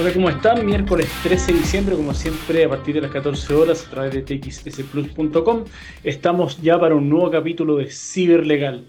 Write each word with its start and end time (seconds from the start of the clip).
Hola, 0.00 0.12
¿cómo 0.12 0.28
están? 0.30 0.64
Miércoles 0.64 1.10
13 1.24 1.52
de 1.52 1.58
diciembre, 1.58 1.96
como 1.96 2.14
siempre, 2.14 2.64
a 2.64 2.68
partir 2.68 2.94
de 2.94 3.00
las 3.00 3.10
14 3.10 3.52
horas 3.52 3.84
a 3.84 3.90
través 3.90 4.14
de 4.14 4.22
txsplus.com. 4.22 5.64
Estamos 6.04 6.62
ya 6.62 6.78
para 6.78 6.94
un 6.94 7.08
nuevo 7.08 7.28
capítulo 7.32 7.78
de 7.78 7.90
Ciberlegal. 7.90 8.84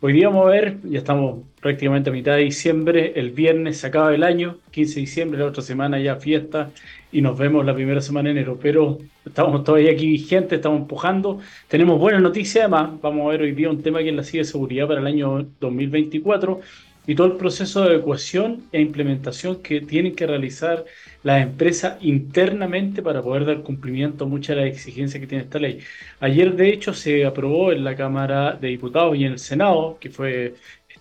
Hoy 0.00 0.14
día 0.14 0.30
vamos 0.30 0.46
a 0.46 0.50
ver, 0.50 0.78
ya 0.84 1.00
estamos 1.00 1.42
prácticamente 1.60 2.08
a 2.08 2.14
mitad 2.14 2.36
de 2.36 2.44
diciembre, 2.44 3.12
el 3.16 3.30
viernes 3.30 3.76
se 3.76 3.88
acaba 3.88 4.14
el 4.14 4.22
año, 4.22 4.56
15 4.70 4.94
de 4.94 5.00
diciembre, 5.02 5.38
la 5.38 5.46
otra 5.46 5.62
semana 5.62 5.98
ya 5.98 6.16
fiesta 6.16 6.70
y 7.12 7.20
nos 7.20 7.36
vemos 7.36 7.66
la 7.66 7.74
primera 7.74 8.00
semana 8.00 8.30
de 8.30 8.32
enero, 8.32 8.58
pero 8.60 8.98
estamos 9.24 9.64
todavía 9.64 9.92
aquí 9.92 10.06
vigentes, 10.06 10.56
estamos 10.56 10.80
empujando, 10.80 11.40
tenemos 11.68 11.98
buenas 11.98 12.22
noticias 12.22 12.64
además, 12.64 13.00
vamos 13.02 13.26
a 13.26 13.30
ver 13.32 13.42
hoy 13.42 13.52
día 13.52 13.68
un 13.68 13.82
tema 13.82 13.98
que 13.98 14.08
es 14.08 14.14
la 14.14 14.24
ciberseguridad 14.24 14.88
para 14.88 15.00
el 15.00 15.06
año 15.06 15.46
2024 15.60 16.60
y 17.06 17.14
todo 17.14 17.26
el 17.28 17.36
proceso 17.36 17.82
de 17.82 17.88
adecuación 17.90 18.68
e 18.72 18.80
implementación 18.80 19.62
que 19.62 19.80
tienen 19.80 20.14
que 20.14 20.26
realizar 20.26 20.84
las 21.22 21.42
empresas 21.42 21.96
internamente 22.02 23.02
para 23.02 23.22
poder 23.22 23.44
dar 23.46 23.62
cumplimiento 23.62 24.24
a 24.24 24.28
muchas 24.28 24.56
de 24.56 24.62
las 24.62 24.74
exigencias 24.74 25.20
que 25.20 25.26
tiene 25.26 25.44
esta 25.44 25.58
ley. 25.58 25.80
Ayer, 26.20 26.54
de 26.54 26.68
hecho, 26.70 26.94
se 26.94 27.24
aprobó 27.24 27.72
en 27.72 27.84
la 27.84 27.96
Cámara 27.96 28.52
de 28.52 28.68
Diputados 28.68 29.16
y 29.16 29.24
en 29.24 29.32
el 29.32 29.38
Senado, 29.38 29.98
que 30.00 30.10
fue 30.10 30.54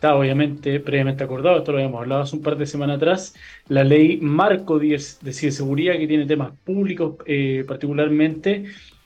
está 0.04 0.16
obviamente 0.16 0.80
previamente 0.82 1.24
acordado, 1.24 1.60
esto 1.60 1.72
lo 1.72 1.78
habíamos 1.78 2.02
hablado 2.02 2.24
hace 2.24 2.36
un 2.36 2.42
par 2.42 2.58
de 2.58 2.66
semanas 2.66 2.98
atrás, 2.98 3.36
la 3.70 3.84
ley 3.86 4.18
marco 4.18 4.78
de 4.80 5.00
ciberseguridad 5.00 5.98
que 5.98 6.08
tiene 6.08 6.26
temas 6.26 6.52
públicos 6.64 7.16
eh, 7.26 7.64
particularmente 7.66 8.66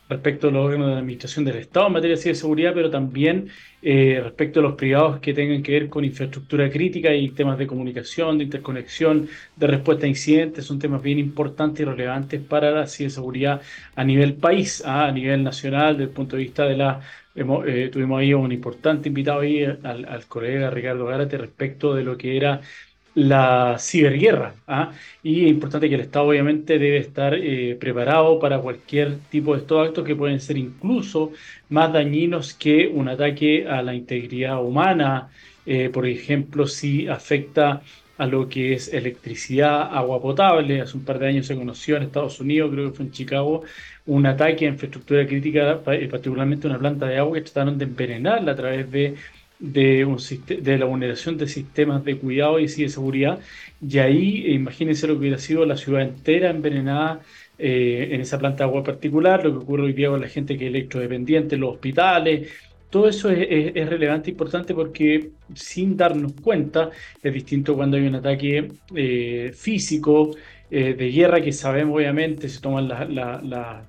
respecto 0.10 0.48
a 0.48 0.52
los 0.52 0.66
órganos 0.66 0.88
de 0.88 0.94
administración 0.96 1.46
del 1.46 1.58
Estado 1.58 1.88
en 1.88 1.94
materia 1.94 2.16
de 2.16 2.22
ciberseguridad, 2.22 2.74
pero 2.74 2.90
también 2.90 3.50
eh, 3.82 4.20
respecto 4.24 4.60
a 4.60 4.64
los 4.64 4.76
privados 4.76 5.20
que 5.20 5.34
tengan 5.34 5.62
que 5.62 5.72
ver 5.74 5.90
con 5.90 6.06
infraestructura 6.06 6.70
crítica 6.70 7.14
y 7.14 7.30
temas 7.32 7.58
de 7.58 7.68
comunicación, 7.68 8.38
de 8.38 8.46
interconexión, 8.46 9.28
de 9.56 9.68
respuesta 9.68 10.06
a 10.06 10.10
incidentes, 10.10 10.66
son 10.66 10.80
temas 10.80 11.02
bien 11.02 11.20
importantes 11.20 11.82
y 11.82 11.86
relevantes 11.86 12.42
para 12.42 12.72
la 12.72 12.88
ciberseguridad 12.88 13.62
a 13.96 14.04
nivel 14.04 14.36
país, 14.36 14.84
¿ah? 14.86 15.06
a 15.08 15.12
nivel 15.12 15.44
nacional, 15.44 15.98
desde 15.98 16.10
el 16.10 16.16
punto 16.16 16.36
de 16.36 16.44
vista 16.44 16.66
de 16.66 16.78
la... 16.78 17.02
Eh, 17.36 17.90
tuvimos 17.94 18.20
ahí 18.20 18.34
un 18.34 18.52
importante 18.52 19.10
invitado 19.10 19.42
ahí 19.42 19.64
al, 19.64 20.06
al 20.06 20.26
colega 20.28 20.72
Ricardo 20.72 21.06
Gárate 21.06 21.38
respecto 21.38 21.94
de 21.94 22.04
lo 22.04 22.18
que 22.18 22.36
era 22.36 22.62
la 23.18 23.78
ciberguerra. 23.80 24.54
¿ah? 24.68 24.92
Y 25.24 25.46
es 25.46 25.50
importante 25.52 25.90
que 25.90 25.96
el 25.96 26.02
Estado 26.02 26.28
obviamente 26.28 26.78
debe 26.78 26.98
estar 26.98 27.34
eh, 27.34 27.76
preparado 27.80 28.40
para 28.40 28.60
cualquier 28.60 29.18
tipo 29.32 29.54
de 29.56 29.62
estos 29.62 29.88
actos 29.88 30.06
que 30.06 30.16
pueden 30.16 30.40
ser 30.40 30.58
incluso 30.58 31.32
más 31.70 31.92
dañinos 31.92 32.54
que 32.54 32.88
un 32.88 33.10
ataque 33.10 33.68
a 33.68 33.82
la 33.82 33.96
integridad 33.96 34.64
humana, 34.64 35.30
eh, 35.66 35.90
por 35.90 36.06
ejemplo, 36.06 36.68
si 36.68 37.08
afecta 37.08 37.82
a 38.20 38.28
lo 38.28 38.48
que 38.50 38.74
es 38.74 38.94
electricidad, 38.94 39.96
agua 39.96 40.22
potable. 40.22 40.82
Hace 40.82 40.98
un 40.98 41.04
par 41.06 41.18
de 41.18 41.28
años 41.28 41.48
se 41.48 41.56
conoció 41.56 41.98
en 41.98 42.04
Estados 42.04 42.40
Unidos, 42.40 42.72
creo 42.72 42.92
que 42.92 42.98
fue 42.98 43.06
en 43.06 43.12
Chicago, 43.12 43.64
un 44.06 44.26
ataque 44.28 44.66
a 44.68 44.70
infraestructura 44.70 45.26
crítica, 45.26 45.82
eh, 45.88 46.08
particularmente 46.08 46.68
una 46.68 46.78
planta 46.80 47.08
de 47.08 47.18
agua, 47.18 47.36
que 47.38 47.42
trataron 47.42 47.78
de 47.80 47.86
envenenarla 47.86 48.52
a 48.52 48.56
través 48.56 48.92
de 48.92 49.16
de, 49.60 50.06
un, 50.06 50.18
de 50.48 50.78
la 50.78 50.86
vulneración 50.86 51.38
de 51.38 51.48
sistemas 51.48 52.04
de 52.04 52.18
cuidado 52.18 52.60
y 52.60 52.68
de 52.68 52.90
seguridad. 52.90 53.40
Y 53.82 54.00
ahí, 54.00 54.46
eh, 54.46 54.54
imagínense 54.54 55.08
lo 55.08 55.14
que 55.14 55.20
hubiera 55.20 55.38
sido 55.38 55.66
la 55.66 55.78
ciudad 55.78 56.02
entera 56.04 56.50
envenenada 56.50 57.22
eh, 57.58 58.10
en 58.12 58.22
esa 58.22 58.38
planta 58.40 58.60
de 58.60 58.70
agua 58.70 58.84
particular, 58.84 59.44
lo 59.44 59.52
que 59.52 59.58
ocurre 59.58 59.84
hoy 59.84 59.94
día 59.94 60.10
con 60.10 60.22
la 60.22 60.28
gente 60.28 60.58
que 60.58 60.66
es 60.66 60.70
electrodependiente, 60.70 61.58
los 61.58 61.76
hospitales. 61.76 62.50
Todo 62.90 63.10
eso 63.10 63.30
es, 63.30 63.48
es, 63.76 63.90
relevante 63.90 64.30
e 64.30 64.32
importante 64.32 64.74
porque 64.74 65.32
sin 65.54 65.98
darnos 65.98 66.34
cuenta 66.42 66.90
es 67.22 67.34
distinto 67.34 67.76
cuando 67.76 67.98
hay 67.98 68.08
un 68.08 68.16
ataque 68.16 68.72
eh, 68.96 69.52
físico 69.54 70.32
de 70.70 71.12
guerra 71.12 71.40
que 71.40 71.54
sabemos 71.54 71.96
obviamente 71.96 72.50
se 72.50 72.60
toman 72.60 72.90
las 72.90 73.10
la, 73.10 73.42
la, 73.42 73.88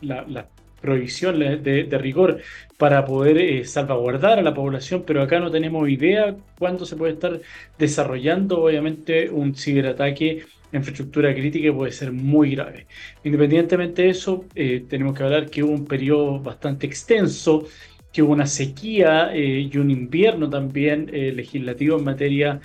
la, 0.00 0.48
prohibiciones 0.80 1.62
de, 1.62 1.98
rigor 1.98 2.40
para 2.76 3.04
poder 3.04 3.38
eh, 3.38 3.64
salvaguardar 3.64 4.38
a 4.38 4.42
la 4.42 4.54
población, 4.54 5.04
pero 5.06 5.22
acá 5.22 5.40
no 5.40 5.50
tenemos 5.50 5.88
idea 5.88 6.36
cuándo 6.58 6.86
se 6.86 6.96
puede 6.96 7.14
estar 7.14 7.40
desarrollando, 7.78 8.62
obviamente, 8.62 9.30
un 9.30 9.54
ciberataque 9.54 10.44
en 10.70 10.80
infraestructura 10.80 11.34
crítica 11.34 11.72
puede 11.72 11.92
ser 11.92 12.12
muy 12.12 12.54
grave. 12.54 12.86
Independientemente 13.24 14.02
de 14.02 14.10
eso, 14.10 14.44
eh, 14.54 14.84
tenemos 14.88 15.16
que 15.16 15.22
hablar 15.22 15.50
que 15.50 15.62
hubo 15.62 15.72
un 15.72 15.86
periodo 15.86 16.38
bastante 16.40 16.86
extenso, 16.86 17.66
que 18.12 18.22
hubo 18.22 18.32
una 18.32 18.46
sequía 18.46 19.30
eh, 19.34 19.68
y 19.72 19.76
un 19.78 19.90
invierno 19.90 20.48
también 20.48 21.06
legislativo 21.06 21.98
en 21.98 22.04
materia 22.04 22.54
de 22.54 22.60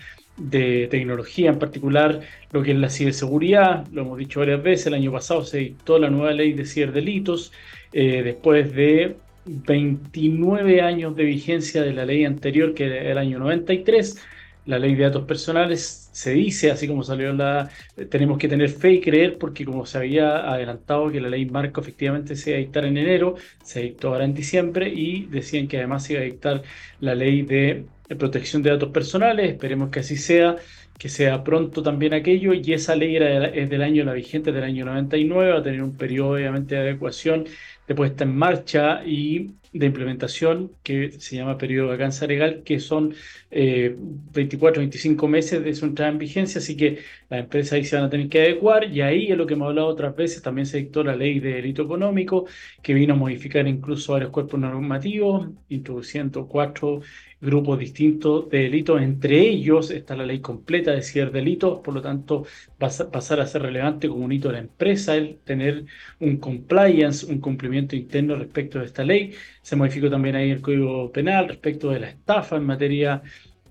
tecnología, 0.49 1.51
en 1.51 1.59
particular 1.59 2.21
lo 2.51 2.63
que 2.63 2.71
es 2.71 2.77
la 2.77 2.89
ciberseguridad, 2.89 3.87
lo 3.91 4.01
hemos 4.01 4.17
dicho 4.17 4.39
varias 4.39 4.63
veces, 4.63 4.87
el 4.87 4.95
año 4.95 5.11
pasado 5.11 5.43
se 5.43 5.59
dictó 5.59 5.99
la 5.99 6.09
nueva 6.09 6.31
ley 6.33 6.53
de 6.53 6.65
ciberdelitos, 6.65 7.51
eh, 7.91 8.23
después 8.23 8.73
de 8.73 9.17
29 9.45 10.81
años 10.81 11.15
de 11.15 11.23
vigencia 11.25 11.81
de 11.83 11.93
la 11.93 12.05
ley 12.05 12.25
anterior, 12.25 12.73
que 12.73 12.85
era 12.85 13.11
el 13.11 13.17
año 13.17 13.39
93, 13.39 14.17
la 14.65 14.79
ley 14.79 14.95
de 14.95 15.03
datos 15.03 15.25
personales 15.25 16.09
se 16.13 16.31
dice, 16.31 16.71
así 16.71 16.87
como 16.87 17.03
salió 17.03 17.33
la... 17.33 17.69
Tenemos 18.09 18.37
que 18.37 18.47
tener 18.47 18.69
fe 18.69 18.93
y 18.93 19.01
creer 19.01 19.37
porque 19.37 19.65
como 19.65 19.85
se 19.85 19.97
había 19.97 20.49
adelantado 20.51 21.11
que 21.11 21.19
la 21.19 21.29
ley 21.29 21.45
marco 21.45 21.81
efectivamente 21.81 22.35
se 22.35 22.51
iba 22.51 22.57
a 22.57 22.61
dictar 22.61 22.85
en 22.85 22.97
enero, 22.97 23.35
se 23.61 23.81
dictó 23.81 24.09
ahora 24.09 24.25
en 24.25 24.33
diciembre 24.33 24.89
y 24.89 25.25
decían 25.25 25.67
que 25.67 25.77
además 25.77 26.05
se 26.05 26.13
iba 26.13 26.21
a 26.21 26.25
dictar 26.25 26.63
la 26.99 27.15
ley 27.15 27.41
de 27.41 27.87
protección 28.15 28.61
de 28.63 28.71
datos 28.71 28.89
personales, 28.91 29.51
esperemos 29.51 29.89
que 29.89 29.99
así 29.99 30.17
sea 30.17 30.57
que 30.97 31.09
sea 31.09 31.43
pronto 31.43 31.81
también 31.83 32.13
aquello, 32.13 32.53
y 32.53 32.73
esa 32.73 32.95
ley 32.95 33.15
era 33.15 33.47
es 33.47 33.69
del 33.69 33.81
año, 33.81 34.03
la 34.05 34.13
vigente 34.13 34.51
del 34.51 34.63
año 34.63 34.85
99, 34.85 35.51
va 35.51 35.59
a 35.59 35.63
tener 35.63 35.81
un 35.83 35.97
periodo 35.97 36.33
obviamente 36.35 36.75
de 36.75 36.81
adecuación, 36.81 37.45
de 37.87 37.95
puesta 37.95 38.23
en 38.23 38.35
marcha 38.35 39.03
y 39.05 39.55
de 39.73 39.87
implementación 39.87 40.71
que 40.83 41.11
se 41.13 41.35
llama 41.35 41.57
periodo 41.57 41.87
de 41.87 41.93
vacancia 41.93 42.27
legal, 42.27 42.61
que 42.63 42.79
son 42.79 43.15
24, 43.49 44.81
eh, 44.81 44.85
25 44.85 45.27
meses 45.27 45.63
de 45.63 45.73
su 45.73 45.85
entrada 45.85 46.11
en 46.11 46.19
vigencia, 46.19 46.59
así 46.59 46.77
que 46.77 46.99
las 47.29 47.41
empresas 47.41 47.73
ahí 47.73 47.83
se 47.85 47.95
van 47.95 48.05
a 48.05 48.09
tener 48.09 48.29
que 48.29 48.41
adecuar. 48.41 48.85
Y 48.91 49.01
ahí 49.01 49.31
es 49.31 49.37
lo 49.37 49.45
que 49.45 49.55
hemos 49.55 49.69
hablado 49.69 49.87
otras 49.87 50.15
veces, 50.15 50.41
también 50.41 50.65
se 50.67 50.77
dictó 50.77 51.03
la 51.03 51.15
ley 51.15 51.39
de 51.39 51.53
delito 51.55 51.83
económico, 51.83 52.45
que 52.81 52.93
vino 52.93 53.13
a 53.13 53.17
modificar 53.17 53.67
incluso 53.67 54.13
varios 54.13 54.31
cuerpos 54.31 54.59
normativos, 54.59 55.49
introduciendo 55.69 56.47
cuatro 56.47 57.01
grupos 57.43 57.77
distintos 57.77 58.49
de 58.49 58.59
delitos, 58.59 59.01
entre 59.01 59.41
ellos 59.41 59.91
está 59.91 60.15
la 60.15 60.25
ley 60.25 60.39
completa 60.39 60.91
de 60.91 61.01
ciberdelitos, 61.01 61.79
por 61.81 61.93
lo 61.93 62.01
tanto 62.01 62.45
va 62.81 62.87
a 62.87 63.11
pasar 63.11 63.41
a 63.41 63.47
ser 63.47 63.63
relevante 63.63 64.07
como 64.07 64.23
un 64.23 64.31
hito 64.31 64.47
de 64.47 64.53
la 64.53 64.59
empresa 64.59 65.15
el 65.15 65.39
tener 65.43 65.85
un 66.19 66.37
compliance, 66.37 67.25
un 67.25 67.39
cumplimiento 67.41 67.95
interno 67.97 68.35
respecto 68.37 68.79
de 68.79 68.85
esta 68.85 69.03
ley. 69.03 69.33
Se 69.63 69.75
modificó 69.75 70.09
también 70.11 70.35
ahí 70.35 70.51
el 70.51 70.61
Código 70.61 71.11
Penal 71.11 71.47
respecto 71.47 71.89
de 71.89 71.99
la 71.99 72.09
estafa 72.09 72.57
en 72.57 72.65
materia 72.65 73.23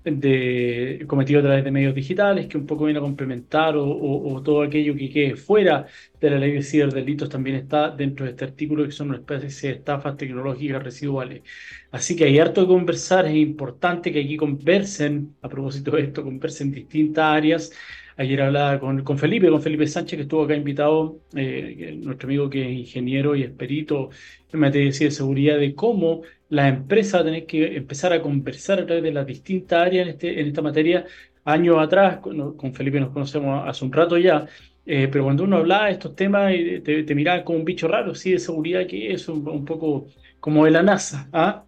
de, 0.03 1.05
cometido 1.07 1.39
a 1.39 1.43
través 1.43 1.63
de 1.63 1.71
medios 1.71 1.95
digitales, 1.95 2.47
que 2.47 2.57
un 2.57 2.65
poco 2.65 2.85
viene 2.85 2.99
a 2.99 3.01
complementar 3.01 3.75
o, 3.77 4.41
todo 4.43 4.61
aquello 4.63 4.95
que 4.95 5.09
quede 5.09 5.35
fuera 5.35 5.87
de 6.19 6.29
la 6.29 6.37
ley 6.37 6.51
de 6.51 6.63
ciberdelitos 6.63 7.29
también 7.29 7.55
está 7.57 7.89
dentro 7.89 8.25
de 8.25 8.31
este 8.31 8.45
artículo, 8.45 8.85
que 8.85 8.91
son 8.91 9.09
una 9.09 9.17
especie 9.19 9.69
de 9.69 9.75
estafas 9.75 10.17
tecnológicas 10.17 10.83
residuales. 10.83 11.43
Así 11.91 12.15
que 12.15 12.25
hay 12.25 12.39
harto 12.39 12.61
de 12.61 12.67
conversar, 12.67 13.25
es 13.27 13.35
importante 13.35 14.11
que 14.11 14.21
aquí 14.21 14.35
conversen, 14.35 15.35
a 15.41 15.49
propósito 15.49 15.91
de 15.91 16.01
esto, 16.03 16.23
conversen 16.23 16.71
distintas 16.71 17.23
áreas 17.25 17.71
Ayer 18.17 18.41
hablaba 18.41 18.79
con, 18.79 19.03
con, 19.03 19.17
Felipe, 19.17 19.49
con 19.49 19.61
Felipe 19.61 19.87
Sánchez, 19.87 20.17
que 20.17 20.23
estuvo 20.23 20.43
acá 20.43 20.55
invitado, 20.55 21.21
eh, 21.35 21.97
nuestro 22.01 22.27
amigo 22.27 22.49
que 22.49 22.63
es 22.63 22.77
ingeniero 22.79 23.35
y 23.35 23.43
experito 23.43 24.09
en 24.51 24.59
materia 24.59 24.91
de 24.91 25.11
seguridad, 25.11 25.57
de 25.57 25.73
cómo 25.75 26.21
la 26.49 26.67
empresa 26.67 27.17
va 27.17 27.21
a 27.21 27.25
tener 27.25 27.45
que 27.45 27.75
empezar 27.77 28.13
a 28.13 28.21
conversar 28.21 28.79
a 28.79 28.85
través 28.85 29.03
de 29.03 29.11
las 29.11 29.25
distintas 29.25 29.79
áreas 29.87 30.07
en, 30.07 30.13
este, 30.13 30.39
en 30.41 30.47
esta 30.47 30.61
materia. 30.61 31.05
Años 31.45 31.77
atrás, 31.79 32.19
con, 32.19 32.55
con 32.55 32.73
Felipe 32.73 32.99
nos 32.99 33.11
conocemos 33.11 33.67
hace 33.67 33.83
un 33.83 33.91
rato 33.91 34.17
ya, 34.17 34.45
eh, 34.85 35.07
pero 35.11 35.23
cuando 35.25 35.43
uno 35.43 35.57
hablaba 35.57 35.87
de 35.87 35.93
estos 35.93 36.15
temas, 36.15 36.53
eh, 36.53 36.81
te, 36.83 37.03
te 37.03 37.15
miraba 37.15 37.43
como 37.43 37.59
un 37.59 37.65
bicho 37.65 37.87
raro, 37.87 38.15
sí, 38.15 38.31
de 38.31 38.39
seguridad, 38.39 38.85
que 38.87 39.11
es 39.13 39.27
un, 39.27 39.47
un 39.47 39.65
poco 39.65 40.07
como 40.39 40.65
de 40.65 40.71
la 40.71 40.83
NASA. 40.83 41.29
¿ah? 41.33 41.65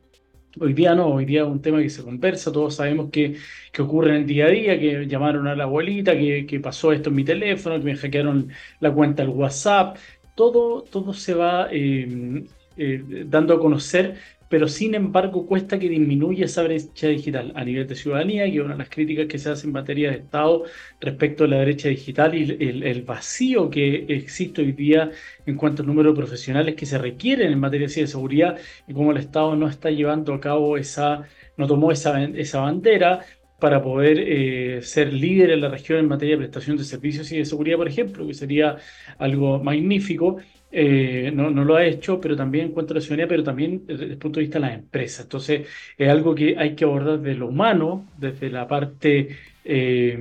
Hoy 0.60 0.74
día 0.74 0.96
no, 0.96 1.07
hoy 1.07 1.25
día 1.25 1.42
es 1.42 1.48
un 1.48 1.62
tema 1.62 1.81
que 1.81 1.90
se 1.90 2.04
conversa, 2.04 2.52
todos 2.52 2.75
sabemos 2.75 3.10
que, 3.12 3.38
que 3.72 3.81
ocurre 3.81 4.12
en 4.12 4.16
el 4.18 4.25
día 4.25 4.46
a 4.46 4.50
día, 4.50 4.80
que 4.80 5.06
llamaron 5.07 5.48
a 5.48 5.56
la 5.56 5.66
abuelita, 5.66 6.13
que, 6.13 6.46
que 6.46 6.60
pasó 6.62 6.94
esto 6.94 7.10
en 7.10 7.16
mi 7.16 7.25
teléfono, 7.25 7.78
que 7.78 7.84
me 7.86 7.96
hackearon 7.98 8.52
la 8.80 8.94
cuenta 8.94 9.24
del 9.24 9.31
WhatsApp, 9.31 9.98
todo, 10.34 10.84
todo 10.84 11.13
se 11.13 11.34
va 11.34 11.68
eh, 11.72 12.46
eh, 12.78 13.04
dando 13.28 13.54
a 13.56 13.60
conocer 13.60 14.18
pero 14.56 14.69
sin 14.69 14.96
embargo 14.96 15.46
cuesta 15.46 15.78
que 15.78 15.90
disminuya 15.90 16.46
esa 16.46 16.63
brecha 16.63 17.07
digital 17.10 17.52
a 17.56 17.66
nivel 17.66 17.86
de 17.88 17.94
ciudadanía, 17.94 18.46
es 18.46 18.57
una 18.57 18.72
de 18.72 18.78
las 18.78 18.88
críticas 18.88 19.25
que 19.25 19.38
se 19.38 19.50
hace 19.50 19.68
en 19.68 19.74
materia 19.74 20.12
de 20.12 20.16
Estado 20.16 20.63
respecto 21.02 21.44
a 21.44 21.48
la 21.48 21.62
brecha 21.62 21.90
digital 21.90 22.34
y 22.34 22.50
el, 22.50 23.02
vacío 23.02 23.69
que 23.69 24.06
existe 24.07 24.62
hoy 24.62 24.72
día 24.72 25.12
en 25.46 25.57
cuanto 25.57 25.81
al 25.81 25.90
número 25.90 26.12
de 26.12 26.16
profesionales 26.16 26.75
que 26.75 26.86
se 26.86 26.98
requieren 26.98 27.52
en 27.52 27.60
materia 27.60 27.86
de 27.86 28.07
seguridad 28.07 28.57
y 28.88 28.94
cómo 28.94 29.12
el 29.12 29.18
Estado 29.18 29.57
no 29.57 29.68
está 29.68 29.92
llevando 29.92 30.34
a 30.34 30.40
cabo 30.40 30.78
esa, 30.78 31.24
no 31.57 31.68
tomó 31.68 31.92
esa, 31.92 32.24
esa 32.24 32.62
bandera 32.62 33.25
para 33.60 33.81
poder 33.81 34.19
eh, 34.19 34.81
ser 34.84 35.12
líder 35.12 35.50
en 35.50 35.60
la 35.60 35.68
región 35.68 36.00
en 36.00 36.07
materia 36.07 36.36
de 36.36 36.44
prestación 36.44 36.78
de 36.78 36.86
servicios 36.86 37.30
y 37.34 37.40
de 37.40 37.46
seguridad, 37.46 37.75
por 37.75 37.90
ejemplo, 37.90 38.25
que 38.25 38.34
sería 38.34 38.78
algo 39.18 39.62
magnífico. 39.62 40.38
Eh, 40.77 41.31
no, 41.33 41.50
no, 41.51 41.63
lo 41.63 41.77
ha 41.77 41.86
hecho, 41.86 42.19
pero 42.19 42.36
también 42.36 42.66
en 42.66 42.72
cuanto 42.74 42.94
a 42.94 42.95
la 42.95 43.01
ciudadanía, 43.01 43.30
pero 43.30 43.44
también 43.44 43.86
desde 43.88 44.04
el 44.06 44.18
punto 44.18 44.39
de 44.39 44.45
vista 44.45 44.60
de 44.60 44.66
las 44.66 44.75
empresas. 44.75 45.22
Entonces, 45.24 45.68
es 45.98 46.10
algo 46.10 46.36
que 46.36 46.57
hay 46.57 46.75
que 46.75 46.83
abordar 46.83 47.19
desde 47.22 47.39
lo 47.39 47.48
humano, 47.48 48.12
desde 48.18 48.50
la 48.50 48.68
parte 48.68 49.38
eh, 49.63 50.19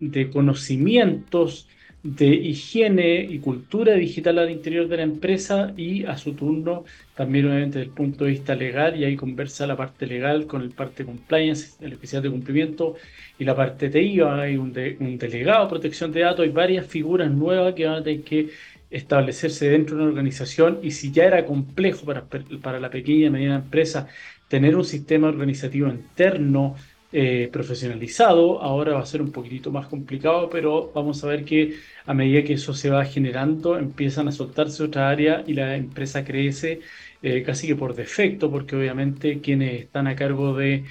de 0.00 0.30
conocimientos, 0.30 1.68
de 2.02 2.26
higiene 2.26 3.22
y 3.22 3.38
cultura 3.38 3.94
digital 3.94 4.40
al 4.40 4.50
interior 4.50 4.88
de 4.88 4.96
la 4.96 5.04
empresa 5.04 5.72
y 5.76 6.04
a 6.04 6.16
su 6.18 6.34
turno 6.34 6.84
también 7.14 7.46
obviamente 7.46 7.78
desde 7.78 7.90
el 7.90 7.94
punto 7.94 8.24
de 8.24 8.30
vista 8.30 8.56
legal 8.56 8.98
y 8.98 9.04
ahí 9.04 9.14
conversa 9.16 9.66
la 9.68 9.76
parte 9.76 10.06
legal 10.06 10.46
con 10.46 10.62
el 10.62 10.70
parte 10.70 11.04
compliance, 11.04 11.76
el 11.84 11.92
especial 11.92 12.22
de 12.22 12.30
cumplimiento 12.30 12.96
y 13.38 13.44
la 13.44 13.54
parte 13.54 13.88
TI, 13.90 14.20
hay 14.22 14.56
un, 14.56 14.74
un 15.00 15.18
delegado 15.18 15.64
de 15.64 15.70
protección 15.70 16.10
de 16.10 16.20
datos, 16.20 16.44
hay 16.44 16.50
varias 16.50 16.86
figuras 16.86 17.30
nuevas 17.30 17.74
que 17.74 17.86
van 17.86 17.96
a 17.96 18.02
tener 18.02 18.22
que 18.24 18.50
establecerse 18.92 19.68
dentro 19.68 19.96
de 19.96 20.02
una 20.02 20.10
organización 20.10 20.78
y 20.82 20.92
si 20.92 21.10
ya 21.10 21.24
era 21.24 21.44
complejo 21.46 22.04
para, 22.06 22.26
para 22.62 22.78
la 22.78 22.90
pequeña 22.90 23.26
y 23.26 23.30
mediana 23.30 23.56
empresa 23.56 24.08
tener 24.48 24.76
un 24.76 24.84
sistema 24.84 25.28
organizativo 25.28 25.88
interno 25.88 26.76
eh, 27.14 27.50
profesionalizado, 27.52 28.62
ahora 28.62 28.94
va 28.94 29.00
a 29.00 29.06
ser 29.06 29.20
un 29.20 29.32
poquitito 29.32 29.70
más 29.70 29.86
complicado, 29.86 30.48
pero 30.50 30.92
vamos 30.94 31.22
a 31.22 31.26
ver 31.26 31.44
que 31.44 31.74
a 32.06 32.14
medida 32.14 32.42
que 32.42 32.54
eso 32.54 32.72
se 32.74 32.88
va 32.90 33.04
generando, 33.04 33.78
empiezan 33.78 34.28
a 34.28 34.32
soltarse 34.32 34.82
otra 34.82 35.10
área 35.10 35.44
y 35.46 35.52
la 35.54 35.76
empresa 35.76 36.24
crece 36.24 36.80
eh, 37.22 37.42
casi 37.42 37.66
que 37.66 37.76
por 37.76 37.94
defecto, 37.94 38.50
porque 38.50 38.76
obviamente 38.76 39.40
quienes 39.40 39.82
están 39.82 40.06
a 40.06 40.16
cargo 40.16 40.54
de 40.56 40.84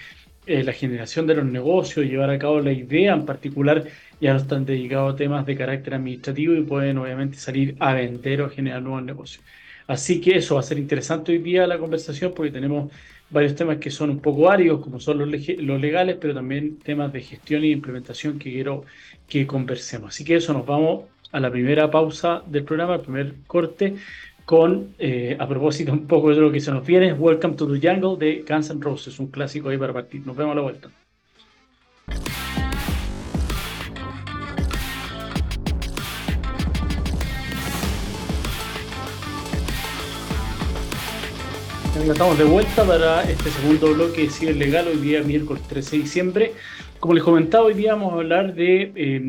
eh, 0.45 0.63
la 0.63 0.74
generación 0.74 1.27
de 1.27 1.36
los 1.36 1.45
negocios, 1.45 2.06
llevar 2.06 2.30
a 2.30 2.39
cabo 2.39 2.62
la 2.62 2.71
idea 2.71 3.13
en 3.13 3.25
particular, 3.25 3.86
ya 4.21 4.33
no 4.33 4.39
están 4.39 4.65
dedicados 4.65 5.13
a 5.13 5.18
temas 5.18 5.45
de 5.45 5.57
carácter 5.57 5.95
administrativo 5.95 6.53
y 6.53 6.62
pueden 6.62 7.00
obviamente 7.00 7.38
salir 7.38 7.75
a 7.79 7.94
vender 7.94 8.41
o 8.44 8.50
generar 8.50 8.81
nuevos 8.81 9.03
negocios. 9.03 9.44
Así 9.88 10.21
que 10.21 10.38
eso 10.38 10.56
va 10.56 10.62
a 10.62 10.63
ser 10.63 10.77
interesante 10.77 11.31
hoy 11.31 11.39
día 11.39 11.68
la 11.68 11.79
conversación 11.79 12.31
porque 12.33 12.51
tenemos 12.51 12.91
varios 13.31 13.56
temas 13.56 13.77
que 13.77 13.89
son 13.89 14.12
un 14.12 14.19
poco 14.19 14.50
áridos, 14.50 14.81
como 14.81 15.00
son 15.00 15.18
los, 15.18 15.27
los 15.57 15.81
legales, 15.81 16.18
pero 16.21 16.33
también 16.33 16.77
temas 16.79 17.12
de 17.12 17.21
gestión 17.21 17.65
y 17.65 17.71
implementación 17.71 18.38
que 18.38 18.51
quiero 18.51 18.85
que 19.27 19.47
conversemos. 19.47 20.09
Así 20.09 20.24
que 20.24 20.35
eso, 20.35 20.53
nos 20.53 20.65
vamos 20.65 21.06
a 21.31 21.39
la 21.39 21.50
primera 21.50 21.89
pausa 21.89 22.44
del 22.45 22.63
programa, 22.63 22.95
el 22.95 23.01
primer 23.01 23.35
corte, 23.47 23.95
con, 24.45 24.95
eh, 25.00 25.35
a 25.39 25.47
propósito 25.47 25.94
un 25.94 26.07
poco 26.07 26.29
de 26.29 26.35
lo 26.35 26.51
que 26.51 26.59
se 26.59 26.71
nos 26.71 26.85
viene, 26.85 27.13
Welcome 27.13 27.56
to 27.56 27.67
the 27.67 27.79
Jungle 27.88 28.17
de 28.17 28.44
Guns 28.47 28.69
N' 28.69 28.81
Roses, 28.81 29.19
un 29.19 29.27
clásico 29.27 29.69
ahí 29.69 29.77
para 29.77 29.94
partir. 29.94 30.25
Nos 30.25 30.35
vemos 30.35 30.53
a 30.53 30.56
la 30.56 30.62
vuelta. 30.62 31.00
Estamos 42.09 42.38
de 42.38 42.45
vuelta 42.45 42.83
para 42.83 43.21
este 43.30 43.51
segundo 43.51 43.94
bloque 43.94 44.27
de 44.27 44.53
Legal, 44.53 44.88
hoy 44.88 44.98
día 44.98 45.21
miércoles 45.21 45.62
13 45.68 45.98
de 45.98 46.01
diciembre. 46.01 46.53
Como 47.00 47.13
les 47.13 47.24
comentaba, 47.24 47.65
hoy 47.65 47.75
día 47.75 47.94
vamos 47.94 48.13
a 48.13 48.15
hablar 48.15 48.56
de 48.56 48.92
eh, 48.95 49.19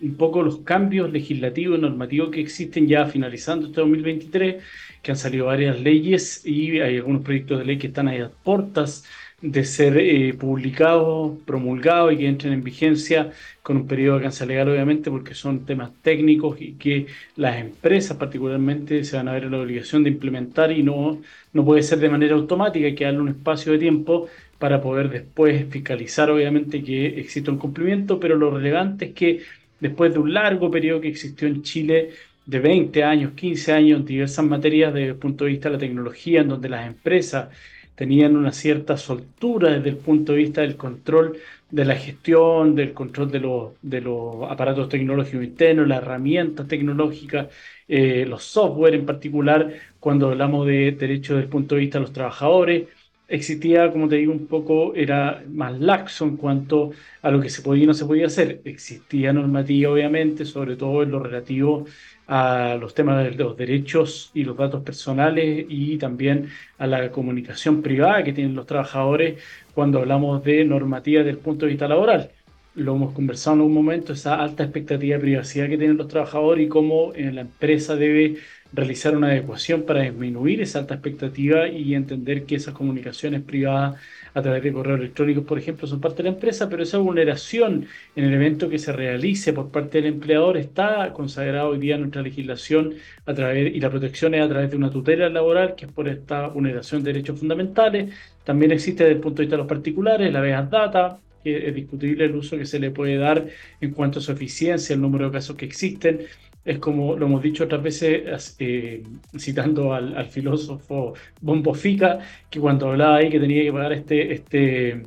un 0.00 0.14
poco 0.16 0.42
los 0.42 0.58
cambios 0.58 1.10
legislativos 1.10 1.78
y 1.78 1.82
normativos 1.82 2.30
que 2.30 2.40
existen 2.40 2.86
ya 2.86 3.06
finalizando 3.06 3.66
este 3.66 3.80
2023, 3.80 4.62
que 5.02 5.10
han 5.10 5.16
salido 5.16 5.46
varias 5.46 5.80
leyes 5.80 6.46
y 6.46 6.80
hay 6.80 6.98
algunos 6.98 7.22
proyectos 7.22 7.58
de 7.58 7.64
ley 7.64 7.78
que 7.78 7.88
están 7.88 8.06
ahí 8.06 8.20
a 8.20 8.30
puertas 8.30 9.04
de 9.42 9.64
ser 9.64 9.98
eh, 9.98 10.34
publicados, 10.34 11.38
promulgados 11.44 12.12
y 12.12 12.18
que 12.18 12.28
entren 12.28 12.52
en 12.52 12.62
vigencia 12.62 13.32
con 13.62 13.76
un 13.76 13.86
periodo 13.88 14.14
de 14.14 14.18
alcance 14.18 14.46
legal, 14.46 14.68
obviamente, 14.68 15.10
porque 15.10 15.34
son 15.34 15.66
temas 15.66 15.90
técnicos 16.00 16.60
y 16.60 16.74
que 16.74 17.06
las 17.36 17.56
empresas 17.60 18.16
particularmente 18.16 19.04
se 19.04 19.16
van 19.16 19.28
a 19.28 19.32
ver 19.32 19.44
en 19.44 19.50
la 19.52 19.58
obligación 19.58 20.04
de 20.04 20.10
implementar 20.10 20.70
y 20.72 20.82
no, 20.84 21.20
no 21.52 21.64
puede 21.64 21.82
ser 21.82 21.98
de 21.98 22.08
manera 22.08 22.34
automática, 22.34 22.86
hay 22.86 22.94
que 22.94 23.04
darle 23.04 23.20
un 23.20 23.28
espacio 23.30 23.72
de 23.72 23.78
tiempo 23.78 24.28
para 24.58 24.80
poder 24.80 25.10
después 25.10 25.66
fiscalizar, 25.70 26.30
obviamente, 26.30 26.82
que 26.84 27.06
existe 27.18 27.50
un 27.50 27.58
cumplimiento, 27.58 28.20
pero 28.20 28.36
lo 28.36 28.50
relevante 28.56 29.06
es 29.06 29.12
que 29.12 29.40
después 29.80 30.12
de 30.12 30.20
un 30.20 30.32
largo 30.32 30.70
periodo 30.70 31.00
que 31.00 31.08
existió 31.08 31.48
en 31.48 31.62
Chile, 31.62 32.10
de 32.46 32.58
20 32.58 33.04
años, 33.04 33.32
15 33.34 33.72
años, 33.72 34.00
en 34.00 34.06
diversas 34.06 34.44
materias 34.44 34.92
desde 34.94 35.10
el 35.10 35.16
punto 35.16 35.44
de 35.44 35.50
vista 35.50 35.68
de 35.68 35.74
la 35.74 35.80
tecnología, 35.80 36.40
en 36.40 36.48
donde 36.48 36.68
las 36.68 36.86
empresas 36.86 37.48
tenían 37.94 38.36
una 38.36 38.52
cierta 38.52 38.96
soltura 38.96 39.70
desde 39.70 39.90
el 39.90 39.96
punto 39.98 40.32
de 40.32 40.38
vista 40.38 40.60
del 40.62 40.76
control 40.76 41.38
de 41.70 41.84
la 41.84 41.94
gestión, 41.96 42.74
del 42.74 42.92
control 42.92 43.30
de 43.30 43.40
los, 43.40 43.72
de 43.82 44.00
los 44.00 44.50
aparatos 44.50 44.88
tecnológicos 44.88 45.44
internos, 45.44 45.88
las 45.88 46.02
herramientas 46.02 46.68
tecnológicas, 46.68 47.48
eh, 47.88 48.24
los 48.26 48.44
software 48.44 48.94
en 48.94 49.06
particular, 49.06 49.72
cuando 50.00 50.28
hablamos 50.30 50.66
de 50.66 50.92
derechos 50.92 51.36
desde 51.36 51.44
el 51.44 51.50
punto 51.50 51.74
de 51.74 51.80
vista 51.82 51.98
de 51.98 52.02
los 52.02 52.12
trabajadores, 52.12 52.88
existía, 53.28 53.90
como 53.90 54.08
te 54.08 54.16
digo, 54.16 54.32
un 54.32 54.46
poco, 54.46 54.94
era 54.94 55.42
más 55.48 55.78
laxo 55.80 56.24
en 56.26 56.36
cuanto 56.36 56.90
a 57.22 57.30
lo 57.30 57.40
que 57.40 57.48
se 57.50 57.62
podía 57.62 57.84
y 57.84 57.86
no 57.86 57.94
se 57.94 58.04
podía 58.04 58.26
hacer. 58.26 58.60
Existía 58.64 59.32
normativa, 59.32 59.90
obviamente, 59.90 60.44
sobre 60.44 60.76
todo 60.76 61.02
en 61.02 61.10
lo 61.10 61.18
relativo 61.20 61.86
a 62.26 62.76
los 62.80 62.94
temas 62.94 63.24
de 63.24 63.32
los 63.32 63.56
derechos 63.56 64.30
y 64.34 64.44
los 64.44 64.56
datos 64.56 64.82
personales 64.82 65.66
y 65.68 65.98
también 65.98 66.48
a 66.78 66.86
la 66.86 67.10
comunicación 67.10 67.82
privada 67.82 68.22
que 68.24 68.32
tienen 68.32 68.54
los 68.54 68.66
trabajadores 68.66 69.42
cuando 69.74 69.98
hablamos 69.98 70.42
de 70.44 70.64
normativa 70.64 71.20
desde 71.20 71.32
el 71.32 71.38
punto 71.38 71.66
de 71.66 71.72
vista 71.72 71.88
laboral. 71.88 72.30
Lo 72.74 72.94
hemos 72.96 73.12
conversado 73.12 73.56
en 73.56 73.62
un 73.62 73.74
momento, 73.74 74.14
esa 74.14 74.42
alta 74.42 74.62
expectativa 74.62 75.16
de 75.16 75.22
privacidad 75.22 75.68
que 75.68 75.76
tienen 75.76 75.98
los 75.98 76.08
trabajadores 76.08 76.64
y 76.66 76.68
cómo 76.68 77.12
la 77.14 77.42
empresa 77.42 77.96
debe 77.96 78.38
realizar 78.72 79.16
una 79.16 79.28
adecuación 79.28 79.82
para 79.82 80.02
disminuir 80.02 80.62
esa 80.62 80.78
alta 80.78 80.94
expectativa 80.94 81.68
y 81.68 81.94
entender 81.94 82.44
que 82.44 82.54
esas 82.54 82.74
comunicaciones 82.74 83.42
privadas 83.42 84.00
a 84.34 84.42
través 84.42 84.62
de 84.62 84.72
correos 84.72 84.98
electrónicos, 85.00 85.44
por 85.44 85.58
ejemplo, 85.58 85.86
son 85.86 86.00
parte 86.00 86.18
de 86.18 86.30
la 86.30 86.34
empresa, 86.34 86.68
pero 86.68 86.82
esa 86.82 86.98
vulneración 86.98 87.86
en 88.16 88.24
el 88.24 88.34
evento 88.34 88.68
que 88.68 88.78
se 88.78 88.92
realice 88.92 89.52
por 89.52 89.70
parte 89.70 90.00
del 90.00 90.14
empleador 90.14 90.56
está 90.56 91.12
consagrada 91.12 91.66
hoy 91.66 91.78
día 91.78 91.94
en 91.96 92.02
nuestra 92.02 92.22
legislación 92.22 92.94
a 93.26 93.34
través, 93.34 93.74
y 93.74 93.80
la 93.80 93.90
protección 93.90 94.34
es 94.34 94.42
a 94.42 94.48
través 94.48 94.70
de 94.70 94.76
una 94.76 94.90
tutela 94.90 95.28
laboral, 95.28 95.74
que 95.76 95.86
es 95.86 95.92
por 95.92 96.08
esta 96.08 96.48
vulneración 96.48 97.02
de 97.02 97.12
derechos 97.12 97.38
fundamentales. 97.38 98.14
También 98.44 98.72
existe 98.72 99.04
desde 99.04 99.16
el 99.16 99.20
punto 99.20 99.38
de 99.38 99.46
vista 99.46 99.56
de 99.56 99.62
los 99.62 99.68
particulares, 99.68 100.32
la 100.32 100.40
Veas 100.40 100.70
Data, 100.70 101.18
que 101.42 101.68
es 101.68 101.74
discutible 101.74 102.24
el 102.24 102.34
uso 102.36 102.56
que 102.56 102.66
se 102.66 102.78
le 102.78 102.90
puede 102.90 103.16
dar 103.16 103.46
en 103.80 103.90
cuanto 103.92 104.20
a 104.20 104.22
su 104.22 104.32
eficiencia, 104.32 104.94
el 104.94 105.00
número 105.00 105.26
de 105.26 105.32
casos 105.32 105.56
que 105.56 105.64
existen 105.64 106.20
es 106.64 106.78
como 106.78 107.16
lo 107.16 107.26
hemos 107.26 107.42
dicho 107.42 107.64
otras 107.64 107.82
veces, 107.82 108.56
eh, 108.58 109.02
citando 109.38 109.92
al, 109.94 110.26
filósofo 110.26 111.14
Bombo 111.40 111.74
Fica, 111.74 112.20
que 112.50 112.60
cuando 112.60 112.90
hablaba 112.90 113.16
ahí 113.16 113.30
que 113.30 113.40
tenía 113.40 113.62
que 113.62 113.72
pagar 113.72 113.92
este, 113.92 114.32
este, 114.32 115.02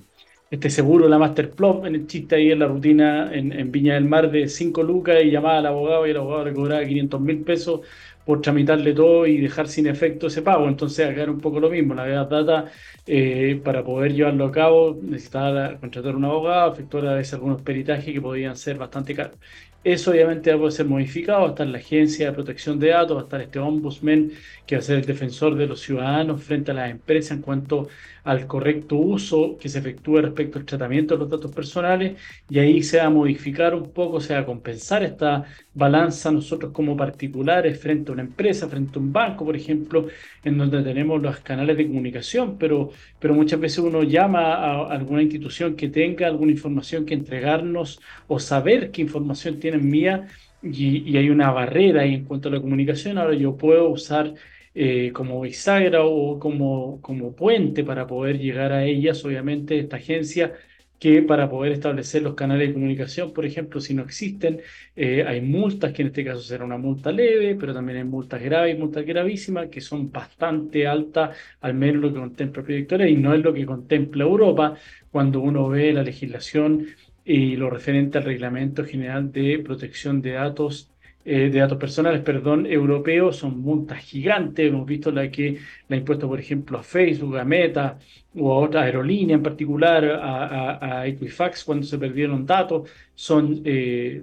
este 0.51 0.69
seguro, 0.69 1.07
la 1.07 1.17
Masterplot, 1.17 1.85
en 1.85 1.95
el 1.95 2.07
chiste 2.07 2.35
ahí 2.35 2.51
en 2.51 2.59
la 2.59 2.67
rutina 2.67 3.29
en, 3.33 3.71
Viña 3.71 3.95
del 3.95 4.05
Mar 4.05 4.29
de 4.31 4.47
5 4.47 4.83
lucas 4.83 5.23
y 5.23 5.31
llamaba 5.31 5.59
al 5.59 5.65
abogado 5.67 6.07
y 6.07 6.11
el 6.11 6.17
abogado 6.17 6.45
le 6.45 6.53
cobraba 6.53 6.85
500 6.85 7.21
mil 7.21 7.41
pesos 7.43 7.81
por 8.25 8.41
tramitarle 8.41 8.93
todo 8.93 9.27
y 9.27 9.37
dejar 9.39 9.67
sin 9.67 9.87
efecto 9.87 10.27
ese 10.27 10.41
pago. 10.41 10.67
Entonces 10.67 11.07
acá 11.07 11.23
era 11.23 11.31
un 11.31 11.39
poco 11.39 11.59
lo 11.59 11.69
mismo, 11.69 11.93
la 11.93 12.03
verdad 12.03 12.27
data 12.29 12.71
eh, 13.05 13.61
para 13.63 13.83
poder 13.83 14.13
llevarlo 14.13 14.45
a 14.45 14.51
cabo 14.51 14.97
necesitaba 15.01 15.77
contratar 15.79 16.15
un 16.15 16.25
abogado, 16.25 16.73
efectuar 16.73 17.07
a 17.07 17.15
veces 17.15 17.33
algunos 17.35 17.61
peritajes 17.61 18.13
que 18.13 18.21
podían 18.21 18.55
ser 18.57 18.77
bastante 18.77 19.15
caros. 19.15 19.37
Eso 19.85 20.09
obviamente 20.09 20.51
va 20.55 20.67
a 20.67 20.71
ser 20.71 20.87
modificado, 20.87 21.41
va 21.41 21.47
a 21.47 21.49
estar 21.51 21.67
la 21.67 21.77
Agencia 21.77 22.25
de 22.25 22.33
Protección 22.33 22.79
de 22.79 22.87
Datos, 22.89 23.17
va 23.17 23.21
a 23.21 23.23
estar 23.25 23.39
este 23.41 23.59
ombudsman 23.59 24.31
que 24.65 24.75
va 24.75 24.79
a 24.79 24.81
ser 24.81 24.97
el 24.97 25.05
defensor 25.05 25.53
de 25.55 25.67
los 25.67 25.79
ciudadanos 25.81 26.43
frente 26.43 26.71
a 26.71 26.73
las 26.73 26.89
empresas 26.89 27.33
en 27.37 27.43
cuanto 27.43 27.87
al 28.23 28.47
correcto 28.47 28.95
uso 28.95 29.57
que 29.59 29.69
se 29.69 29.77
efectúe 29.77 30.17
respecto 30.21 30.57
al 30.57 30.65
tratamiento 30.65 31.13
de 31.13 31.19
los 31.19 31.29
datos 31.29 31.51
personales. 31.53 32.19
Y 32.49 32.57
ahí 32.57 32.81
se 32.81 32.97
va 32.97 33.05
a 33.05 33.09
modificar 33.11 33.75
un 33.75 33.93
poco, 33.93 34.19
se 34.19 34.33
va 34.33 34.39
a 34.39 34.45
compensar 34.47 35.03
esta 35.03 35.45
balanza 35.75 36.31
nosotros 36.31 36.71
como 36.71 36.97
particulares 36.97 37.79
frente 37.79 38.09
a 38.11 38.13
una 38.13 38.23
empresa, 38.23 38.67
frente 38.67 38.97
a 38.97 39.01
un 39.03 39.13
banco, 39.13 39.45
por 39.45 39.55
ejemplo, 39.55 40.07
en 40.43 40.57
donde 40.57 40.81
tenemos 40.83 41.21
los 41.21 41.39
canales 41.41 41.77
de 41.77 41.85
comunicación, 41.87 42.57
pero, 42.57 42.89
pero 43.19 43.35
muchas 43.35 43.59
veces 43.59 43.79
uno 43.79 44.01
llama 44.03 44.55
a 44.55 44.87
alguna 44.91 45.21
institución 45.21 45.75
que 45.75 45.89
tenga 45.89 46.25
alguna 46.27 46.51
información 46.51 47.05
que 47.05 47.13
entregarnos 47.13 47.99
o 48.27 48.39
saber 48.39 48.91
qué 48.91 49.01
información 49.01 49.59
mía 49.81 50.27
y, 50.61 51.15
hay 51.17 51.29
una 51.29 51.51
barrera 51.51 52.01
ahí 52.01 52.15
en 52.15 52.25
cuanto 52.25 52.49
a 52.49 52.51
la 52.51 52.61
comunicación. 52.61 53.17
Ahora 53.17 53.35
yo 53.35 53.55
puedo 53.57 53.89
usar 53.89 54.33
eh, 54.73 55.11
como 55.13 55.41
bisagra 55.41 56.03
o 56.05 56.39
como, 56.39 57.01
como 57.01 57.35
puente 57.35 57.83
para 57.83 58.07
poder 58.07 58.39
llegar 58.39 58.71
a 58.71 58.83
ellas. 58.83 59.23
Obviamente 59.25 59.79
esta 59.79 59.97
agencia 59.97 60.53
que 60.99 61.21
para 61.21 61.49
poder 61.49 61.73
establecer 61.73 62.21
los 62.23 62.35
canales 62.35 62.69
de 62.69 62.73
comunicación, 62.73 63.33
por 63.33 63.45
ejemplo, 63.45 63.81
si 63.81 63.93
no 63.93 64.03
existen, 64.03 64.61
eh, 64.95 65.23
hay 65.27 65.41
multas, 65.41 65.93
que 65.93 66.01
en 66.01 66.07
este 66.07 66.23
caso 66.23 66.41
será 66.41 66.63
una 66.65 66.77
multa 66.77 67.11
leve, 67.11 67.55
pero 67.55 67.73
también 67.73 67.97
hay 67.99 68.03
multas 68.05 68.41
graves 68.41 68.75
y 68.75 68.79
multas 68.79 69.05
gravísimas, 69.05 69.67
que 69.67 69.81
son 69.81 70.11
bastante 70.11 70.87
altas, 70.87 71.37
al 71.61 71.73
menos 71.73 72.01
lo 72.01 72.13
que 72.13 72.19
contempla 72.19 72.61
el 72.61 72.65
proyecto 72.65 72.97
ley, 72.97 73.15
no 73.17 73.33
es 73.33 73.43
lo 73.43 73.53
que 73.53 73.65
contempla 73.65 74.23
Europa 74.23 74.75
cuando 75.11 75.41
uno 75.41 75.69
ve 75.69 75.93
la 75.93 76.03
legislación 76.03 76.87
y 77.25 77.55
lo 77.57 77.69
referente 77.69 78.19
al 78.19 78.23
Reglamento 78.25 78.85
General 78.85 79.31
de 79.31 79.59
Protección 79.59 80.21
de 80.21 80.31
Datos 80.33 80.91
eh, 81.27 81.49
de 81.49 81.59
datos 81.59 81.79
personales, 81.79 82.21
perdón, 82.21 82.67
europeos 82.67 83.37
son 83.37 83.59
multas 83.59 83.99
gigantes. 84.03 84.67
Hemos 84.67 84.85
visto 84.85 85.11
la 85.11 85.31
que 85.31 85.57
la 85.87 85.95
impuesto, 85.97 86.27
por 86.27 86.39
ejemplo, 86.39 86.77
a 86.77 86.83
Facebook, 86.83 87.37
a 87.39 87.43
Meta 87.43 87.97
o 88.35 88.53
a 88.53 88.59
otra 88.59 88.83
aerolínea 88.83 89.35
en 89.35 89.41
particular, 89.41 90.05
a, 90.05 90.99
a, 90.99 91.07
Equifax 91.07 91.63
cuando 91.63 91.83
se 91.87 91.97
perdieron 91.97 92.45
datos. 92.45 92.87
Son 93.15 93.59
eh, 93.65 94.21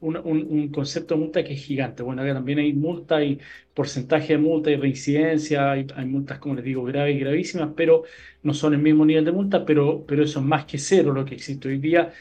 un, 0.00 0.16
un, 0.16 0.68
concepto 0.68 1.14
de 1.14 1.20
multa 1.20 1.44
que 1.44 1.54
es 1.54 1.64
gigante. 1.64 2.02
Bueno, 2.02 2.22
acá 2.22 2.34
también 2.34 2.58
hay 2.58 2.72
multa, 2.72 3.22
y 3.24 3.38
porcentaje 3.74 4.34
de 4.34 4.38
multa, 4.38 4.70
y 4.70 4.76
reincidencia, 4.76 5.72
hay, 5.72 5.86
hay, 5.94 6.06
multas, 6.06 6.38
como 6.38 6.54
les 6.56 6.64
digo, 6.64 6.84
graves 6.84 7.16
y 7.16 7.20
gravísimas, 7.20 7.70
pero 7.76 8.04
no 8.42 8.54
son 8.54 8.74
el 8.74 8.80
mismo 8.80 9.04
nivel 9.04 9.24
de 9.24 9.32
multa, 9.32 9.64
pero, 9.64 10.04
pero 10.06 10.24
eso 10.24 10.40
es 10.40 10.46
más 10.46 10.64
que 10.66 10.78
cero 10.78 11.12
lo 11.12 11.24
que 11.24 11.34
existe 11.34 11.68
hoy 11.68 11.78
día 11.78 12.12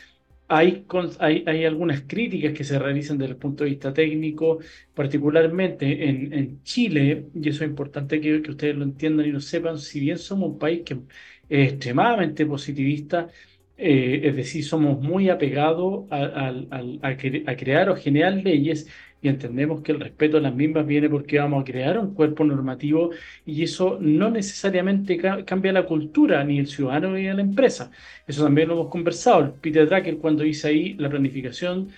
hay, 0.48 0.86
hay, 1.20 1.66
algunas 1.66 2.02
críticas 2.02 2.54
que 2.54 2.64
se 2.64 2.78
realizan 2.78 3.18
desde 3.18 3.34
el 3.34 3.38
punto 3.38 3.64
de 3.64 3.72
vista 3.72 3.94
técnico, 3.94 4.60
particularmente 4.94 6.08
en, 6.08 6.62
Chile, 6.64 7.30
y 7.34 7.50
eso 7.50 7.64
es 7.64 7.70
importante 7.70 8.22
que, 8.22 8.38
ustedes 8.38 8.76
lo 8.76 8.84
entiendan 8.84 9.26
y 9.26 9.32
lo 9.32 9.40
sepan, 9.40 9.80
si 9.80 10.00
bien 10.00 10.18
somos 10.20 10.52
un 10.52 10.60
país 10.60 10.84
que 10.86 11.00
es 11.50 11.74
extremadamente 11.74 12.46
positivista, 12.46 13.30
eh, 13.78 14.22
es 14.24 14.36
decir, 14.36 14.64
somos 14.64 15.02
muy 15.02 15.30
apegados 15.30 16.06
a, 16.10 17.18
crear 17.58 17.90
o 17.90 17.96
generar 17.96 18.34
leyes 18.34 18.88
y 19.22 19.28
entendemos 19.28 19.82
que 19.82 19.92
el 19.92 20.00
respeto 20.00 20.38
a 20.38 20.42
las 20.42 20.56
mismas 20.56 20.86
viene 20.86 21.10
porque 21.10 21.40
vamos 21.40 21.62
a 21.62 21.66
crear 21.66 21.98
un 22.00 22.14
cuerpo 22.14 22.44
normativo 22.46 23.10
y 23.46 23.64
eso 23.64 23.98
no 24.00 24.30
necesariamente 24.30 25.18
cambia 25.46 25.74
la 25.74 25.86
cultura 25.86 26.44
ni 26.44 26.60
el 26.60 26.68
ciudadano 26.68 27.12
ni 27.12 27.24
la 27.24 27.42
empresa. 27.42 27.92
Eso 28.28 28.44
también 28.44 28.70
lo 28.70 28.76
hemos 28.76 28.90
conversado. 28.90 29.56
Peter 29.62 29.90
Drucker 29.90 30.18
cuando 30.18 30.44
dice 30.44 30.68
ahí 30.70 30.94
la 30.94 31.10
planificación, 31.10 31.90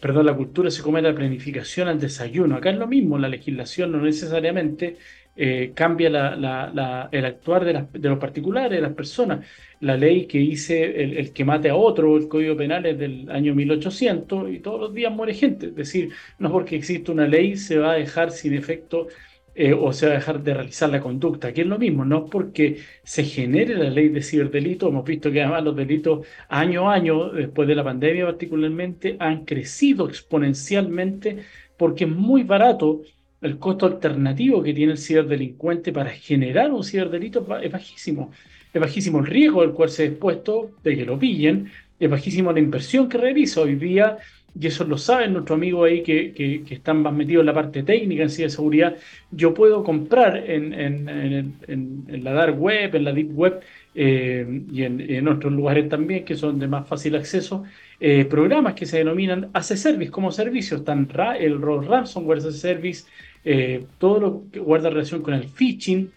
perdón, 0.00 0.26
la 0.26 0.36
cultura 0.36 0.70
se 0.70 0.82
come 0.82 1.02
la 1.02 1.14
planificación 1.14 1.88
al 1.88 2.00
desayuno. 2.00 2.56
Acá 2.56 2.70
es 2.70 2.78
lo 2.78 2.86
mismo, 2.86 3.18
la 3.18 3.28
legislación 3.28 3.92
no 3.92 4.00
necesariamente 4.00 4.96
eh, 5.40 5.70
cambia 5.72 6.08
el 6.08 7.24
actuar 7.24 7.64
de, 7.64 7.86
de, 7.92 8.08
los 8.08 8.18
particulares, 8.18 8.72
de 8.72 8.80
las 8.80 8.92
personas. 8.92 9.46
La 9.78 9.96
ley 9.96 10.26
que 10.26 10.38
dice 10.38 11.00
el, 11.20 11.32
que 11.32 11.44
mate 11.44 11.70
a 11.70 11.76
otro, 11.76 12.16
el 12.16 12.26
Código 12.26 12.56
Penal 12.56 12.84
es 12.86 12.98
del 12.98 13.30
año 13.30 13.54
1800 13.54 14.50
y 14.50 14.58
todos 14.58 14.80
los 14.80 14.94
días 14.94 15.12
muere 15.12 15.34
gente. 15.34 15.66
Es 15.66 15.76
decir, 15.76 16.10
no 16.40 16.50
porque 16.50 16.74
existe 16.74 17.12
una 17.12 17.28
ley 17.28 17.56
se 17.56 17.78
va 17.78 17.92
a 17.92 17.94
dejar 17.94 18.32
sin 18.32 18.52
efecto 18.54 19.06
eh, 19.54 19.72
o 19.72 19.92
se 19.92 20.06
va 20.06 20.12
a 20.12 20.14
dejar 20.16 20.42
de 20.42 20.54
realizar 20.54 20.90
la 20.90 21.00
conducta, 21.00 21.52
que 21.52 21.60
es 21.60 21.66
lo 21.68 21.78
mismo, 21.78 22.04
no 22.04 22.26
porque 22.26 22.78
se 23.04 23.22
genere 23.22 23.76
la 23.76 23.90
ley 23.90 24.08
de 24.08 24.22
ciberdelito, 24.22 24.88
hemos 24.88 25.04
visto 25.04 25.30
que 25.30 25.42
además 25.42 25.62
los 25.64 25.76
delitos 25.76 26.26
año 26.48 26.90
a 26.90 26.94
año, 26.94 27.30
después 27.30 27.68
de 27.68 27.74
la 27.76 27.84
pandemia 27.84 28.26
particularmente, 28.26 29.16
han 29.20 29.44
crecido 29.44 30.08
exponencialmente 30.08 31.44
porque 31.76 32.04
es 32.04 32.10
muy 32.10 32.42
barato 32.42 33.02
el 33.40 33.58
costo 33.58 33.86
alternativo 33.86 34.62
que 34.62 34.74
tiene 34.74 34.92
el 34.92 34.98
ciberdelincuente 34.98 35.92
para 35.92 36.10
generar 36.10 36.72
un 36.72 36.84
ciberdelito 36.84 37.46
es 37.62 37.70
bajísimo. 37.70 38.30
Es 38.72 38.80
bajísimo 38.80 39.20
el 39.20 39.26
riesgo 39.26 39.62
al 39.62 39.72
cual 39.72 39.90
se 39.90 40.02
ha 40.02 40.06
expuesto 40.06 40.72
de 40.82 40.96
que 40.96 41.04
lo 41.04 41.18
pillen, 41.18 41.70
es 41.98 42.10
bajísimo 42.10 42.52
la 42.52 42.60
inversión 42.60 43.08
que 43.08 43.18
realiza 43.18 43.60
hoy 43.62 43.74
día, 43.74 44.18
y 44.58 44.66
eso 44.66 44.84
lo 44.84 44.98
saben 44.98 45.34
nuestros 45.34 45.56
amigos 45.56 45.88
ahí 45.88 46.02
que, 46.02 46.32
que, 46.32 46.74
están 46.74 47.02
más 47.02 47.12
metidos 47.12 47.42
en 47.42 47.46
la 47.46 47.54
parte 47.54 47.82
técnica 47.82 48.22
en 48.22 48.30
ciberseguridad. 48.30 48.96
Yo 49.30 49.54
puedo 49.54 49.84
comprar 49.84 50.36
en, 50.36 50.72
en, 50.72 51.54
en, 51.68 52.24
la 52.24 52.32
dark 52.32 52.60
web, 52.60 52.94
en 52.94 53.04
la 53.04 53.12
deep 53.12 53.36
web 53.36 53.60
eh, 53.94 54.62
y 54.72 54.82
en, 54.82 55.28
otros 55.28 55.52
lugares 55.52 55.88
también 55.88 56.24
que 56.24 56.36
son 56.36 56.58
de 56.58 56.66
más 56.66 56.88
fácil 56.88 57.14
acceso, 57.14 57.64
eh, 58.00 58.24
programas 58.24 58.74
que 58.74 58.86
se 58.86 58.98
denominan 58.98 59.50
as 59.52 59.66
service 59.66 60.10
como 60.10 60.32
servicios, 60.32 60.80
están 60.80 61.08
el 61.38 61.60
ransomware 61.60 62.38
as 62.38 62.58
service, 62.58 63.06
eh, 63.44 63.84
todo 63.98 64.20
lo 64.20 64.42
que 64.50 64.60
guarda 64.60 64.90
relación 64.90 65.22
con 65.22 65.34
el 65.34 65.48
phishing, 65.48 66.10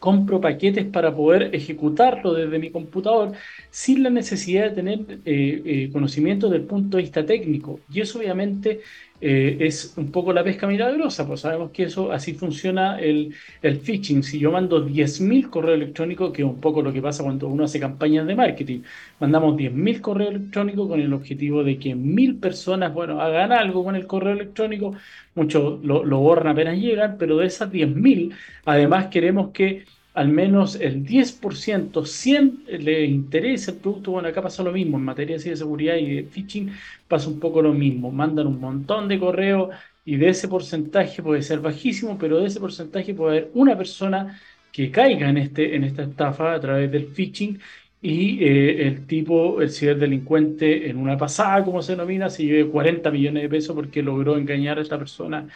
compro 0.00 0.40
paquetes 0.40 0.86
para 0.86 1.14
poder 1.14 1.54
ejecutarlo 1.54 2.32
desde 2.32 2.58
mi 2.58 2.70
computador 2.70 3.32
sin 3.70 4.02
la 4.02 4.10
necesidad 4.10 4.64
de 4.64 4.70
tener 4.70 4.98
eh, 5.24 5.62
eh, 5.64 5.90
conocimiento 5.92 6.48
del 6.48 6.62
punto 6.62 6.96
de 6.96 7.02
vista 7.04 7.24
técnico. 7.24 7.80
Y 7.92 8.00
eso 8.00 8.18
obviamente 8.18 8.80
eh, 9.20 9.58
es 9.60 9.94
un 9.96 10.10
poco 10.10 10.32
la 10.32 10.42
pesca 10.44 10.66
milagrosa, 10.66 11.26
pues 11.26 11.40
sabemos 11.40 11.70
que 11.72 11.84
eso 11.84 12.10
así 12.12 12.34
funciona 12.34 12.98
el, 12.98 13.34
el 13.62 13.80
phishing. 13.80 14.22
Si 14.22 14.38
yo 14.38 14.50
mando 14.50 14.80
10.000 14.86 15.50
correos 15.50 15.76
electrónicos, 15.76 16.32
que 16.32 16.42
es 16.42 16.48
un 16.48 16.60
poco 16.60 16.82
lo 16.82 16.92
que 16.92 17.02
pasa 17.02 17.22
cuando 17.22 17.48
uno 17.48 17.64
hace 17.64 17.78
campañas 17.80 18.26
de 18.26 18.34
marketing, 18.34 18.82
mandamos 19.18 19.56
10.000 19.56 20.00
correos 20.00 20.30
electrónicos 20.34 20.88
con 20.88 21.00
el 21.00 21.12
objetivo 21.12 21.62
de 21.64 21.78
que 21.78 21.94
mil 21.94 22.38
personas, 22.38 22.92
bueno, 22.94 23.20
hagan 23.20 23.52
algo 23.52 23.84
con 23.84 23.96
el 23.96 24.06
correo 24.06 24.32
electrónico, 24.34 24.96
muchos 25.34 25.84
lo, 25.84 26.04
lo 26.04 26.18
borran 26.20 26.48
apenas 26.48 26.78
llegan, 26.78 27.16
pero 27.18 27.36
de 27.38 27.46
esas 27.46 27.70
10.000, 27.70 28.34
además 28.64 29.08
queremos 29.08 29.50
que 29.52 29.84
al 30.14 30.28
menos 30.28 30.74
el 30.76 31.04
10%, 31.04 32.04
100 32.04 32.64
le 32.80 33.04
interesa 33.04 33.70
el 33.72 33.78
producto, 33.78 34.12
bueno, 34.12 34.28
acá 34.28 34.42
pasa 34.42 34.62
lo 34.62 34.72
mismo, 34.72 34.98
en 34.98 35.04
materia 35.04 35.36
de 35.38 35.56
seguridad 35.56 35.96
y 35.96 36.16
de 36.16 36.22
phishing 36.24 36.72
pasa 37.08 37.28
un 37.28 37.38
poco 37.40 37.62
lo 37.62 37.72
mismo, 37.72 38.10
mandan 38.10 38.46
un 38.48 38.60
montón 38.60 39.08
de 39.08 39.18
correos 39.18 39.70
y 40.04 40.16
de 40.16 40.30
ese 40.30 40.48
porcentaje 40.48 41.22
puede 41.22 41.42
ser 41.42 41.60
bajísimo, 41.60 42.18
pero 42.18 42.40
de 42.40 42.46
ese 42.46 42.60
porcentaje 42.60 43.14
puede 43.14 43.38
haber 43.38 43.50
una 43.54 43.76
persona 43.76 44.40
que 44.72 44.90
caiga 44.90 45.28
en, 45.28 45.38
este, 45.38 45.74
en 45.76 45.84
esta 45.84 46.02
estafa 46.02 46.54
a 46.54 46.60
través 46.60 46.90
del 46.90 47.06
phishing 47.08 47.60
y 48.02 48.42
eh, 48.44 48.86
el 48.88 49.06
tipo, 49.06 49.60
el 49.60 49.70
ciberdelincuente, 49.70 50.88
en 50.88 50.96
una 50.96 51.16
pasada, 51.18 51.64
como 51.64 51.82
se 51.82 51.92
denomina, 51.92 52.30
se 52.30 52.44
lleve 52.44 52.70
40 52.70 53.10
millones 53.10 53.42
de 53.42 53.48
pesos 53.48 53.74
porque 53.76 54.02
logró 54.02 54.36
engañar 54.38 54.78
a 54.78 54.82
esta 54.82 54.98
persona 54.98 55.48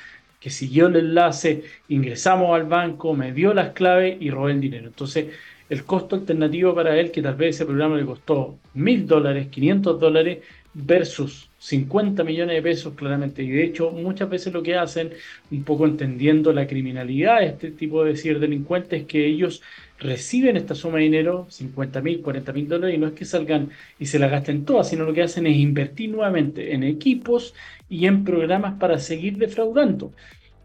que 0.44 0.50
siguió 0.50 0.88
el 0.88 0.96
enlace, 0.96 1.64
ingresamos 1.88 2.54
al 2.54 2.64
banco, 2.64 3.14
me 3.14 3.32
dio 3.32 3.54
las 3.54 3.70
claves 3.70 4.18
y 4.20 4.28
robé 4.28 4.52
el 4.52 4.60
dinero. 4.60 4.88
Entonces, 4.88 5.28
el 5.70 5.86
costo 5.86 6.16
alternativo 6.16 6.74
para 6.74 7.00
él, 7.00 7.10
que 7.10 7.22
tal 7.22 7.34
vez 7.34 7.56
ese 7.56 7.64
programa 7.64 7.96
le 7.96 8.04
costó 8.04 8.58
mil 8.74 9.06
dólares, 9.06 9.48
500 9.48 9.98
dólares, 9.98 10.44
versus 10.74 11.48
50 11.56 12.24
millones 12.24 12.56
de 12.56 12.60
pesos, 12.62 12.92
claramente. 12.92 13.42
Y 13.42 13.52
de 13.52 13.64
hecho, 13.64 13.90
muchas 13.90 14.28
veces 14.28 14.52
lo 14.52 14.62
que 14.62 14.76
hacen, 14.76 15.14
un 15.50 15.64
poco 15.64 15.86
entendiendo 15.86 16.52
la 16.52 16.66
criminalidad 16.66 17.40
de 17.40 17.46
este 17.46 17.70
tipo 17.70 18.04
de 18.04 18.14
ciberdelincuentes, 18.14 19.00
es 19.00 19.06
que 19.06 19.24
ellos 19.24 19.62
reciben 20.04 20.56
esta 20.56 20.74
suma 20.74 20.98
de 20.98 21.04
dinero, 21.04 21.46
50 21.50 22.00
mil, 22.02 22.22
40 22.22 22.52
mil 22.52 22.68
dólares, 22.68 22.96
y 22.96 22.98
no 22.98 23.08
es 23.08 23.14
que 23.14 23.24
salgan 23.24 23.70
y 23.98 24.06
se 24.06 24.18
la 24.18 24.28
gasten 24.28 24.64
todas, 24.64 24.88
sino 24.88 25.04
lo 25.04 25.14
que 25.14 25.22
hacen 25.22 25.46
es 25.46 25.56
invertir 25.56 26.10
nuevamente 26.10 26.74
en 26.74 26.84
equipos 26.84 27.54
y 27.88 28.06
en 28.06 28.24
programas 28.24 28.78
para 28.78 28.98
seguir 28.98 29.38
defraudando. 29.38 30.12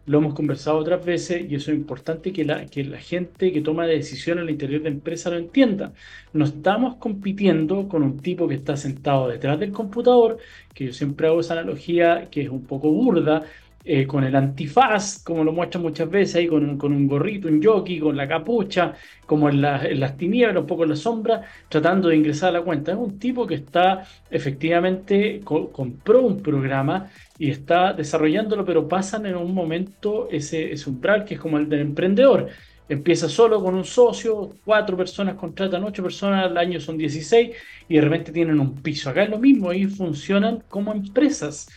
Lo 0.06 0.18
hemos 0.18 0.34
conversado 0.34 0.78
otras 0.78 1.04
veces 1.04 1.50
y 1.50 1.54
eso 1.54 1.70
es 1.70 1.76
importante 1.78 2.32
que 2.32 2.44
la, 2.44 2.66
que 2.66 2.84
la 2.84 2.98
gente 2.98 3.52
que 3.52 3.60
toma 3.62 3.86
decisiones 3.86 4.42
al 4.42 4.50
interior 4.50 4.82
de 4.82 4.88
empresa 4.88 5.30
lo 5.30 5.36
entienda. 5.38 5.92
No 6.32 6.44
estamos 6.44 6.96
compitiendo 6.96 7.88
con 7.88 8.02
un 8.02 8.20
tipo 8.20 8.48
que 8.48 8.54
está 8.56 8.76
sentado 8.76 9.28
detrás 9.28 9.58
del 9.60 9.72
computador, 9.72 10.38
que 10.74 10.86
yo 10.86 10.92
siempre 10.92 11.28
hago 11.28 11.40
esa 11.40 11.54
analogía 11.54 12.28
que 12.30 12.42
es 12.42 12.48
un 12.50 12.66
poco 12.66 12.90
burda, 12.90 13.44
eh, 13.82 14.06
con 14.06 14.24
el 14.24 14.36
antifaz, 14.36 15.22
como 15.24 15.42
lo 15.42 15.52
muestran 15.52 15.82
muchas 15.82 16.10
veces, 16.10 16.36
ahí 16.36 16.46
con 16.46 16.68
un, 16.68 16.76
con 16.76 16.92
un 16.92 17.08
gorrito, 17.08 17.48
un 17.48 17.62
jockey, 17.62 17.98
con 17.98 18.14
la 18.14 18.28
capucha, 18.28 18.94
como 19.24 19.48
en, 19.48 19.62
las 19.62 20.16
tinieblas, 20.18 20.60
un 20.60 20.66
poco 20.66 20.82
en 20.82 20.90
la 20.90 20.96
sombra, 20.96 21.42
tratando 21.68 22.08
de 22.08 22.16
ingresar 22.16 22.50
a 22.50 22.58
la 22.58 22.62
cuenta. 22.62 22.92
Es 22.92 22.98
un 22.98 23.18
tipo 23.18 23.46
que 23.46 23.54
está 23.54 24.04
efectivamente, 24.30 25.40
compró 25.44 26.22
un 26.22 26.42
programa 26.42 27.10
y 27.38 27.50
está 27.50 27.94
desarrollándolo, 27.94 28.66
pero 28.66 28.86
pasan 28.86 29.24
en 29.24 29.36
un 29.36 29.54
momento 29.54 30.28
ese, 30.30 30.72
ese 30.72 30.90
umbral 30.90 31.24
que 31.24 31.34
es 31.34 31.40
como 31.40 31.56
el 31.56 31.68
del 31.68 31.80
emprendedor. 31.80 32.48
Empieza 32.86 33.28
solo 33.28 33.62
con 33.62 33.74
un 33.74 33.84
socio, 33.84 34.56
cuatro 34.64 34.96
personas 34.96 35.36
contratan 35.36 35.84
ocho 35.84 36.02
personas, 36.02 36.44
al 36.44 36.58
año 36.58 36.80
son 36.80 36.98
16 36.98 37.50
y 37.88 37.94
de 37.94 38.00
repente 38.00 38.32
tienen 38.32 38.60
un 38.60 38.82
piso. 38.82 39.08
Acá 39.08 39.22
es 39.22 39.30
lo 39.30 39.38
mismo, 39.38 39.72
y 39.72 39.86
funcionan 39.86 40.64
como 40.68 40.92
empresas 40.92 41.68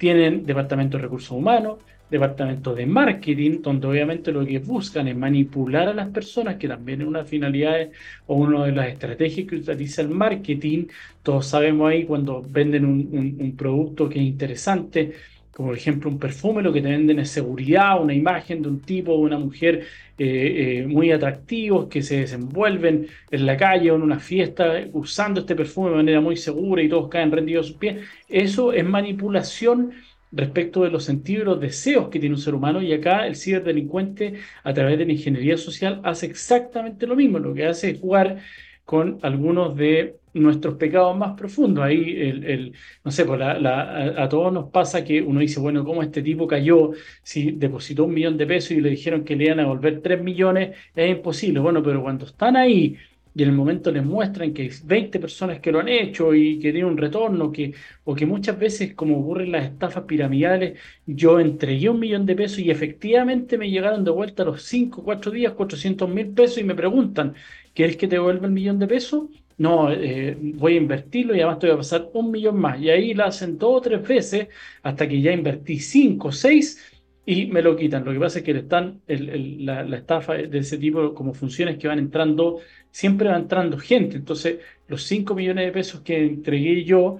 tienen 0.00 0.46
departamento 0.46 0.96
de 0.96 1.02
recursos 1.02 1.30
humanos, 1.32 1.76
departamento 2.10 2.74
de 2.74 2.86
marketing, 2.86 3.60
donde 3.60 3.86
obviamente 3.86 4.32
lo 4.32 4.46
que 4.46 4.58
buscan 4.58 5.08
es 5.08 5.14
manipular 5.14 5.88
a 5.88 5.92
las 5.92 6.08
personas, 6.08 6.56
que 6.56 6.66
también 6.66 7.02
es 7.02 7.06
una 7.06 7.26
finalidad 7.26 7.90
o 8.26 8.36
una 8.36 8.64
de 8.64 8.72
las 8.72 8.88
estrategias 8.88 9.46
que 9.46 9.56
utiliza 9.56 10.00
el 10.00 10.08
marketing. 10.08 10.86
Todos 11.22 11.48
sabemos 11.48 11.90
ahí 11.90 12.04
cuando 12.06 12.42
venden 12.48 12.86
un, 12.86 13.54
producto 13.58 14.08
que 14.08 14.18
es 14.20 14.24
interesante, 14.24 15.12
como 15.60 15.72
por 15.72 15.76
ejemplo 15.76 16.08
un 16.08 16.18
perfume, 16.18 16.62
lo 16.62 16.72
que 16.72 16.80
te 16.80 16.88
venden 16.88 17.18
es 17.18 17.28
seguridad, 17.28 18.02
una 18.02 18.14
imagen 18.14 18.62
de 18.62 18.68
un 18.70 18.80
tipo 18.80 19.12
o 19.12 19.18
una 19.18 19.38
mujer 19.38 19.84
eh, 20.16 20.78
eh, 20.78 20.86
muy 20.86 21.12
atractivos 21.12 21.86
que 21.88 22.00
se 22.00 22.20
desenvuelven 22.20 23.08
en 23.30 23.44
la 23.44 23.58
calle 23.58 23.90
o 23.90 23.96
en 23.96 24.00
una 24.00 24.18
fiesta 24.18 24.72
usando 24.94 25.40
este 25.40 25.54
perfume 25.54 25.90
de 25.90 25.96
manera 25.96 26.20
muy 26.22 26.38
segura 26.38 26.82
y 26.82 26.88
todos 26.88 27.10
caen 27.10 27.30
rendidos 27.30 27.66
a 27.66 27.68
sus 27.68 27.76
pies. 27.76 27.98
Eso 28.26 28.72
es 28.72 28.82
manipulación 28.86 29.92
respecto 30.32 30.82
de 30.82 30.90
los 30.90 31.04
sentidos 31.04 31.42
y 31.42 31.44
los 31.44 31.60
deseos 31.60 32.08
que 32.08 32.18
tiene 32.18 32.36
un 32.36 32.40
ser 32.40 32.54
humano 32.54 32.80
y 32.80 32.94
acá 32.94 33.26
el 33.26 33.36
ciberdelincuente 33.36 34.36
a 34.64 34.72
través 34.72 34.96
de 34.96 35.04
la 35.04 35.12
ingeniería 35.12 35.58
social 35.58 36.00
hace 36.04 36.24
exactamente 36.24 37.06
lo 37.06 37.16
mismo, 37.16 37.38
lo 37.38 37.52
que 37.52 37.66
hace 37.66 37.90
es 37.90 38.00
jugar 38.00 38.38
con 38.86 39.18
algunos 39.20 39.76
de 39.76 40.19
nuestros 40.34 40.76
pecados 40.76 41.16
más 41.16 41.36
profundos. 41.36 41.84
Ahí, 41.84 42.14
el, 42.18 42.74
no 43.04 43.10
sé, 43.10 43.24
pues 43.24 43.40
a, 43.42 44.28
todos 44.28 44.52
nos 44.52 44.70
pasa 44.70 45.04
que 45.04 45.22
uno 45.22 45.40
dice, 45.40 45.60
bueno, 45.60 45.84
¿cómo 45.84 46.02
este 46.02 46.22
tipo 46.22 46.46
cayó 46.46 46.92
si 47.22 47.52
depositó 47.52 48.04
un 48.04 48.14
millón 48.14 48.36
de 48.36 48.46
pesos 48.46 48.72
y 48.72 48.80
le 48.80 48.90
dijeron 48.90 49.24
que 49.24 49.36
le 49.36 49.46
iban 49.46 49.60
a 49.60 49.62
devolver 49.62 50.00
tres 50.02 50.22
millones? 50.22 50.76
Es 50.94 51.10
imposible. 51.10 51.60
Bueno, 51.60 51.82
pero 51.82 52.02
cuando 52.02 52.26
están 52.26 52.56
ahí 52.56 52.96
y 53.34 53.42
en 53.42 53.48
el 53.50 53.54
momento 53.54 53.90
les 53.92 54.04
muestran 54.04 54.52
que 54.52 54.62
hay 54.62 54.70
20 54.84 55.20
personas 55.20 55.60
que 55.60 55.70
lo 55.70 55.80
han 55.80 55.88
hecho 55.88 56.34
y 56.34 56.58
que 56.58 56.72
tiene 56.72 56.86
un 56.88 56.96
retorno, 56.96 57.52
que, 57.52 57.74
o 58.04 58.14
que 58.14 58.26
muchas 58.26 58.58
veces, 58.58 58.94
como 58.94 59.18
ocurre 59.20 59.44
en 59.44 59.52
las 59.52 59.64
estafas 59.66 60.04
piramidales, 60.04 60.78
yo 61.06 61.38
entregué 61.38 61.88
un 61.88 62.00
millón 62.00 62.26
de 62.26 62.34
pesos 62.36 62.58
y 62.58 62.70
efectivamente 62.70 63.56
me 63.58 63.70
llegaron 63.70 64.04
de 64.04 64.10
vuelta 64.10 64.42
a 64.42 64.46
los 64.46 64.62
5, 64.64 65.04
4 65.04 65.30
días 65.32 65.52
400 65.54 66.08
mil 66.08 66.28
pesos 66.34 66.58
y 66.58 66.64
me 66.64 66.74
preguntan, 66.74 67.34
¿quieres 67.74 67.96
que 67.96 68.08
te 68.08 68.16
devuelva 68.16 68.46
el 68.46 68.52
millón 68.52 68.78
de 68.78 68.88
pesos? 68.88 69.28
No, 69.60 69.92
eh, 69.92 70.36
voy 70.40 70.74
a 70.74 70.76
invertirlo 70.78 71.34
y 71.34 71.40
además 71.40 71.58
te 71.58 71.66
voy 71.66 71.74
a 71.74 71.78
pasar 71.78 72.08
un 72.14 72.30
millón 72.30 72.58
más. 72.58 72.80
Y 72.80 72.88
ahí 72.88 73.12
la 73.12 73.26
hacen 73.26 73.58
dos 73.58 73.76
o 73.76 73.80
tres 73.82 74.06
veces 74.08 74.48
hasta 74.82 75.06
que 75.06 75.20
ya 75.20 75.32
invertí 75.32 75.78
cinco, 75.80 76.32
seis 76.32 76.82
y 77.26 77.46
me 77.46 77.60
lo 77.60 77.76
quitan. 77.76 78.02
Lo 78.04 78.12
que 78.12 78.18
pasa 78.18 78.38
es 78.38 78.44
que 78.46 78.52
están 78.52 79.02
la, 79.06 79.96
estafa 79.96 80.34
de 80.34 80.58
ese 80.58 80.78
tipo, 80.78 81.12
como 81.12 81.34
funciones 81.34 81.76
que 81.76 81.88
van 81.88 81.98
entrando 81.98 82.60
siempre 82.90 83.28
va 83.28 83.36
entrando 83.36 83.76
gente. 83.78 84.16
Entonces, 84.16 84.60
los 84.88 85.02
5 85.04 85.34
millones 85.34 85.66
de 85.66 85.72
pesos 85.72 86.00
que 86.00 86.24
entregué 86.24 86.82
yo 86.84 87.18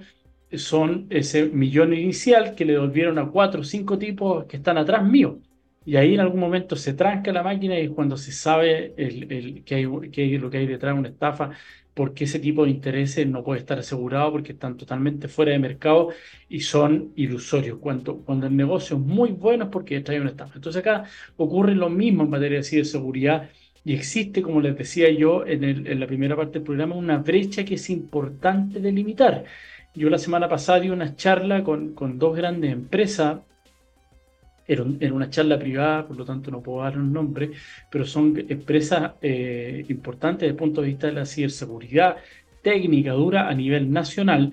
son 0.51 1.05
ese 1.11 1.45
millón 1.45 1.93
inicial 1.93 2.55
que 2.55 2.65
le 2.65 2.73
devolvieron 2.73 3.19
a 3.19 3.29
cuatro 3.29 3.61
o 3.61 3.63
cinco 3.63 3.97
tipos 3.99 4.45
que 4.45 4.57
están 4.57 4.77
atrás 4.79 5.05
mío. 5.05 5.39
Y 5.85 5.95
ahí 5.95 6.13
en 6.15 6.19
algún 6.21 6.39
momento 6.39 6.75
se 6.75 6.93
tranca 6.93 7.31
la 7.31 7.43
máquina 7.43 7.79
y 7.79 7.85
es 7.85 7.91
cuando 7.91 8.17
se 8.17 8.31
sabe 8.31 8.93
que, 9.65 9.75
hay, 9.75 10.11
que 10.11 10.39
lo 10.39 10.49
que 10.49 10.57
hay 10.57 10.67
detrás 10.67 10.93
de 10.93 10.99
una 10.99 11.09
estafa, 11.09 11.51
porque 12.01 12.23
ese 12.23 12.39
tipo 12.39 12.63
de 12.63 12.71
intereses 12.71 13.27
no 13.27 13.43
puede 13.43 13.59
estar 13.59 13.77
asegurado 13.77 14.31
porque 14.31 14.53
están 14.53 14.75
totalmente 14.75 15.27
fuera 15.27 15.51
de 15.51 15.59
mercado 15.59 16.09
y 16.49 16.61
son 16.61 17.13
ilusorios. 17.15 17.77
Cuando, 17.77 18.23
cuando 18.23 18.47
el 18.47 18.55
negocio 18.57 18.97
es 18.97 19.03
muy 19.03 19.29
bueno 19.29 19.65
es 19.65 19.69
porque 19.69 20.03
hay 20.07 20.17
una 20.17 20.31
estafa. 20.31 20.53
Entonces 20.55 20.79
acá 20.79 21.03
ocurre 21.37 21.75
lo 21.75 21.91
mismo 21.91 22.23
en 22.23 22.31
materia 22.31 22.57
de 22.57 22.63
ciberseguridad 22.63 23.51
y 23.85 23.93
existe, 23.93 24.41
como 24.41 24.61
les 24.61 24.75
decía 24.75 25.11
yo 25.11 25.45
en, 25.45 25.63
en, 25.63 25.99
la 25.99 26.07
primera 26.07 26.35
parte 26.35 26.53
del 26.53 26.63
programa, 26.63 26.95
una 26.95 27.19
brecha 27.19 27.63
que 27.63 27.75
es 27.75 27.87
importante 27.91 28.79
delimitar. 28.79 29.45
Yo 29.93 30.09
la 30.09 30.17
semana 30.17 30.49
pasada 30.49 30.79
di 30.79 30.89
una 30.89 31.15
charla 31.15 31.63
con, 31.63 31.93
con 31.93 32.17
dos 32.17 32.35
grandes 32.35 32.71
empresas, 32.71 33.41
era, 34.67 34.83
una 34.83 35.29
charla 35.29 35.57
privada, 35.59 36.07
por 36.07 36.17
lo 36.17 36.25
tanto 36.25 36.51
no 36.51 36.61
puedo 36.61 36.83
dar 36.83 36.97
un 36.97 37.11
nombre, 37.11 37.51
pero 37.89 38.05
son 38.05 38.33
empresas 38.49 39.13
eh, 39.21 39.85
importantes 39.89 40.41
desde 40.41 40.51
el 40.51 40.55
punto 40.57 40.81
de 40.81 40.87
vista 40.87 41.07
de 41.07 41.13
la 41.13 41.25
ciberseguridad 41.25 42.17
técnica 42.61 43.11
dura 43.13 43.49
a 43.49 43.53
nivel 43.53 43.91
nacional, 43.91 44.51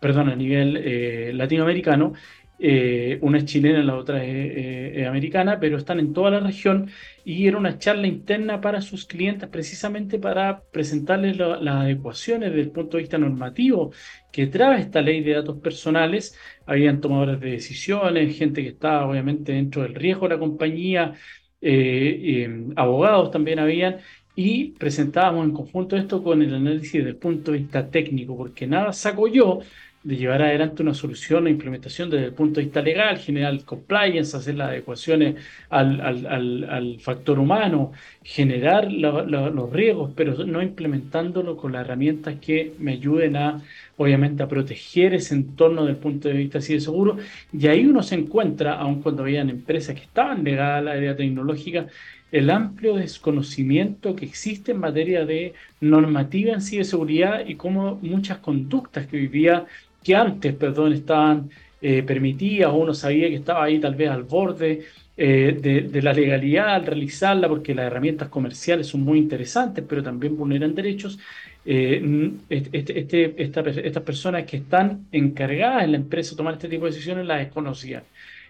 perdón, 0.00 0.28
a 0.28 0.36
nivel 0.36 0.76
eh, 0.76 1.32
latinoamericano, 1.34 2.14
eh, 2.58 3.18
una 3.22 3.38
es 3.38 3.44
chilena, 3.44 3.82
la 3.82 3.96
otra 3.96 4.24
es, 4.24 5.06
americana, 5.06 5.60
pero 5.60 5.78
están 5.78 6.00
en 6.00 6.12
toda 6.12 6.30
la 6.30 6.40
región 6.40 6.90
y 7.24 7.46
era 7.46 7.56
una 7.56 7.78
charla 7.78 8.06
interna 8.06 8.60
para 8.60 8.80
sus 8.80 9.06
clientes 9.06 9.48
precisamente 9.48 10.18
para 10.18 10.62
presentarles 10.72 11.36
las 11.36 11.74
adecuaciones 11.76 12.50
desde 12.50 12.62
el 12.62 12.70
punto 12.72 12.96
de 12.96 13.04
vista 13.04 13.18
normativo 13.18 13.92
que 14.32 14.46
trae 14.48 14.80
esta 14.80 15.00
ley 15.02 15.22
de 15.22 15.34
datos 15.34 15.58
personales. 15.60 16.36
Habían 16.66 17.00
tomadores 17.00 17.40
de 17.40 17.52
decisiones, 17.52 18.36
gente 18.36 18.62
que 18.62 18.70
estaba 18.70 19.06
obviamente 19.08 19.52
dentro 19.52 19.82
del 19.82 19.94
riesgo 19.94 20.28
de 20.28 20.34
la 20.34 20.40
compañía, 20.40 21.14
eh, 21.60 22.66
abogados 22.76 23.30
también 23.30 23.58
habían, 23.58 23.98
y 24.34 24.72
presentábamos 24.78 25.46
en 25.46 25.52
conjunto 25.52 25.96
esto 25.96 26.22
con 26.22 26.42
el 26.42 26.54
análisis 26.54 26.92
desde 26.92 27.10
el 27.10 27.16
punto 27.16 27.50
de 27.50 27.58
vista 27.58 27.90
técnico, 27.90 28.36
porque 28.36 28.68
nada 28.68 28.92
saco 28.92 29.26
yo 29.26 29.60
de 30.08 30.16
llevar 30.16 30.40
adelante 30.40 30.82
una 30.82 30.94
solución 30.94 31.44
o 31.44 31.48
implementación 31.50 32.08
desde 32.08 32.24
el 32.24 32.32
punto 32.32 32.60
de 32.60 32.64
vista 32.64 32.80
legal, 32.80 33.18
generar 33.18 33.62
compliance, 33.64 34.34
hacer 34.34 34.54
las 34.54 34.70
adecuaciones 34.70 35.36
al, 35.68 36.00
al, 36.00 36.64
al, 36.64 36.98
factor 36.98 37.38
humano, 37.38 37.92
generar 38.24 38.90
los 38.90 39.70
riesgos, 39.70 40.12
pero 40.16 40.46
no 40.46 40.62
implementándolo 40.62 41.58
con 41.58 41.72
las 41.72 41.84
herramientas 41.84 42.36
que 42.40 42.72
me 42.78 42.92
ayuden 42.92 43.36
a, 43.36 43.62
obviamente, 43.98 44.42
a 44.42 44.48
proteger 44.48 45.12
ese 45.12 45.34
entorno 45.34 45.82
desde 45.82 45.98
el 45.98 46.02
punto 46.02 46.28
de 46.28 46.34
vista 46.38 46.56
así 46.56 46.72
de 46.72 46.80
seguro. 46.80 47.18
Y 47.52 47.66
ahí 47.66 47.84
uno 47.84 48.02
se 48.02 48.14
encuentra, 48.14 48.78
aun 48.78 49.02
cuando 49.02 49.24
habían 49.24 49.50
empresas 49.50 49.94
que 49.94 50.04
estaban 50.04 50.42
negadas 50.42 50.78
a 50.78 50.84
la 50.84 50.92
área 50.92 51.16
tecnológica, 51.16 51.86
el 52.30 52.50
amplio 52.50 52.94
desconocimiento 52.94 54.14
que 54.14 54.26
existe 54.26 54.72
en 54.72 54.80
materia 54.80 55.24
de 55.24 55.54
normativa 55.80 56.52
en 56.52 56.60
sí 56.60 56.76
de 56.76 56.84
seguridad 56.84 57.46
y 57.46 57.54
cómo 57.56 57.98
muchas 58.02 58.38
conductas 58.38 59.06
que 59.06 59.16
vivía 59.16 59.66
que 60.02 60.14
antes, 60.14 60.54
perdón, 60.54 60.92
estaban 60.92 61.50
eh, 61.80 62.02
permitidas 62.02 62.72
uno 62.74 62.92
sabía 62.92 63.28
que 63.28 63.36
estaba 63.36 63.64
ahí 63.64 63.78
tal 63.78 63.94
vez 63.94 64.10
al 64.10 64.24
borde 64.24 64.84
eh, 65.16 65.86
de, 65.90 66.02
la 66.02 66.12
legalidad 66.12 66.74
al 66.74 66.86
realizarla, 66.86 67.48
porque 67.48 67.74
las 67.74 67.86
herramientas 67.86 68.28
comerciales 68.28 68.86
son 68.86 69.02
muy 69.02 69.18
interesantes, 69.18 69.84
pero 69.88 70.02
también 70.02 70.36
vulneran 70.36 70.74
derechos. 70.74 71.18
Eh, 71.64 72.30
este, 72.48 73.00
este, 73.00 73.34
estas 73.44 74.02
personas 74.04 74.44
que 74.44 74.58
están 74.58 75.06
encargadas 75.12 75.84
en 75.84 75.92
la 75.92 75.98
empresa 75.98 76.30
de 76.30 76.36
tomar 76.36 76.54
este 76.54 76.68
tipo 76.68 76.84
de 76.86 76.92
decisiones 76.92 77.26
las 77.26 77.40
desconocían. 77.40 78.04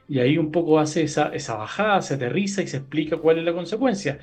Y 0.08 0.20
ahí 0.20 0.38
un 0.38 0.50
poco 0.52 0.78
hace 0.78 1.02
esa, 1.02 1.34
esa 1.34 1.54
bajada, 1.56 2.00
se 2.02 2.14
aterriza 2.14 2.62
y 2.62 2.66
se 2.66 2.78
explica 2.78 3.16
cuál 3.18 3.38
es 3.38 3.44
la 3.44 3.52
consecuencia. 3.52 4.18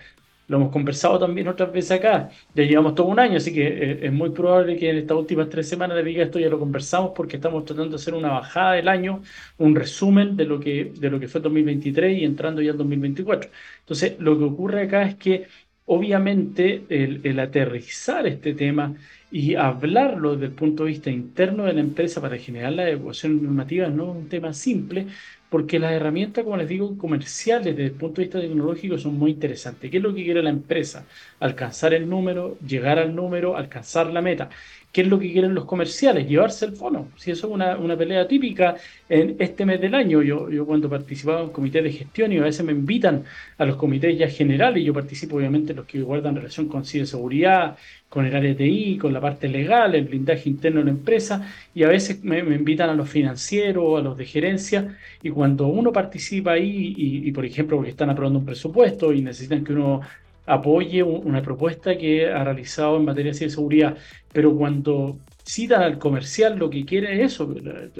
Lo 0.47 0.58
hemos 0.58 0.71
conversado 0.71 1.17
también 1.19 1.47
otras 1.47 1.71
veces 1.71 1.91
acá. 1.91 2.29
Ya 2.53 2.63
llevamos 2.63 2.95
todo 2.95 3.08
un 3.08 3.19
año, 3.19 3.38
así 3.38 3.53
que 3.53 3.67
eh, 3.67 3.99
es 4.03 4.13
muy 4.13 4.29
probable 4.29 4.77
que 4.77 4.89
en 4.89 4.97
estas 4.97 5.17
últimas 5.17 5.49
tres 5.49 5.67
semanas 5.67 5.97
de 5.97 6.03
diga 6.03 6.23
esto 6.23 6.39
ya 6.39 6.49
lo 6.49 6.60
conversamos 6.60 7.12
porque 7.15 7.38
estamos 7.38 7.65
tratando 7.65 7.91
de 7.91 7.95
hacer 7.95 8.13
una 8.13 8.29
bajada 8.31 8.73
del 8.73 8.88
año, 8.88 9.21
un 9.58 9.75
resumen 9.75 10.36
de 10.38 10.45
lo 10.45 10.60
que, 10.60 10.93
de 10.99 11.10
lo 11.10 11.19
que 11.19 11.27
fue 11.27 11.41
2023 11.41 12.19
y 12.19 12.25
entrando 12.25 12.62
ya 12.62 12.71
en 12.71 12.77
2024. 12.77 13.49
Entonces, 13.79 14.15
lo 14.19 14.38
que 14.38 14.43
ocurre 14.43 14.84
acá 14.84 15.03
es 15.03 15.15
que 15.15 15.47
obviamente 15.86 16.86
el, 16.89 17.21
el 17.23 17.39
aterrizar 17.39 18.27
este 18.27 18.53
tema 18.53 18.95
y 19.31 19.55
hablarlo 19.55 20.34
desde 20.34 20.45
el 20.47 20.53
punto 20.53 20.84
de 20.84 20.91
vista 20.91 21.10
interno 21.12 21.65
de 21.65 21.73
la 21.73 21.81
empresa 21.81 22.21
para 22.21 22.38
generar 22.38 22.73
la 22.73 22.84
adecuación 22.84 23.41
normativa 23.43 23.88
no 23.89 24.12
es 24.12 24.17
un 24.17 24.29
tema 24.29 24.53
simple, 24.53 25.08
porque 25.56 25.80
las 25.80 25.94
herramientas, 25.94 26.44
como 26.44 26.58
les 26.58 26.68
digo, 26.68 26.98
comerciales 26.98 27.78
desde 27.78 27.86
el 27.86 27.94
punto 27.98 28.20
de 28.20 28.26
vista 28.28 28.41
tecnológico 28.41 28.98
son 28.98 29.18
muy 29.18 29.32
interesantes. 29.32 29.89
¿Qué 29.89 29.98
es 29.98 30.04
lo 30.04 30.13
que 30.13 30.26
quiere 30.26 30.44
la 30.44 30.50
empresa? 30.50 31.08
Alcanzar 31.39 31.94
el 31.94 32.10
número, 32.10 32.58
llegar 32.60 33.00
al 33.00 33.15
número, 33.15 33.56
alcanzar 33.56 34.08
la 34.08 34.22
meta. 34.22 34.50
¿Qué 34.95 35.01
es 35.01 35.10
lo 35.10 35.19
que 35.19 35.29
quieren 35.29 35.53
los 35.53 35.65
comerciales? 35.65 36.25
Llevarse 36.25 36.65
el 36.65 36.71
fono. 36.71 37.10
Si 37.17 37.29
eso 37.29 37.47
es 37.47 37.53
una, 37.53 37.77
una 37.77 37.97
pelea 37.97 38.29
típica 38.29 38.77
en 39.10 39.36
este 39.39 39.65
mes 39.65 39.81
del 39.81 39.93
año, 39.93 40.21
yo, 40.21 40.49
yo 40.49 40.65
cuando 40.65 40.89
participaba 40.89 41.41
en 41.41 41.49
comités 41.49 41.84
de 41.84 41.91
gestión 41.91 42.31
y 42.31 42.38
a 42.38 42.43
veces 42.43 42.65
me 42.65 42.71
invitan 42.71 43.25
a 43.58 43.65
los 43.65 43.75
comités 43.75 44.17
ya 44.17 44.29
generales, 44.29 44.86
yo 44.86 44.93
participo 44.93 45.36
obviamente 45.36 45.73
en 45.73 45.79
los 45.79 45.86
que 45.86 46.01
guardan 46.01 46.38
relación 46.38 46.69
con 46.69 46.86
ciberseguridad, 46.86 47.75
con 48.08 48.25
el 48.25 48.34
área 48.34 48.55
TI, 48.55 48.97
con 48.97 49.12
la 49.12 49.19
parte 49.19 49.49
legal, 49.49 49.95
el 49.95 50.05
blindaje 50.05 50.47
interno 50.47 50.79
de 50.79 50.86
la 50.86 50.91
empresa, 50.91 51.45
y 51.73 51.84
a 51.84 51.89
veces 51.89 52.23
me, 52.23 52.39
invitan 52.39 52.89
a 52.89 52.93
los 52.93 53.10
financieros, 53.10 53.99
a 53.99 54.01
los 54.01 54.17
de 54.17 54.25
gerencia, 54.25 54.97
y 55.21 55.29
cuando 55.29 55.67
uno 55.67 55.91
participa 55.91 56.53
ahí, 56.53 56.93
y 56.95 57.31
por 57.34 57.43
ejemplo, 57.43 57.75
porque 57.75 57.91
están 57.91 58.12
aprobando 58.12 58.39
un 58.39 58.45
presupuesto 58.45 59.12
y 59.12 59.21
necesitan 59.21 59.65
que 59.65 59.73
uno 59.73 59.99
apoye 60.45 61.03
una 61.03 61.41
propuesta 61.41 61.97
que 61.97 62.27
ha 62.27 62.43
realizado 62.43 62.97
en 62.97 63.05
materia 63.05 63.31
de 63.31 63.49
seguridad, 63.49 63.97
pero 64.31 64.55
cuando 64.55 65.19
citan 65.43 65.84
al 65.84 65.99
comercial 65.99 66.58
lo 66.58 66.69
que 66.69 66.86
quiere 66.86 67.13
es 67.13 67.34
eso, 67.34 67.53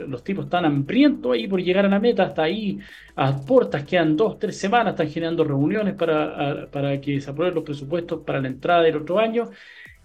los 0.08 0.24
tipos 0.24 0.46
están 0.46 0.66
hambrientos 0.66 1.34
ahí 1.34 1.48
por 1.48 1.62
llegar 1.62 1.86
a 1.86 1.90
la 1.90 2.00
meta, 2.00 2.24
hasta 2.24 2.44
ahí 2.44 2.80
a 3.16 3.36
puertas, 3.46 3.84
quedan 3.86 4.16
dos, 4.18 4.40
tres 4.40 4.58
semanas, 4.58 4.94
están 4.94 5.10
generando 5.10 5.44
reuniones 5.44 5.96
para, 5.96 6.68
para 6.72 7.00
que 7.00 7.22
se 7.22 7.30
aprueben 7.30 7.56
los 7.56 7.64
presupuestos 7.64 8.22
para 8.24 8.42
la 8.42 8.48
entrada 8.48 8.82
del 8.84 8.98
otro 8.98 9.20
año, 9.20 9.50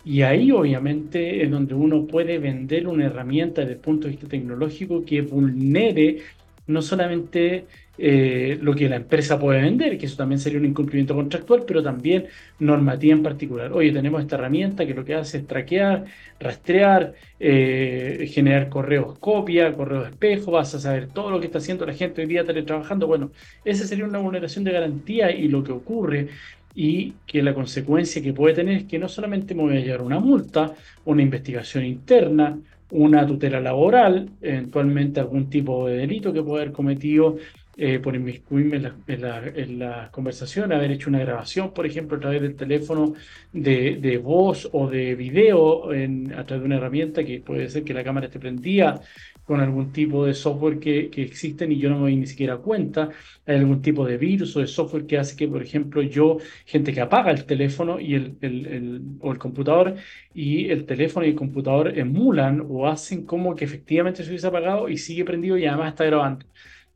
y 0.04 0.22
ahí 0.22 0.50
obviamente 0.50 1.42
es 1.42 1.50
donde 1.50 1.74
uno 1.74 2.06
puede 2.06 2.38
vender 2.38 2.86
una 2.88 3.06
herramienta 3.06 3.60
desde 3.62 3.74
el 3.74 3.80
punto 3.80 4.06
de 4.06 4.12
vista 4.12 4.28
tecnológico 4.28 5.04
que 5.04 5.22
vulnere 5.22 6.22
no 6.66 6.82
solamente 6.82 7.66
eh, 8.02 8.58
lo 8.62 8.74
que 8.74 8.88
la 8.88 8.96
empresa 8.96 9.38
puede 9.38 9.60
vender, 9.60 9.98
que 9.98 10.06
eso 10.06 10.16
también 10.16 10.38
sería 10.38 10.58
un 10.58 10.64
incumplimiento 10.64 11.14
contractual, 11.14 11.64
pero 11.66 11.82
también 11.82 12.28
normativa 12.58 13.12
en 13.12 13.22
particular. 13.22 13.72
Oye, 13.74 13.92
tenemos 13.92 14.22
esta 14.22 14.36
herramienta 14.36 14.86
que 14.86 14.94
lo 14.94 15.04
que 15.04 15.14
hace 15.14 15.38
es 15.38 15.46
traquear, 15.46 16.06
rastrear, 16.38 17.12
eh, 17.38 18.26
generar 18.32 18.70
correos 18.70 19.18
copia, 19.18 19.74
correos 19.74 20.08
espejo, 20.08 20.50
vas 20.52 20.74
a 20.74 20.80
saber 20.80 21.08
todo 21.08 21.30
lo 21.30 21.40
que 21.40 21.46
está 21.46 21.58
haciendo 21.58 21.84
la 21.84 21.92
gente 21.92 22.22
hoy 22.22 22.26
día 22.26 22.42
teletrabajando. 22.42 23.06
Bueno, 23.06 23.32
esa 23.66 23.86
sería 23.86 24.06
una 24.06 24.18
vulneración 24.18 24.64
de 24.64 24.72
garantía 24.72 25.30
y 25.30 25.48
lo 25.48 25.62
que 25.62 25.72
ocurre 25.72 26.28
y 26.74 27.12
que 27.26 27.42
la 27.42 27.52
consecuencia 27.52 28.22
que 28.22 28.32
puede 28.32 28.54
tener 28.54 28.76
es 28.78 28.84
que 28.84 28.98
no 28.98 29.08
solamente 29.08 29.54
me 29.54 29.62
voy 29.62 29.76
a 29.76 29.80
llevar 29.80 30.02
una 30.02 30.20
multa, 30.20 30.74
una 31.04 31.20
investigación 31.22 31.84
interna, 31.84 32.58
una 32.90 33.26
tutela 33.26 33.60
laboral, 33.60 34.30
eventualmente 34.40 35.20
algún 35.20 35.48
tipo 35.48 35.86
de 35.86 35.98
delito 35.98 36.32
que 36.32 36.42
pueda 36.42 36.62
haber 36.62 36.72
cometido 36.72 37.36
eh, 37.82 37.98
por 37.98 38.14
inmiscuirme 38.14 38.76
en 38.76 38.82
la, 38.82 38.94
en, 39.06 39.22
la, 39.22 39.42
en 39.46 39.78
la, 39.78 40.10
conversación, 40.10 40.70
haber 40.70 40.90
hecho 40.90 41.08
una 41.08 41.20
grabación, 41.20 41.72
por 41.72 41.86
ejemplo, 41.86 42.18
a 42.18 42.20
través 42.20 42.42
del 42.42 42.54
teléfono 42.54 43.14
de, 43.54 43.96
de 43.96 44.18
voz 44.18 44.68
o 44.72 44.86
de 44.90 45.14
video 45.14 45.90
en, 45.90 46.30
a 46.34 46.44
través 46.44 46.60
de 46.60 46.66
una 46.66 46.76
herramienta 46.76 47.24
que 47.24 47.40
puede 47.40 47.70
ser 47.70 47.82
que 47.82 47.94
la 47.94 48.04
cámara 48.04 48.26
esté 48.26 48.38
prendida 48.38 49.00
con 49.44 49.60
algún 49.60 49.92
tipo 49.92 50.26
de 50.26 50.34
software 50.34 50.78
que, 50.78 51.08
que 51.08 51.22
existen 51.22 51.72
y 51.72 51.78
yo 51.78 51.88
no 51.88 51.96
me 51.96 52.02
doy 52.02 52.16
ni 52.16 52.26
siquiera 52.26 52.58
cuenta. 52.58 53.08
Hay 53.46 53.56
algún 53.56 53.80
tipo 53.80 54.04
de 54.04 54.18
virus 54.18 54.54
o 54.56 54.60
de 54.60 54.66
software 54.66 55.06
que 55.06 55.18
hace 55.18 55.34
que, 55.34 55.48
por 55.48 55.62
ejemplo, 55.62 56.02
yo, 56.02 56.36
gente 56.66 56.92
que 56.92 57.00
apaga 57.00 57.30
el 57.30 57.46
teléfono 57.46 57.98
y 57.98 58.14
el, 58.14 58.36
el, 58.42 59.02
o 59.20 59.32
el 59.32 59.38
computador 59.38 59.96
y 60.34 60.68
el 60.68 60.84
teléfono 60.84 61.24
y 61.24 61.30
el 61.30 61.34
computador 61.34 61.98
emulan 61.98 62.62
o 62.68 62.86
hacen 62.88 63.24
como 63.24 63.54
que 63.56 63.64
efectivamente 63.64 64.22
se 64.22 64.28
hubiese 64.28 64.46
apagado 64.46 64.88
y 64.90 64.98
sigue 64.98 65.24
prendido 65.24 65.56
y 65.56 65.64
además 65.66 65.88
está 65.90 66.04
grabando. 66.04 66.44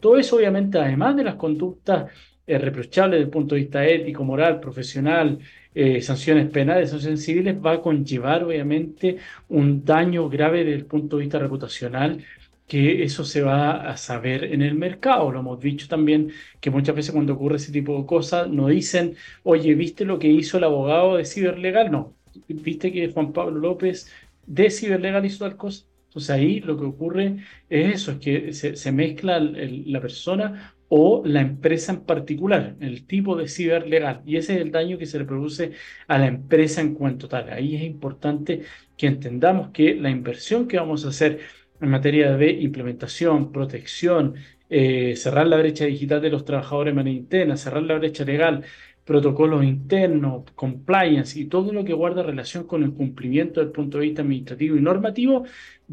Todo 0.04 0.18
eso, 0.18 0.36
obviamente, 0.36 0.76
además 0.78 1.16
de 1.16 1.24
las 1.24 1.36
conductas 1.36 2.12
eh, 2.46 2.58
reprochables 2.58 3.12
desde 3.12 3.24
el 3.24 3.30
punto 3.30 3.54
de 3.54 3.62
vista 3.62 3.86
ético, 3.86 4.22
moral, 4.22 4.60
profesional, 4.60 5.38
eh, 5.74 6.02
sanciones 6.02 6.50
penales, 6.50 6.90
sanciones 6.90 7.24
civiles, 7.24 7.56
va 7.64 7.72
a 7.72 7.80
conllevar, 7.80 8.44
obviamente, 8.44 9.16
un 9.48 9.82
daño 9.82 10.28
grave 10.28 10.58
desde 10.58 10.74
el 10.74 10.84
punto 10.86 11.16
de 11.16 11.22
vista 11.22 11.38
reputacional 11.38 12.22
que 12.66 13.02
eso 13.02 13.24
se 13.24 13.40
va 13.42 13.90
a 13.90 13.96
saber 13.96 14.44
en 14.44 14.60
el 14.62 14.74
mercado. 14.74 15.32
Lo 15.32 15.40
hemos 15.40 15.58
dicho 15.60 15.88
también 15.88 16.32
que 16.60 16.70
muchas 16.70 16.94
veces 16.94 17.12
cuando 17.12 17.32
ocurre 17.34 17.56
ese 17.56 17.72
tipo 17.72 17.98
de 17.98 18.04
cosas 18.06 18.48
nos 18.50 18.68
dicen, 18.70 19.16
oye, 19.42 19.74
¿viste 19.74 20.04
lo 20.04 20.18
que 20.18 20.28
hizo 20.28 20.58
el 20.58 20.64
abogado 20.64 21.16
de 21.16 21.24
Ciberlegal? 21.24 21.90
No, 21.90 22.14
¿viste 22.48 22.92
que 22.92 23.10
Juan 23.10 23.32
Pablo 23.32 23.58
López 23.58 24.10
de 24.46 24.70
Ciberlegal 24.70 25.24
hizo 25.24 25.44
tal 25.44 25.56
cosa? 25.56 25.86
Entonces 26.14 26.30
ahí 26.30 26.60
lo 26.60 26.78
que 26.78 26.84
ocurre 26.84 27.38
es 27.68 27.94
eso, 27.94 28.12
es 28.12 28.18
que 28.18 28.52
se, 28.52 28.92
mezcla 28.92 29.40
la 29.40 30.00
persona 30.00 30.76
o 30.88 31.22
la 31.26 31.40
empresa 31.40 31.92
en 31.92 32.02
particular, 32.02 32.76
el 32.78 33.04
tipo 33.04 33.34
de 33.34 33.48
ciberlegal. 33.48 34.22
Y 34.24 34.36
ese 34.36 34.54
es 34.54 34.60
el 34.60 34.70
daño 34.70 34.96
que 34.96 35.06
se 35.06 35.18
le 35.18 35.24
produce 35.24 35.72
a 36.06 36.18
la 36.18 36.28
empresa 36.28 36.80
en 36.82 36.94
cuanto 36.94 37.26
tal. 37.26 37.50
Ahí 37.50 37.74
es 37.74 37.82
importante 37.82 38.62
que 38.96 39.08
entendamos 39.08 39.70
que 39.72 39.96
la 39.96 40.08
inversión 40.08 40.68
que 40.68 40.78
vamos 40.78 41.04
a 41.04 41.08
hacer 41.08 41.40
en 41.80 41.88
materia 41.88 42.36
de 42.36 42.52
implementación, 42.52 43.50
protección, 43.50 44.36
eh, 44.70 45.16
cerrar 45.16 45.48
la 45.48 45.56
brecha 45.56 45.84
digital 45.84 46.22
de 46.22 46.30
los 46.30 46.44
trabajadores 46.44 46.92
de 46.92 46.96
manera 46.96 47.16
interna, 47.16 47.56
cerrar 47.56 47.82
la 47.82 47.98
brecha 47.98 48.24
legal, 48.24 48.62
protocolos 49.04 49.64
internos, 49.64 50.44
compliance 50.54 51.38
y 51.38 51.44
todo 51.46 51.72
lo 51.72 51.84
que 51.84 51.92
guarda 51.92 52.22
relación 52.22 52.66
con 52.66 52.82
el 52.82 52.92
cumplimiento 52.92 53.60
del 53.60 53.70
punto 53.70 53.98
de 53.98 54.06
vista 54.06 54.22
administrativo 54.22 54.76
y 54.76 54.80
normativo 54.80 55.44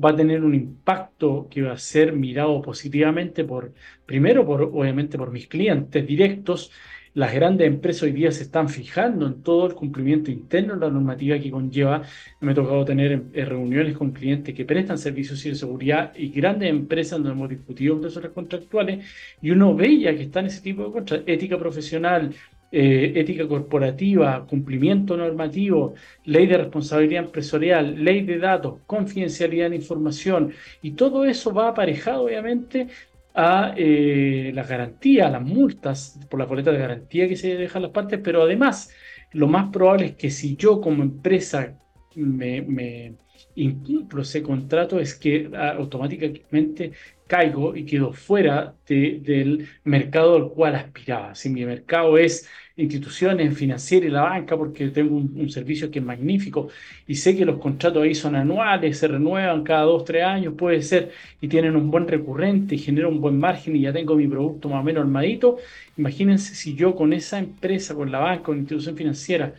va 0.01 0.11
a 0.11 0.15
tener 0.15 0.43
un 0.43 0.55
impacto 0.55 1.47
que 1.49 1.61
va 1.61 1.73
a 1.73 1.77
ser 1.77 2.13
mirado 2.13 2.61
positivamente 2.61 3.43
por, 3.43 3.73
primero, 4.05 4.45
por, 4.45 4.63
obviamente 4.63 5.17
por 5.17 5.31
mis 5.31 5.47
clientes 5.47 6.07
directos, 6.07 6.71
las 7.13 7.33
grandes 7.33 7.67
empresas 7.67 8.03
hoy 8.03 8.13
día 8.13 8.31
se 8.31 8.43
están 8.43 8.69
fijando 8.69 9.27
en 9.27 9.43
todo 9.43 9.67
el 9.67 9.73
cumplimiento 9.73 10.31
interno 10.31 10.75
de 10.75 10.79
la 10.79 10.89
normativa 10.89 11.37
que 11.39 11.51
conlleva. 11.51 12.03
Me 12.39 12.53
ha 12.53 12.55
tocado 12.55 12.85
tener 12.85 13.23
reuniones 13.33 13.97
con 13.97 14.11
clientes 14.11 14.55
que 14.55 14.63
prestan 14.63 14.97
servicios 14.97 15.43
de 15.43 15.55
seguridad 15.55 16.13
y 16.15 16.29
grandes 16.29 16.69
empresas 16.69 17.19
donde 17.19 17.31
hemos 17.31 17.49
discutido 17.49 17.99
cláusulas 17.99 18.31
contractuales 18.31 19.05
y 19.41 19.51
uno 19.51 19.75
ve 19.75 19.99
ya 19.99 20.15
que 20.15 20.23
están 20.23 20.45
ese 20.45 20.61
tipo 20.61 20.85
de 20.85 20.91
contratos, 20.93 21.27
ética 21.27 21.57
profesional, 21.57 22.33
eh, 22.71 23.13
ética 23.15 23.47
corporativa, 23.47 24.45
cumplimiento 24.47 25.17
normativo, 25.17 25.93
ley 26.25 26.47
de 26.47 26.57
responsabilidad 26.57 27.25
empresarial, 27.25 28.03
ley 28.03 28.23
de 28.23 28.37
datos, 28.39 28.79
confidencialidad 28.87 29.69
de 29.69 29.75
información, 29.77 30.53
y 30.81 30.91
todo 30.91 31.25
eso 31.25 31.53
va 31.53 31.69
aparejado, 31.69 32.23
obviamente, 32.23 32.87
a 33.33 33.73
eh, 33.77 34.51
las 34.53 34.67
garantías, 34.67 35.31
las 35.31 35.41
multas 35.41 36.19
por 36.29 36.39
la 36.39 36.45
boleta 36.45 36.71
de 36.71 36.79
garantía 36.79 37.27
que 37.27 37.35
se 37.35 37.55
dejan 37.55 37.81
las 37.81 37.91
partes, 37.91 38.19
pero 38.23 38.43
además 38.43 38.91
lo 39.31 39.47
más 39.47 39.69
probable 39.71 40.07
es 40.07 40.15
que 40.15 40.29
si 40.29 40.55
yo 40.55 40.81
como 40.81 41.03
empresa 41.03 41.77
me 42.15 43.15
ese 43.55 44.43
contrato 44.43 44.99
es 44.99 45.15
que 45.15 45.49
ah, 45.55 45.75
automáticamente 45.77 46.93
caigo 47.27 47.75
y 47.75 47.85
quedo 47.85 48.11
fuera 48.11 48.75
de, 48.87 49.19
del 49.23 49.67
mercado 49.85 50.35
al 50.35 50.49
cual 50.49 50.75
aspiraba. 50.75 51.33
Si 51.33 51.49
mi 51.49 51.65
mercado 51.65 52.17
es 52.17 52.47
instituciones 52.75 53.57
financieras 53.57 54.09
y 54.09 54.11
la 54.11 54.21
banca, 54.23 54.57
porque 54.57 54.89
tengo 54.89 55.15
un, 55.15 55.49
servicio 55.49 55.89
que 55.91 55.99
es 55.99 56.05
magnífico 56.05 56.69
y 57.07 57.15
sé 57.15 57.35
que 57.35 57.45
los 57.45 57.59
contratos 57.59 58.03
ahí 58.03 58.15
son 58.15 58.35
anuales, 58.35 58.97
se 58.97 59.07
renuevan 59.07 59.63
cada 59.63 59.83
dos, 59.83 60.03
tres 60.05 60.23
años, 60.23 60.55
puede 60.57 60.81
ser, 60.81 61.11
y 61.39 61.47
tienen 61.47 61.75
un 61.75 61.91
buen 61.91 62.07
recurrente 62.07 62.75
y 62.75 62.79
genera 62.79 63.07
un 63.07 63.21
buen 63.21 63.37
margen 63.39 63.75
y 63.75 63.81
ya 63.81 63.93
tengo 63.93 64.15
mi 64.15 64.27
producto 64.27 64.69
más 64.69 64.81
o 64.81 64.83
menos 64.83 65.03
armadito. 65.03 65.57
Imagínense 65.97 66.55
si 66.55 66.75
yo 66.75 66.95
con 66.95 67.13
esa 67.13 67.39
empresa, 67.39 67.95
con 67.95 68.11
la 68.11 68.19
banca, 68.19 68.43
con 68.43 68.57
institución 68.57 68.95
financiera, 68.97 69.53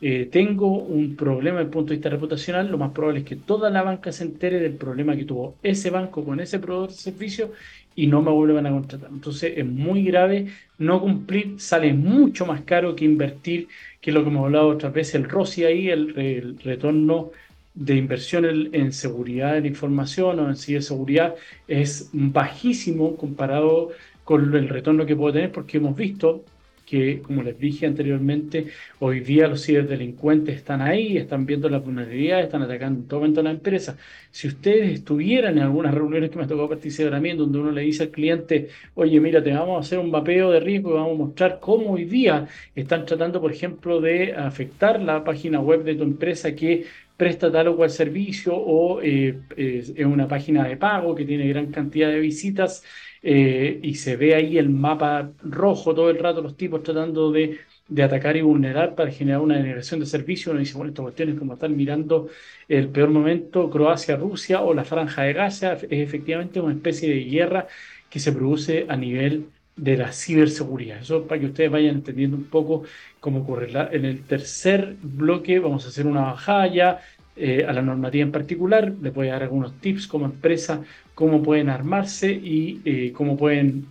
eh, 0.00 0.28
tengo 0.30 0.78
un 0.78 1.16
problema 1.16 1.58
desde 1.58 1.66
el 1.66 1.72
punto 1.72 1.90
de 1.90 1.96
vista 1.96 2.08
reputacional, 2.08 2.70
lo 2.70 2.78
más 2.78 2.92
probable 2.92 3.20
es 3.20 3.26
que 3.26 3.34
toda 3.36 3.68
la 3.68 3.82
banca 3.82 4.12
se 4.12 4.24
entere 4.24 4.60
del 4.60 4.74
problema 4.74 5.16
que 5.16 5.24
tuvo 5.24 5.56
ese 5.62 5.90
banco 5.90 6.24
con 6.24 6.38
ese 6.38 6.60
proveedor 6.60 6.90
de 6.90 6.94
servicio 6.94 7.52
y 7.96 8.06
no 8.06 8.22
me 8.22 8.30
vuelvan 8.30 8.66
a 8.66 8.70
contratar. 8.70 9.10
Entonces 9.10 9.54
es 9.56 9.66
muy 9.66 10.04
grave, 10.04 10.46
no 10.78 11.00
cumplir 11.00 11.54
sale 11.58 11.92
mucho 11.94 12.46
más 12.46 12.60
caro 12.60 12.94
que 12.94 13.04
invertir, 13.04 13.66
que 14.00 14.10
es 14.10 14.14
lo 14.14 14.22
que 14.22 14.30
hemos 14.30 14.44
hablado 14.44 14.68
otras 14.68 14.92
veces, 14.92 15.16
el 15.16 15.24
ROSI 15.24 15.64
ahí, 15.64 15.88
el, 15.88 16.58
retorno 16.62 17.32
de 17.74 17.96
inversión 17.96 18.44
en, 18.72 18.92
seguridad 18.92 19.54
de 19.54 19.62
la 19.62 19.66
información 19.66 20.38
o 20.38 20.48
en 20.48 20.56
ciberseguridad 20.56 21.34
es 21.66 22.10
bajísimo 22.12 23.16
comparado 23.16 23.90
con 24.22 24.54
el 24.54 24.68
retorno 24.68 25.06
que 25.06 25.16
puede 25.16 25.34
tener 25.34 25.52
porque 25.52 25.78
hemos 25.78 25.96
visto 25.96 26.44
que, 26.88 27.20
como 27.20 27.42
les 27.42 27.58
dije 27.58 27.86
anteriormente, 27.86 28.68
hoy 29.00 29.20
día 29.20 29.46
los 29.46 29.64
ciberdelincuentes 29.64 30.56
están 30.56 30.80
ahí, 30.80 31.16
están 31.18 31.44
viendo 31.44 31.68
la 31.68 31.78
vulnerabilidad, 31.78 32.40
están 32.40 32.62
atacando 32.62 33.00
en 33.00 33.08
todo 33.08 33.20
momento 33.20 33.40
a 33.40 33.42
la 33.44 33.50
empresa. 33.50 33.96
Si 34.30 34.48
ustedes 34.48 34.92
estuvieran 34.94 35.58
en 35.58 35.64
algunas 35.64 35.94
reuniones 35.94 36.30
que 36.30 36.38
me 36.38 36.46
tocado 36.46 36.68
participar 36.68 37.14
a 37.14 37.20
mí, 37.20 37.32
donde 37.34 37.58
uno 37.58 37.72
le 37.72 37.82
dice 37.82 38.04
al 38.04 38.10
cliente, 38.10 38.68
oye, 38.94 39.20
mira, 39.20 39.42
te 39.42 39.52
vamos 39.52 39.76
a 39.76 39.80
hacer 39.80 39.98
un 39.98 40.10
mapeo 40.10 40.50
de 40.50 40.60
riesgo 40.60 40.90
y 40.90 40.94
vamos 40.94 41.14
a 41.14 41.24
mostrar 41.24 41.58
cómo 41.60 41.92
hoy 41.92 42.04
día 42.04 42.48
están 42.74 43.04
tratando, 43.04 43.40
por 43.40 43.52
ejemplo, 43.52 44.00
de 44.00 44.32
afectar 44.34 45.02
la 45.02 45.24
página 45.24 45.60
web 45.60 45.84
de 45.84 45.94
tu 45.94 46.04
empresa 46.04 46.54
que 46.54 46.86
presta 47.18 47.50
tal 47.52 47.68
o 47.68 47.76
cual 47.76 47.90
servicio 47.90 48.54
o 48.56 49.02
eh, 49.02 49.40
es 49.56 49.90
una 49.98 50.28
página 50.28 50.66
de 50.66 50.76
pago 50.76 51.14
que 51.16 51.24
tiene 51.24 51.48
gran 51.48 51.72
cantidad 51.72 52.08
de 52.08 52.20
visitas 52.20 52.84
eh, 53.22 53.80
y 53.82 53.96
se 53.96 54.16
ve 54.16 54.34
ahí 54.36 54.56
el 54.56 54.70
mapa 54.70 55.32
rojo 55.42 55.94
todo 55.94 56.10
el 56.10 56.18
rato, 56.18 56.40
los 56.42 56.56
tipos 56.56 56.82
tratando 56.82 57.32
de, 57.32 57.58
de 57.88 58.02
atacar 58.04 58.36
y 58.36 58.42
vulnerar 58.42 58.94
para 58.94 59.10
generar 59.10 59.40
una 59.40 59.56
denegación 59.56 60.00
de 60.00 60.06
servicio. 60.06 60.52
Uno 60.52 60.60
dice, 60.60 60.74
bueno, 60.76 60.90
estas 60.90 61.02
cuestiones 61.02 61.38
como 61.38 61.54
están 61.54 61.76
mirando 61.76 62.28
el 62.68 62.88
peor 62.90 63.10
momento, 63.10 63.68
Croacia-Rusia 63.70 64.62
o 64.62 64.72
la 64.72 64.84
franja 64.84 65.22
de 65.24 65.32
Gaza, 65.32 65.72
es 65.74 65.86
efectivamente 65.90 66.60
una 66.60 66.74
especie 66.74 67.08
de 67.10 67.24
guerra 67.24 67.66
que 68.08 68.20
se 68.20 68.32
produce 68.32 68.86
a 68.88 68.96
nivel 68.96 69.50
de 69.78 69.96
la 69.96 70.12
ciberseguridad. 70.12 70.98
Eso 71.00 71.26
para 71.26 71.40
que 71.40 71.46
ustedes 71.46 71.70
vayan 71.70 71.96
entendiendo 71.96 72.36
un 72.36 72.44
poco 72.44 72.82
cómo 73.20 73.40
ocurre. 73.40 73.70
En 73.92 74.04
el 74.04 74.22
tercer 74.24 74.96
bloque 75.00 75.58
vamos 75.58 75.86
a 75.86 75.88
hacer 75.88 76.06
una 76.06 76.22
bajada 76.22 76.66
ya 76.66 77.00
eh, 77.36 77.64
a 77.66 77.72
la 77.72 77.82
normativa 77.82 78.22
en 78.24 78.32
particular. 78.32 78.92
Les 79.00 79.14
voy 79.14 79.28
a 79.28 79.32
dar 79.32 79.44
algunos 79.44 79.80
tips 79.80 80.06
como 80.06 80.26
empresa, 80.26 80.82
cómo 81.14 81.42
pueden 81.42 81.68
armarse 81.70 82.30
y 82.32 82.80
eh, 82.84 83.12
cómo 83.12 83.36
pueden 83.36 83.86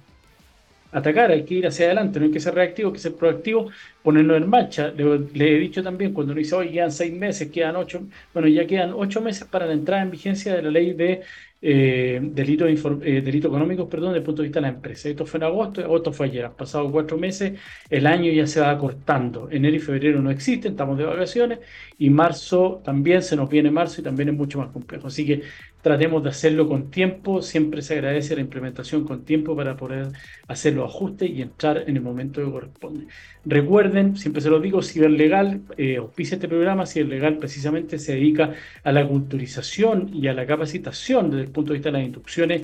atacar. 0.91 1.31
Hay 1.31 1.43
que 1.45 1.55
ir 1.55 1.67
hacia 1.67 1.85
adelante, 1.85 2.19
no 2.19 2.25
hay 2.25 2.31
que 2.31 2.39
ser 2.39 2.55
reactivo, 2.55 2.89
hay 2.89 2.93
que 2.93 2.99
ser 2.99 3.15
proactivo, 3.15 3.69
ponerlo 4.03 4.35
en 4.35 4.49
marcha. 4.49 4.89
Le, 4.89 5.55
he 5.55 5.59
dicho 5.59 5.83
también 5.83 6.13
cuando 6.13 6.33
uno 6.33 6.39
dice, 6.39 6.55
hoy 6.55 6.71
quedan 6.71 6.91
seis 6.91 7.13
meses, 7.13 7.49
quedan 7.51 7.75
ocho, 7.75 8.01
bueno, 8.33 8.47
ya 8.49 8.65
quedan 8.67 8.91
ocho 8.93 9.21
meses 9.21 9.47
para 9.47 9.65
la 9.65 9.73
entrada 9.73 10.03
en 10.03 10.11
vigencia 10.11 10.53
de 10.55 10.61
la 10.61 10.71
ley 10.71 10.93
de 10.93 11.21
eh, 11.61 12.19
delito, 12.21 12.67
eh, 12.67 13.23
económicos, 13.25 13.87
perdón, 13.89 14.09
desde 14.09 14.19
el 14.19 14.23
punto 14.23 14.41
de 14.41 14.47
vista 14.47 14.59
de 14.59 14.67
la 14.67 14.73
empresa. 14.73 15.09
Esto 15.09 15.25
fue 15.25 15.39
en 15.39 15.43
agosto, 15.45 15.81
agosto 15.81 16.13
fue 16.13 16.27
ayer, 16.27 16.45
han 16.45 16.55
pasado 16.55 16.91
cuatro 16.91 17.17
meses, 17.17 17.59
el 17.89 18.05
año 18.07 18.31
ya 18.31 18.45
se 18.47 18.59
va 18.61 18.71
acortando. 18.71 19.49
Enero 19.49 19.75
y 19.75 19.79
febrero 19.79 20.21
no 20.21 20.31
existen, 20.31 20.71
estamos 20.71 20.97
de 20.97 21.05
vacaciones, 21.05 21.59
y 21.97 22.09
marzo 22.09 22.81
también 22.83 23.21
se 23.23 23.35
nos 23.35 23.49
viene 23.49 23.71
marzo 23.71 24.01
y 24.01 24.03
también 24.03 24.29
es 24.29 24.35
mucho 24.35 24.59
más 24.59 24.69
complejo. 24.71 25.07
Así 25.07 25.25
que 25.25 25.43
tratemos 25.87 26.21
de 26.21 26.29
hacerlo 26.31 26.67
con 26.67 26.91
tiempo, 26.91 27.41
siempre 27.41 27.81
se 27.81 27.93
agradece 27.93 28.35
la 28.35 28.41
implementación 28.41 29.05
con 29.05 29.23
tiempo 29.23 29.55
para 29.55 29.77
poder 29.77 30.09
hacer 30.49 30.73
los 30.73 30.93
ajustes 30.93 31.29
y 31.29 31.41
entrar 31.41 31.85
en 31.87 31.95
el 31.95 32.01
momento 32.01 32.43
que 32.43 32.51
corresponde. 32.51 33.07
Recuerden, 33.45 34.17
siempre 34.17 34.41
se 34.41 34.49
lo 34.49 34.59
digo, 34.59 34.81
Ciberlegal 34.81 35.61
eh, 35.77 35.95
auspicia 35.95 36.35
este 36.35 36.49
programa, 36.49 36.85
Ciberlegal 36.85 37.37
precisamente 37.37 37.99
se 37.99 38.15
dedica 38.15 38.51
a 38.83 38.91
la 38.91 39.07
culturización 39.07 40.13
y 40.13 40.27
a 40.27 40.33
la 40.33 40.45
capacitación 40.45 41.29
desde 41.29 41.45
el 41.45 41.51
punto 41.51 41.71
de 41.71 41.79
vista 41.79 41.87
de 41.87 41.93
las 41.99 42.03
instrucciones 42.03 42.63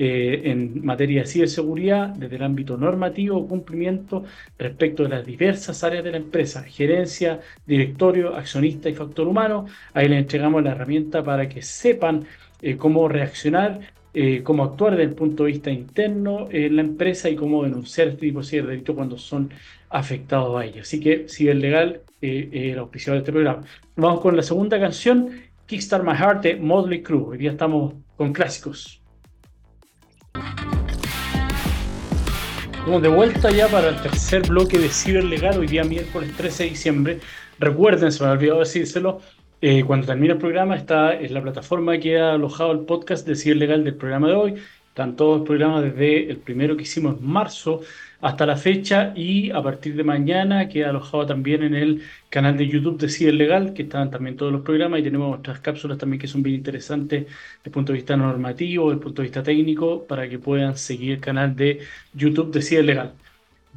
eh, 0.00 0.42
en 0.44 0.84
materia 0.84 1.22
de 1.22 1.26
ciberseguridad 1.26 2.10
desde 2.10 2.36
el 2.36 2.42
ámbito 2.44 2.76
normativo, 2.76 3.48
cumplimiento 3.48 4.22
respecto 4.56 5.02
de 5.02 5.08
las 5.08 5.26
diversas 5.26 5.82
áreas 5.82 6.04
de 6.04 6.12
la 6.12 6.18
empresa, 6.18 6.62
gerencia, 6.62 7.40
directorio, 7.66 8.36
accionista 8.36 8.88
y 8.88 8.94
factor 8.94 9.26
humano. 9.26 9.66
Ahí 9.94 10.06
les 10.06 10.20
entregamos 10.20 10.62
la 10.62 10.70
herramienta 10.70 11.24
para 11.24 11.48
que 11.48 11.62
sepan 11.62 12.26
eh, 12.62 12.76
cómo 12.76 13.08
reaccionar, 13.08 13.80
eh, 14.14 14.42
cómo 14.42 14.64
actuar 14.64 14.92
desde 14.92 15.04
el 15.04 15.14
punto 15.14 15.44
de 15.44 15.52
vista 15.52 15.70
interno 15.70 16.48
en 16.50 16.76
la 16.76 16.82
empresa 16.82 17.28
y 17.28 17.36
cómo 17.36 17.62
denunciar 17.62 18.08
este 18.08 18.20
tipo 18.20 18.40
de 18.40 18.46
ciberdelito 18.46 18.94
cuando 18.94 19.18
son 19.18 19.50
afectados 19.90 20.60
a 20.60 20.64
ellos. 20.64 20.86
Así 20.88 21.00
que 21.00 21.28
Ciberlegal 21.28 22.02
eh, 22.20 22.72
el 22.72 22.78
auspiciador 22.80 23.18
de 23.18 23.22
este 23.22 23.32
programa. 23.32 23.62
Vamos 23.94 24.20
con 24.20 24.36
la 24.36 24.42
segunda 24.42 24.80
canción, 24.80 25.40
Kickstart 25.66 26.04
My 26.04 26.14
Heart 26.14 26.42
de 26.42 26.56
Motley 26.56 27.00
Crue. 27.00 27.28
Hoy 27.28 27.38
día 27.38 27.52
estamos 27.52 27.94
con 28.16 28.32
clásicos. 28.32 29.00
Estamos 32.72 33.02
de 33.02 33.08
vuelta 33.08 33.52
ya 33.52 33.68
para 33.68 33.90
el 33.90 34.02
tercer 34.02 34.48
bloque 34.48 34.78
de 34.78 34.88
Ciberlegal, 34.88 35.60
hoy 35.60 35.68
día 35.68 35.84
miércoles 35.84 36.36
13 36.36 36.64
de 36.64 36.70
diciembre. 36.70 37.20
Recuerden, 37.60 38.10
se 38.10 38.24
me 38.24 38.30
ha 38.30 38.32
olvidado 38.32 38.60
decírselo, 38.60 39.20
eh, 39.60 39.84
cuando 39.84 40.06
termine 40.06 40.34
el 40.34 40.38
programa 40.38 40.76
está 40.76 41.14
en 41.18 41.34
la 41.34 41.42
plataforma 41.42 41.98
que 41.98 42.18
ha 42.18 42.34
alojado 42.34 42.72
el 42.72 42.80
podcast 42.80 43.26
de 43.26 43.34
Ciberlegal 43.34 43.84
del 43.84 43.96
programa 43.96 44.28
de 44.28 44.34
hoy. 44.34 44.54
Están 44.88 45.16
todos 45.16 45.38
los 45.38 45.46
programas 45.46 45.82
desde 45.82 46.30
el 46.30 46.38
primero 46.38 46.76
que 46.76 46.82
hicimos 46.82 47.18
en 47.18 47.26
marzo 47.26 47.80
hasta 48.20 48.46
la 48.46 48.56
fecha 48.56 49.12
y 49.16 49.50
a 49.50 49.62
partir 49.62 49.94
de 49.96 50.04
mañana 50.04 50.68
queda 50.68 50.90
alojado 50.90 51.26
también 51.26 51.62
en 51.62 51.74
el 51.74 52.02
canal 52.28 52.56
de 52.56 52.68
YouTube 52.68 52.98
de 52.98 53.08
Ciberlegal, 53.08 53.74
que 53.74 53.82
están 53.82 54.10
también 54.10 54.36
todos 54.36 54.52
los 54.52 54.62
programas 54.62 55.00
y 55.00 55.04
tenemos 55.04 55.38
otras 55.38 55.60
cápsulas 55.60 55.98
también 55.98 56.20
que 56.20 56.28
son 56.28 56.42
bien 56.42 56.56
interesantes 56.56 57.24
desde 57.26 57.34
el 57.64 57.72
punto 57.72 57.92
de 57.92 57.98
vista 57.98 58.16
normativo, 58.16 58.86
desde 58.86 58.98
el 58.98 59.02
punto 59.02 59.22
de 59.22 59.28
vista 59.28 59.42
técnico, 59.42 60.06
para 60.06 60.28
que 60.28 60.38
puedan 60.38 60.76
seguir 60.76 61.12
el 61.14 61.20
canal 61.20 61.54
de 61.56 61.80
YouTube 62.12 62.52
de 62.52 62.62
Ciberlegal. 62.62 63.14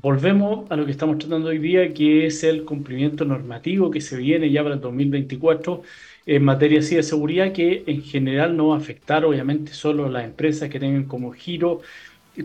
Volvemos 0.02 0.70
a 0.72 0.76
lo 0.76 0.86
que 0.86 0.92
estamos 0.92 1.20
tratando 1.20 1.50
hoy 1.50 1.60
día, 1.60 1.94
que 1.94 2.26
es 2.26 2.44
el 2.44 2.66
cumplimiento 2.66 3.24
normativo 3.24 3.92
que 3.92 4.02
se 4.02 4.18
viene 4.18 4.50
ya 4.50 4.64
para 4.64 4.74
el 4.76 4.82
2024 4.82 5.84
en 6.26 6.44
materia 6.44 6.80
de 6.80 7.04
seguridad, 7.04 7.52
que 7.52 7.84
en 7.86 8.02
general 8.02 8.58
no 8.58 8.70
va 8.70 8.76
a 8.76 8.80
afectar 8.80 9.24
obviamente 9.26 9.74
solo 9.74 10.08
a 10.08 10.10
las 10.10 10.26
empresas 10.26 10.70
que 10.70 10.80
tengan 10.80 11.04
como 11.06 11.32
giro 11.34 11.82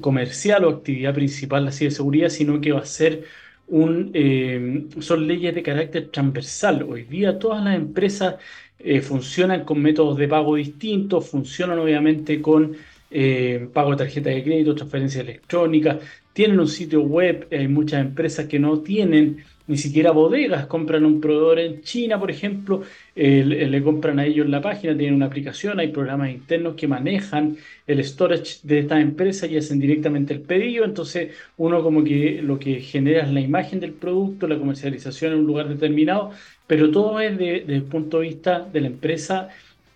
comercial 0.03 0.64
o 0.66 0.71
actividad 0.71 1.14
principal 1.14 1.64
la 1.64 1.73
ciberseguridad, 1.73 2.29
sino 2.29 2.61
que 2.61 2.73
va 2.73 2.81
a 2.81 2.87
ser 2.87 3.25
un, 3.69 4.11
eh, 4.12 4.87
son 5.01 5.27
leyes 5.27 5.55
de 5.55 5.62
carácter 5.62 6.09
transversal. 6.11 6.83
Hoy 6.83 7.05
día 7.05 7.38
todas 7.38 7.64
las 7.64 7.77
empresas 7.77 8.37
eh, 8.79 9.01
funcionan 9.01 9.64
con 9.64 9.81
métodos 9.81 10.19
de 10.19 10.29
pago 10.29 10.57
distintos, 10.57 11.31
funcionan 11.31 11.79
obviamente 11.79 12.42
con 12.42 12.77
eh, 13.11 13.69
pago 13.73 13.92
de 13.92 13.97
tarjeta 13.99 14.31
de 14.31 14.42
crédito, 14.45 14.75
transferencia 14.75 15.23
electrónica, 15.23 15.99
tienen 16.37 16.61
un 16.61 16.68
sitio 16.68 17.01
web, 17.01 17.49
hay 17.51 17.66
muchas 17.66 18.03
empresas 18.03 18.44
que 18.46 18.59
no 18.59 18.81
tienen 18.81 19.42
ni 19.68 19.79
siquiera 19.79 20.11
bodegas, 20.11 20.66
compran 20.66 21.07
un 21.07 21.18
proveedor 21.18 21.59
en 21.59 21.81
China, 21.81 22.20
por 22.20 22.31
ejemplo, 22.31 22.83
le 23.14 23.83
compran 23.83 24.18
a 24.18 24.27
ellos 24.27 24.46
la 24.46 24.61
página, 24.61 24.94
tienen 24.94 25.14
una 25.14 25.27
aplicación, 25.27 25.81
hay 25.81 25.88
programas 25.88 26.31
internos 26.31 26.75
que 26.77 26.87
manejan 26.87 27.57
el 27.87 28.05
storage 28.05 28.59
de 28.64 28.81
esta 28.81 29.01
empresa 29.01 29.46
y 29.46 29.57
hacen 29.57 29.81
directamente 29.81 30.35
el 30.35 30.42
pedido, 30.42 30.85
entonces 30.85 31.35
uno 31.57 31.83
como 31.83 32.05
que 32.05 32.42
lo 32.42 32.59
que 32.59 32.81
genera 32.81 33.22
es 33.25 33.33
la 33.33 33.40
imagen 33.40 33.81
del 33.81 33.94
producto, 33.94 34.46
la 34.46 34.59
comercialización 34.59 35.33
en 35.33 35.38
un 35.38 35.46
lugar 35.46 35.68
determinado, 35.68 36.33
pero 36.66 36.90
todo 36.90 37.18
es 37.18 37.38
desde 37.38 37.75
el 37.75 37.85
punto 37.85 38.20
de 38.20 38.29
vista 38.29 38.61
de 38.61 38.83
la 38.83 38.88
empresa 38.88 39.49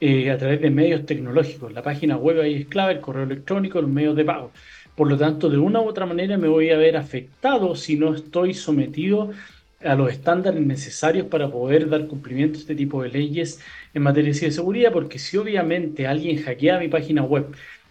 eh, 0.03 0.31
a 0.31 0.39
través 0.39 0.63
de 0.63 0.71
medios 0.71 1.05
tecnológicos. 1.05 1.75
La 1.75 1.83
página 1.83 2.17
web 2.17 2.41
ahí 2.41 2.55
es 2.55 2.67
clave, 2.67 2.95
el 2.95 3.01
correo 3.01 3.25
electrónico, 3.25 3.83
los 3.83 3.91
medios 3.91 4.17
de 4.17 4.25
pago. 4.25 4.51
Por 5.01 5.09
lo 5.09 5.17
tanto, 5.17 5.49
de 5.49 5.57
una 5.57 5.81
u 5.81 5.89
otra 5.89 6.05
manera 6.05 6.37
me 6.37 6.47
voy 6.47 6.69
a 6.69 6.77
ver 6.77 6.95
afectado 6.95 7.75
si 7.75 7.97
no 7.97 8.15
estoy 8.15 8.53
sometido 8.53 9.31
a 9.83 9.95
los 9.95 10.13
estándares 10.13 10.61
necesarios 10.61 11.27
para 11.29 11.51
poder 11.51 11.89
dar 11.89 12.07
cumplimiento 12.07 12.59
a 12.59 12.61
este 12.61 12.75
tipo 12.75 13.03
de 13.03 13.09
leyes 13.09 13.63
en 13.95 14.03
materia 14.03 14.31
de 14.31 14.51
seguridad, 14.51 14.93
porque 14.93 15.19
si 15.19 15.39
obviamente 15.39 16.07
alguien 16.07 16.43
hackea 16.43 16.79
mi 16.79 16.89
página 16.89 17.23
web 17.23 17.47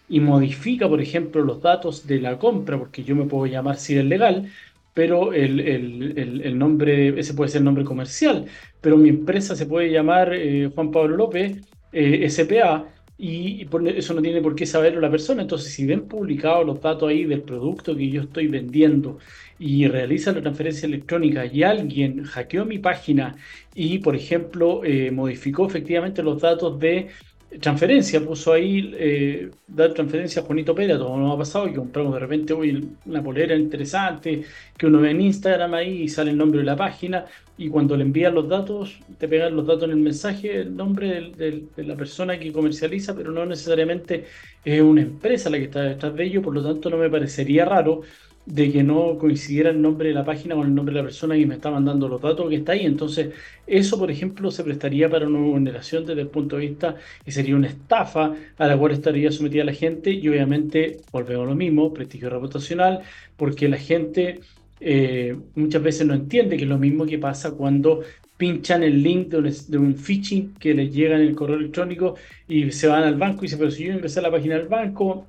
y 0.08 0.20
modifica, 0.20 0.88
por 0.88 1.00
ejemplo, 1.00 1.42
los 1.42 1.60
datos 1.60 2.06
de 2.06 2.20
la 2.20 2.38
compra, 2.38 2.78
porque 2.78 3.02
yo 3.02 3.16
me 3.16 3.24
puedo 3.24 3.46
llamar 3.46 3.76
legal, 3.88 4.48
pero 4.94 5.32
el, 5.32 5.58
el, 5.58 6.42
el, 6.44 6.56
nombre, 6.56 7.18
ese 7.18 7.34
puede 7.34 7.50
ser 7.50 7.58
el 7.58 7.64
nombre 7.64 7.82
comercial, 7.82 8.46
pero 8.80 8.96
mi 8.96 9.08
empresa 9.08 9.56
se 9.56 9.66
puede 9.66 9.90
llamar 9.90 10.32
eh, 10.32 10.70
Juan 10.72 10.92
Pablo 10.92 11.16
López, 11.16 11.58
eh, 11.92 12.30
SPA, 12.30 12.86
y, 13.20 13.68
eso 13.96 14.14
no 14.14 14.22
tiene 14.22 14.40
por 14.40 14.54
qué 14.54 14.64
saberlo 14.64 15.00
la 15.00 15.10
persona. 15.10 15.42
Entonces, 15.42 15.72
si 15.72 15.84
ven 15.84 16.08
publicados 16.08 16.64
los 16.66 16.80
datos 16.80 17.10
ahí 17.10 17.24
del 17.24 17.42
producto 17.42 17.94
que 17.94 18.08
yo 18.08 18.22
estoy 18.22 18.46
vendiendo 18.46 19.18
y 19.58 19.86
realiza 19.88 20.32
la 20.32 20.40
transferencia 20.40 20.86
electrónica 20.86 21.44
y 21.44 21.62
alguien 21.62 22.24
hackeó 22.24 22.64
mi 22.64 22.78
página 22.78 23.36
y, 23.74 23.98
por 23.98 24.16
ejemplo, 24.16 24.82
eh, 24.84 25.10
modificó 25.10 25.66
efectivamente 25.66 26.22
los 26.22 26.40
datos 26.40 26.80
de 26.80 27.08
transferencia, 27.58 28.24
puso 28.24 28.52
ahí 28.52 28.94
eh, 28.96 29.50
dar 29.66 29.92
transferencia 29.92 30.40
a 30.40 30.44
Juanito 30.44 30.74
Pérez, 30.74 30.98
todo 30.98 31.16
nos 31.16 31.34
ha 31.34 31.38
pasado 31.38 31.66
que 31.66 31.74
compramos 31.74 32.14
de 32.14 32.20
repente 32.20 32.52
hoy 32.52 32.88
una 33.06 33.22
polera 33.22 33.56
interesante 33.56 34.44
que 34.76 34.86
uno 34.86 35.00
ve 35.00 35.10
en 35.10 35.20
Instagram 35.20 35.74
ahí 35.74 36.02
y 36.02 36.08
sale 36.08 36.30
el 36.30 36.36
nombre 36.36 36.60
de 36.60 36.66
la 36.66 36.76
página 36.76 37.26
y 37.58 37.68
cuando 37.68 37.96
le 37.96 38.04
envían 38.04 38.34
los 38.34 38.48
datos, 38.48 39.00
te 39.18 39.26
pegan 39.26 39.56
los 39.56 39.66
datos 39.66 39.84
en 39.84 39.90
el 39.90 39.96
mensaje, 39.96 40.60
el 40.60 40.76
nombre 40.76 41.32
de 41.36 41.84
la 41.84 41.96
persona 41.96 42.38
que 42.38 42.52
comercializa, 42.52 43.14
pero 43.14 43.32
no 43.32 43.44
necesariamente 43.44 44.26
es 44.64 44.80
una 44.80 45.02
empresa 45.02 45.50
la 45.50 45.58
que 45.58 45.64
está 45.64 45.82
detrás 45.82 46.14
de 46.14 46.24
ello, 46.24 46.42
por 46.42 46.54
lo 46.54 46.62
tanto 46.62 46.88
no 46.88 46.96
me 46.96 47.10
parecería 47.10 47.64
raro 47.64 48.02
de 48.50 48.72
que 48.72 48.82
no 48.82 49.16
coincidiera 49.18 49.70
el 49.70 49.80
nombre 49.80 50.08
de 50.08 50.14
la 50.14 50.24
página 50.24 50.56
con 50.56 50.66
el 50.66 50.74
nombre 50.74 50.92
de 50.94 51.00
la 51.00 51.04
persona 51.06 51.36
que 51.36 51.46
me 51.46 51.54
está 51.54 51.70
mandando 51.70 52.08
los 52.08 52.20
datos 52.20 52.48
que 52.48 52.56
está 52.56 52.72
ahí. 52.72 52.84
Entonces, 52.84 53.32
eso, 53.66 53.98
por 53.98 54.10
ejemplo, 54.10 54.50
se 54.50 54.64
prestaría 54.64 55.08
para 55.08 55.26
una 55.26 55.38
vulneración 55.38 56.04
desde 56.04 56.22
el 56.22 56.28
punto 56.28 56.56
de 56.56 56.66
vista 56.66 56.96
y 57.24 57.30
sería 57.30 57.54
una 57.56 57.68
estafa 57.68 58.34
a 58.58 58.66
la 58.66 58.76
cual 58.76 58.92
estaría 58.92 59.30
sometida 59.30 59.64
la 59.64 59.72
gente 59.72 60.10
y 60.10 60.28
obviamente, 60.28 60.98
volvemos 61.12 61.46
a 61.46 61.50
lo 61.50 61.54
mismo, 61.56 61.94
prestigio 61.94 62.28
reputacional, 62.28 63.02
porque 63.36 63.68
la 63.68 63.78
gente 63.78 64.40
eh, 64.80 65.36
muchas 65.54 65.82
veces 65.82 66.06
no 66.06 66.14
entiende 66.14 66.56
que 66.56 66.64
es 66.64 66.68
lo 66.68 66.78
mismo 66.78 67.06
que 67.06 67.18
pasa 67.18 67.52
cuando 67.52 68.02
pinchan 68.36 68.82
el 68.82 69.02
link 69.02 69.28
de 69.28 69.38
un, 69.78 69.92
de 69.94 69.94
phishing 69.94 70.54
que 70.54 70.74
les 70.74 70.92
llega 70.92 71.16
en 71.16 71.22
el 71.22 71.34
correo 71.34 71.56
electrónico 71.56 72.16
y 72.48 72.72
se 72.72 72.88
van 72.88 73.04
al 73.04 73.16
banco 73.16 73.40
y 73.40 73.42
dicen, 73.42 73.58
pero 73.58 73.70
si 73.70 73.84
yo 73.84 73.92
a 73.94 74.22
la 74.22 74.30
página 74.30 74.56
del 74.56 74.66
banco, 74.68 75.26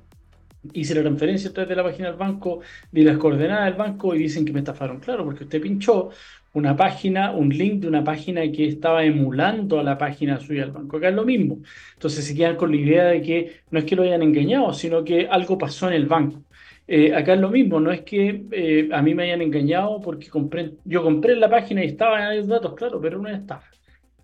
hice 0.72 0.94
la 0.94 1.02
transferencia 1.02 1.50
a 1.50 1.52
través 1.52 1.68
de 1.68 1.76
la 1.76 1.84
página 1.84 2.08
del 2.08 2.16
banco, 2.16 2.60
di 2.90 3.02
las 3.02 3.18
coordenadas 3.18 3.66
del 3.66 3.74
banco 3.74 4.14
y 4.14 4.18
dicen 4.18 4.44
que 4.44 4.52
me 4.52 4.60
estafaron. 4.60 5.00
Claro, 5.00 5.24
porque 5.24 5.44
usted 5.44 5.60
pinchó 5.60 6.10
una 6.54 6.76
página, 6.76 7.32
un 7.32 7.48
link 7.48 7.80
de 7.80 7.88
una 7.88 8.04
página 8.04 8.42
que 8.52 8.68
estaba 8.68 9.04
emulando 9.04 9.80
a 9.80 9.82
la 9.82 9.96
página 9.96 10.38
suya 10.38 10.62
del 10.62 10.72
banco. 10.72 10.96
Acá 10.98 11.08
es 11.08 11.14
lo 11.14 11.24
mismo. 11.24 11.58
Entonces 11.94 12.24
se 12.24 12.34
quedan 12.34 12.56
con 12.56 12.70
la 12.70 12.76
idea 12.76 13.04
de 13.06 13.22
que 13.22 13.52
no 13.70 13.78
es 13.78 13.84
que 13.84 13.96
lo 13.96 14.02
hayan 14.02 14.22
engañado, 14.22 14.72
sino 14.72 15.04
que 15.04 15.26
algo 15.28 15.58
pasó 15.58 15.88
en 15.88 15.94
el 15.94 16.06
banco. 16.06 16.42
Eh, 16.86 17.14
acá 17.14 17.34
es 17.34 17.40
lo 17.40 17.48
mismo, 17.50 17.80
no 17.80 17.92
es 17.92 18.02
que 18.02 18.44
eh, 18.50 18.88
a 18.92 19.00
mí 19.02 19.14
me 19.14 19.22
hayan 19.24 19.40
engañado 19.40 20.00
porque 20.00 20.28
compré, 20.28 20.72
yo 20.84 21.02
compré 21.02 21.34
en 21.34 21.40
la 21.40 21.48
página 21.48 21.82
y 21.84 21.88
estaban 21.88 22.36
los 22.36 22.48
datos, 22.48 22.74
claro, 22.74 23.00
pero 23.00 23.20
una 23.20 23.34
estafa. 23.36 23.68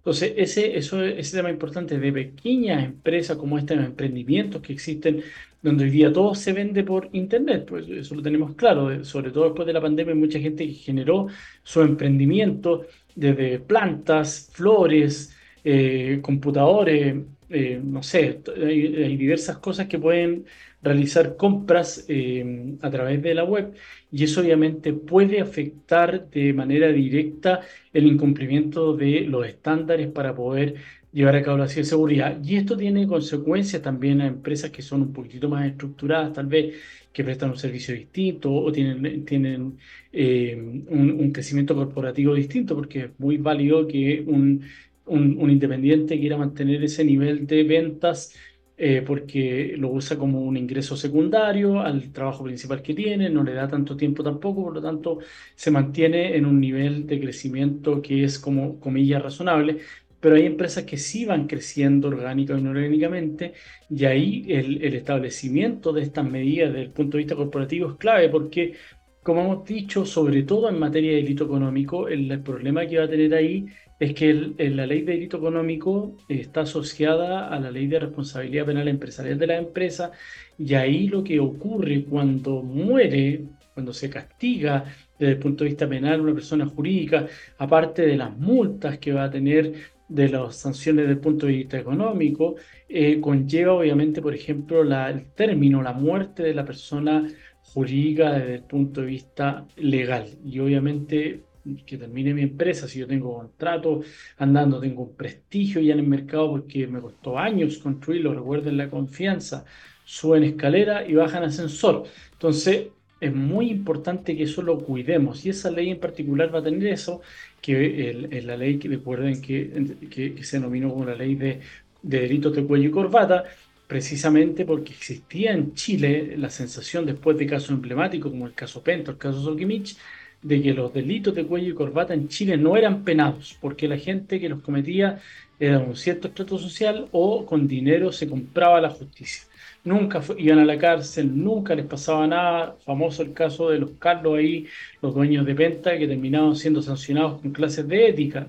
Entonces, 0.08 0.34
ese, 0.36 0.76
eso, 0.76 1.04
ese 1.04 1.36
tema 1.36 1.50
importante 1.50 1.98
de 1.98 2.12
pequeñas 2.12 2.84
empresas 2.84 3.36
como 3.36 3.58
estos 3.58 3.78
emprendimientos 3.78 4.62
que 4.62 4.72
existen 4.72 5.22
donde 5.62 5.84
hoy 5.84 5.90
día 5.90 6.12
todo 6.12 6.34
se 6.34 6.52
vende 6.52 6.84
por 6.84 7.08
internet, 7.12 7.66
pues 7.68 7.88
eso 7.88 8.14
lo 8.14 8.22
tenemos 8.22 8.54
claro, 8.54 9.04
sobre 9.04 9.30
todo 9.30 9.44
después 9.44 9.66
de 9.66 9.72
la 9.72 9.80
pandemia, 9.80 10.14
mucha 10.14 10.38
gente 10.38 10.66
que 10.66 10.74
generó 10.74 11.26
su 11.62 11.80
emprendimiento 11.82 12.86
desde 13.14 13.58
plantas, 13.58 14.50
flores, 14.52 15.34
eh, 15.64 16.20
computadores, 16.22 17.16
eh, 17.50 17.80
no 17.82 18.02
sé, 18.02 18.42
hay, 18.56 19.16
diversas 19.16 19.58
cosas 19.58 19.86
que 19.88 19.98
pueden 19.98 20.44
realizar 20.82 21.36
compras 21.36 22.04
eh, 22.08 22.76
a 22.82 22.90
través 22.90 23.22
de 23.22 23.34
la 23.34 23.44
web 23.44 23.72
y 24.12 24.24
eso 24.24 24.40
obviamente 24.42 24.92
puede 24.92 25.40
afectar 25.40 26.28
de 26.30 26.52
manera 26.52 26.88
directa 26.88 27.60
el 27.92 28.06
incumplimiento 28.06 28.94
de 28.96 29.22
los 29.22 29.46
estándares 29.46 30.08
para 30.08 30.34
poder 30.34 30.74
llevar 31.12 31.36
a 31.36 31.42
cabo 31.42 31.58
la 31.58 31.68
ciberseguridad. 31.68 32.42
Y 32.44 32.56
esto 32.56 32.76
tiene 32.76 33.06
consecuencias 33.06 33.82
también 33.82 34.20
a 34.20 34.26
empresas 34.26 34.70
que 34.70 34.82
son 34.82 35.02
un 35.02 35.12
poquitito 35.12 35.48
más 35.48 35.66
estructuradas, 35.66 36.32
tal 36.32 36.46
vez, 36.46 36.74
que 37.12 37.24
prestan 37.24 37.50
un 37.50 37.56
servicio 37.56 37.94
distinto 37.94 38.52
o 38.52 38.70
tienen, 38.70 39.24
tienen 39.24 39.78
eh, 40.12 40.56
un, 40.88 41.32
crecimiento 41.32 41.74
corporativo 41.74 42.34
distinto, 42.34 42.74
porque 42.74 43.00
es 43.04 43.10
muy 43.18 43.38
válido 43.38 43.86
que 43.86 44.22
un, 44.26 44.62
un, 45.06 45.50
independiente 45.50 46.18
quiera 46.20 46.36
mantener 46.36 46.82
ese 46.84 47.04
nivel 47.04 47.46
de 47.46 47.64
ventas 47.64 48.34
eh, 48.76 49.02
porque 49.04 49.74
lo 49.76 49.88
usa 49.90 50.16
como 50.16 50.40
un 50.42 50.56
ingreso 50.56 50.96
secundario 50.96 51.80
al 51.80 52.12
trabajo 52.12 52.44
principal 52.44 52.80
que 52.82 52.94
tiene, 52.94 53.28
no 53.28 53.42
le 53.42 53.52
da 53.54 53.66
tanto 53.66 53.96
tiempo 53.96 54.22
tampoco, 54.22 54.62
por 54.64 54.74
lo 54.74 54.80
tanto 54.80 55.18
se 55.56 55.70
mantiene 55.72 56.36
en 56.36 56.46
un 56.46 56.60
nivel 56.60 57.06
de 57.06 57.18
crecimiento 57.18 58.00
que 58.00 58.22
es 58.22 58.38
como 58.38 58.78
comillas 58.78 59.20
razonable, 59.22 59.78
pero 60.20 60.34
hay 60.36 60.46
empresas 60.46 60.84
que 60.84 60.96
sí 60.96 61.24
van 61.24 61.46
creciendo 61.46 62.08
orgánica 62.08 62.54
o 62.54 62.58
inorgánicamente 62.58 63.54
y 63.88 64.04
ahí 64.04 64.44
el, 64.48 64.82
establecimiento 64.94 65.92
de 65.92 66.02
estas 66.02 66.24
medidas 66.28 66.72
desde 66.72 66.86
el 66.86 66.90
punto 66.90 67.16
de 67.16 67.24
vista 67.24 67.36
corporativo 67.36 67.90
es 67.90 67.96
clave 67.96 68.28
porque, 68.28 68.74
como 69.22 69.42
hemos 69.42 69.64
dicho, 69.64 70.04
sobre 70.04 70.42
todo 70.42 70.68
en 70.68 70.78
materia 70.78 71.10
de 71.12 71.18
delito 71.18 71.44
económico, 71.44 72.08
el, 72.08 72.30
el 72.30 72.40
problema 72.42 72.86
que 72.86 72.98
va 72.98 73.04
a 73.04 73.08
tener 73.08 73.34
ahí 73.34 73.66
es 73.98 74.14
que 74.14 74.32
la 74.32 74.86
ley 74.86 75.02
de 75.02 75.12
delito 75.12 75.38
económico 75.38 76.16
está 76.28 76.60
asociada 76.62 77.48
a 77.48 77.58
la 77.58 77.70
ley 77.70 77.88
de 77.88 77.98
responsabilidad 77.98 78.66
penal 78.66 78.88
empresarial 78.88 79.38
de 79.38 79.46
la 79.46 79.56
empresa 79.56 80.12
y 80.56 80.74
ahí 80.74 81.08
lo 81.08 81.24
que 81.24 81.40
ocurre 81.40 82.04
cuando 82.04 82.62
muere, 82.62 83.44
cuando 83.74 83.92
se 83.92 84.08
castiga 84.08 84.84
desde 85.18 85.32
el 85.32 85.38
punto 85.38 85.64
de 85.64 85.70
vista 85.70 85.88
penal 85.88 86.20
una 86.20 86.34
persona 86.34 86.66
jurídica, 86.66 87.26
aparte 87.58 88.02
de 88.02 88.16
las 88.16 88.36
multas 88.36 88.98
que 88.98 89.12
va 89.12 89.24
a 89.24 89.30
tener 89.30 89.97
de 90.08 90.28
las 90.28 90.56
sanciones 90.56 91.04
desde 91.04 91.14
el 91.14 91.20
punto 91.20 91.46
de 91.46 91.52
vista 91.52 91.78
económico, 91.78 92.56
eh, 92.88 93.20
conlleva 93.20 93.74
obviamente, 93.74 94.22
por 94.22 94.34
ejemplo, 94.34 94.82
la, 94.84 95.10
el 95.10 95.26
término, 95.32 95.82
la 95.82 95.92
muerte 95.92 96.42
de 96.42 96.54
la 96.54 96.64
persona 96.64 97.26
jurídica 97.62 98.32
desde 98.32 98.54
el 98.56 98.62
punto 98.62 99.02
de 99.02 99.06
vista 99.06 99.66
legal. 99.76 100.26
Y 100.44 100.58
obviamente 100.60 101.44
que 101.86 101.98
termine 101.98 102.34
mi 102.34 102.42
empresa, 102.42 102.88
si 102.88 102.98
yo 103.00 103.06
tengo 103.06 103.36
contrato 103.36 104.00
andando, 104.38 104.80
tengo 104.80 105.02
un 105.02 105.14
prestigio 105.14 105.80
ya 105.80 105.92
en 105.92 106.00
el 106.00 106.06
mercado 106.06 106.50
porque 106.50 106.86
me 106.86 107.00
costó 107.00 107.38
años 107.38 107.78
construirlo, 107.78 108.34
recuerden 108.34 108.76
la 108.76 108.88
confianza, 108.88 109.64
suben 110.04 110.44
escalera 110.44 111.06
y 111.06 111.14
bajan 111.14 111.44
ascensor. 111.44 112.04
Entonces, 112.32 112.88
es 113.20 113.34
muy 113.34 113.70
importante 113.70 114.36
que 114.36 114.44
eso 114.44 114.62
lo 114.62 114.78
cuidemos 114.78 115.44
y 115.44 115.50
esa 115.50 115.70
ley 115.70 115.90
en 115.90 115.98
particular 116.00 116.54
va 116.54 116.60
a 116.60 116.62
tener 116.62 116.86
eso, 116.86 117.20
que 117.60 118.10
el, 118.10 118.46
la 118.46 118.56
ley, 118.56 118.78
que 118.78 118.88
recuerden 118.88 119.40
que, 119.40 120.34
se 120.42 120.56
denominó 120.56 120.90
como 120.90 121.04
la 121.04 121.14
ley 121.14 121.34
de, 121.34 121.60
de 122.02 122.20
delitos 122.20 122.54
de 122.54 122.64
cuello 122.64 122.88
y 122.88 122.92
corbata, 122.92 123.44
precisamente 123.86 124.64
porque 124.64 124.92
existía 124.92 125.52
en 125.52 125.74
Chile 125.74 126.36
la 126.36 126.50
sensación 126.50 127.06
después 127.06 127.36
de 127.38 127.46
casos 127.46 127.70
emblemáticos 127.70 128.30
como 128.30 128.46
el 128.46 128.54
caso 128.54 128.82
Pento, 128.82 129.10
el 129.10 129.18
caso 129.18 129.42
Solquimich, 129.42 129.96
de 130.42 130.62
que 130.62 130.72
los 130.72 130.92
delitos 130.92 131.34
de 131.34 131.46
cuello 131.46 131.70
y 131.70 131.74
corbata 131.74 132.14
en 132.14 132.28
Chile 132.28 132.56
no 132.56 132.76
eran 132.76 133.02
penados, 133.02 133.56
porque 133.60 133.88
la 133.88 133.98
gente 133.98 134.38
que 134.38 134.48
los 134.48 134.60
cometía 134.60 135.20
era 135.58 135.80
un 135.80 135.96
cierto 135.96 136.28
estrato 136.28 136.58
social 136.58 137.08
o 137.10 137.44
con 137.44 137.66
dinero 137.66 138.12
se 138.12 138.28
compraba 138.28 138.80
la 138.80 138.90
justicia. 138.90 139.47
Nunca 139.84 140.22
iban 140.36 140.58
a 140.58 140.64
la 140.64 140.78
cárcel, 140.78 141.30
nunca 141.42 141.74
les 141.74 141.86
pasaba 141.86 142.26
nada. 142.26 142.76
Famoso 142.84 143.22
el 143.22 143.32
caso 143.32 143.70
de 143.70 143.78
los 143.78 143.92
Carlos 143.98 144.38
ahí, 144.38 144.66
los 145.00 145.14
dueños 145.14 145.46
de 145.46 145.54
venta 145.54 145.96
que 145.96 146.06
terminaban 146.06 146.56
siendo 146.56 146.82
sancionados 146.82 147.40
con 147.40 147.52
clases 147.52 147.86
de 147.88 148.08
ética. 148.08 148.46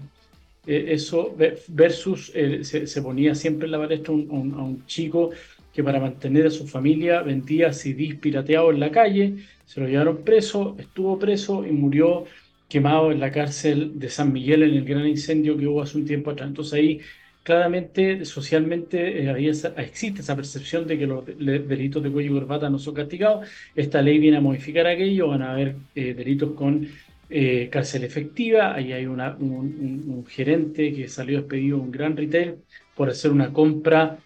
Eh, 0.67 0.87
eso 0.89 1.35
versus 1.67 2.31
eh, 2.35 2.63
se, 2.63 3.01
ponía 3.01 3.33
siempre 3.35 3.65
en 3.65 3.71
la 3.71 3.79
palestra 3.79 4.13
a 4.13 4.17
un 4.17 4.83
chico 4.85 5.31
que 5.73 5.83
para 5.83 5.99
mantener 5.99 6.47
a 6.47 6.51
su 6.51 6.67
familia 6.67 7.21
vendía 7.21 7.71
CDs 7.73 8.15
pirateados 8.15 8.73
en 8.73 8.79
la 8.79 8.91
calle, 8.91 9.35
se 9.65 9.79
lo 9.79 9.87
llevaron 9.87 10.23
preso, 10.23 10.75
estuvo 10.79 11.17
preso 11.19 11.65
y 11.65 11.71
murió 11.71 12.25
quemado 12.67 13.11
en 13.11 13.19
la 13.19 13.31
cárcel 13.31 13.99
de 13.99 14.09
San 14.09 14.33
Miguel 14.33 14.63
en 14.63 14.75
el 14.75 14.85
gran 14.85 15.07
incendio 15.07 15.57
que 15.57 15.67
hubo 15.67 15.81
hace 15.81 15.97
un 15.97 16.05
tiempo 16.05 16.31
atrás. 16.31 16.49
Entonces 16.49 16.73
ahí 16.73 17.01
claramente, 17.49 18.25
socialmente, 18.25 19.23
eh, 19.23 19.51
existe 19.77 20.21
esa 20.21 20.35
percepción 20.35 20.85
de 20.85 20.99
que 20.99 21.07
los 21.07 21.25
delitos 21.25 22.03
de 22.03 22.11
cuello 22.11 22.29
y 22.29 22.39
corbata 22.39 22.69
no 22.69 22.77
son 22.77 22.93
castigados. 22.93 23.49
Esta 23.75 24.03
ley 24.03 24.19
viene 24.19 24.37
a 24.37 24.41
modificar 24.41 24.85
aquello, 24.85 25.29
van 25.29 25.41
a 25.41 25.53
haber 25.53 25.75
eh, 25.95 26.13
delitos 26.13 26.51
con 26.51 26.87
eh, 27.27 27.67
cárcel 27.71 28.03
efectiva. 28.03 28.75
Ahí 28.75 28.93
hay 28.93 29.07
un, 29.07 29.19
un, 29.19 30.25
gerente 30.27 30.93
que 30.93 31.07
salió 31.07 31.39
despedido 31.39 31.79
un 31.79 31.89
gran 31.89 32.15
retail 32.15 32.57
por 32.95 33.09
hacer 33.09 33.31
una 33.31 33.51
compra 33.51 34.19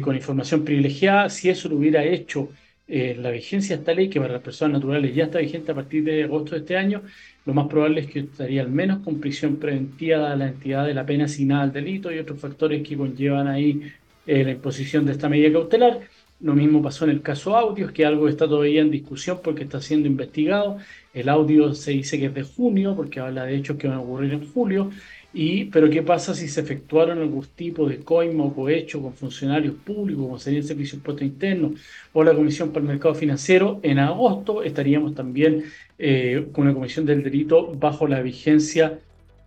con 0.00 0.14
información 0.16 0.64
privilegiada, 0.64 1.28
si 1.28 1.48
eso 1.48 1.68
lo 1.68 1.76
hubiera 1.76 2.04
hecho 2.04 2.50
eh, 2.92 3.14
la 3.16 3.30
vigencia 3.30 3.76
de 3.76 3.82
esta 3.82 3.94
ley, 3.94 4.10
que 4.10 4.20
para 4.20 4.32
las 4.32 4.42
personas 4.42 4.80
naturales 4.80 5.14
ya 5.14 5.24
está 5.24 5.38
vigente 5.38 5.70
a 5.70 5.76
partir 5.76 6.02
de 6.02 6.24
agosto 6.24 6.56
de 6.56 6.58
este 6.58 6.76
año, 6.76 7.02
lo 7.46 7.54
más 7.54 7.68
probable 7.68 8.00
es 8.00 8.08
que 8.08 8.20
estaría 8.20 8.62
al 8.62 8.70
menos 8.70 8.98
con 9.04 9.20
prisión 9.20 9.56
preventiva 9.56 10.32
a 10.32 10.36
la 10.36 10.48
entidad 10.48 10.86
de 10.86 10.94
la 10.94 11.06
pena 11.06 11.26
asignada 11.26 11.62
al 11.62 11.72
delito 11.72 12.12
y 12.12 12.18
otros 12.18 12.40
factores 12.40 12.86
que 12.86 12.96
conllevan 12.96 13.46
ahí 13.46 13.80
eh, 14.26 14.44
la 14.44 14.50
imposición 14.50 15.06
de 15.06 15.12
esta 15.12 15.28
medida 15.28 15.52
cautelar. 15.52 16.00
Lo 16.40 16.54
mismo 16.54 16.82
pasó 16.82 17.04
en 17.04 17.10
el 17.10 17.22
caso 17.22 17.56
audios, 17.56 17.92
que 17.92 18.04
algo 18.04 18.28
está 18.28 18.48
todavía 18.48 18.80
en 18.80 18.90
discusión 18.90 19.38
porque 19.42 19.64
está 19.64 19.80
siendo 19.80 20.08
investigado. 20.08 20.78
El 21.14 21.28
audio 21.28 21.74
se 21.74 21.92
dice 21.92 22.18
que 22.18 22.26
es 22.26 22.34
de 22.34 22.42
junio, 22.42 22.96
porque 22.96 23.20
habla 23.20 23.44
de 23.44 23.56
hechos 23.56 23.76
que 23.76 23.88
van 23.88 23.98
a 23.98 24.00
ocurrir 24.00 24.32
en 24.32 24.50
julio. 24.50 24.90
Y, 25.32 25.66
pero 25.66 25.88
¿qué 25.88 26.02
pasa 26.02 26.34
si 26.34 26.48
se 26.48 26.60
efectuaron 26.60 27.18
algún 27.18 27.46
tipo 27.54 27.88
de 27.88 28.00
coima 28.00 28.44
o 28.44 28.54
cohecho 28.54 29.00
con 29.00 29.14
funcionarios 29.14 29.76
públicos, 29.76 30.24
como 30.24 30.38
sería 30.38 30.58
el 30.58 30.64
Servicio 30.64 30.94
de 30.94 30.98
Impuesto 30.98 31.24
Interno 31.24 31.74
o 32.12 32.24
la 32.24 32.34
Comisión 32.34 32.70
para 32.70 32.82
el 32.82 32.88
Mercado 32.88 33.14
Financiero? 33.14 33.78
En 33.82 34.00
agosto 34.00 34.62
estaríamos 34.64 35.14
también 35.14 35.64
eh, 35.98 36.48
con 36.52 36.64
una 36.64 36.74
comisión 36.74 37.06
del 37.06 37.22
delito 37.22 37.72
bajo 37.74 38.08
la 38.08 38.20
vigencia 38.22 38.98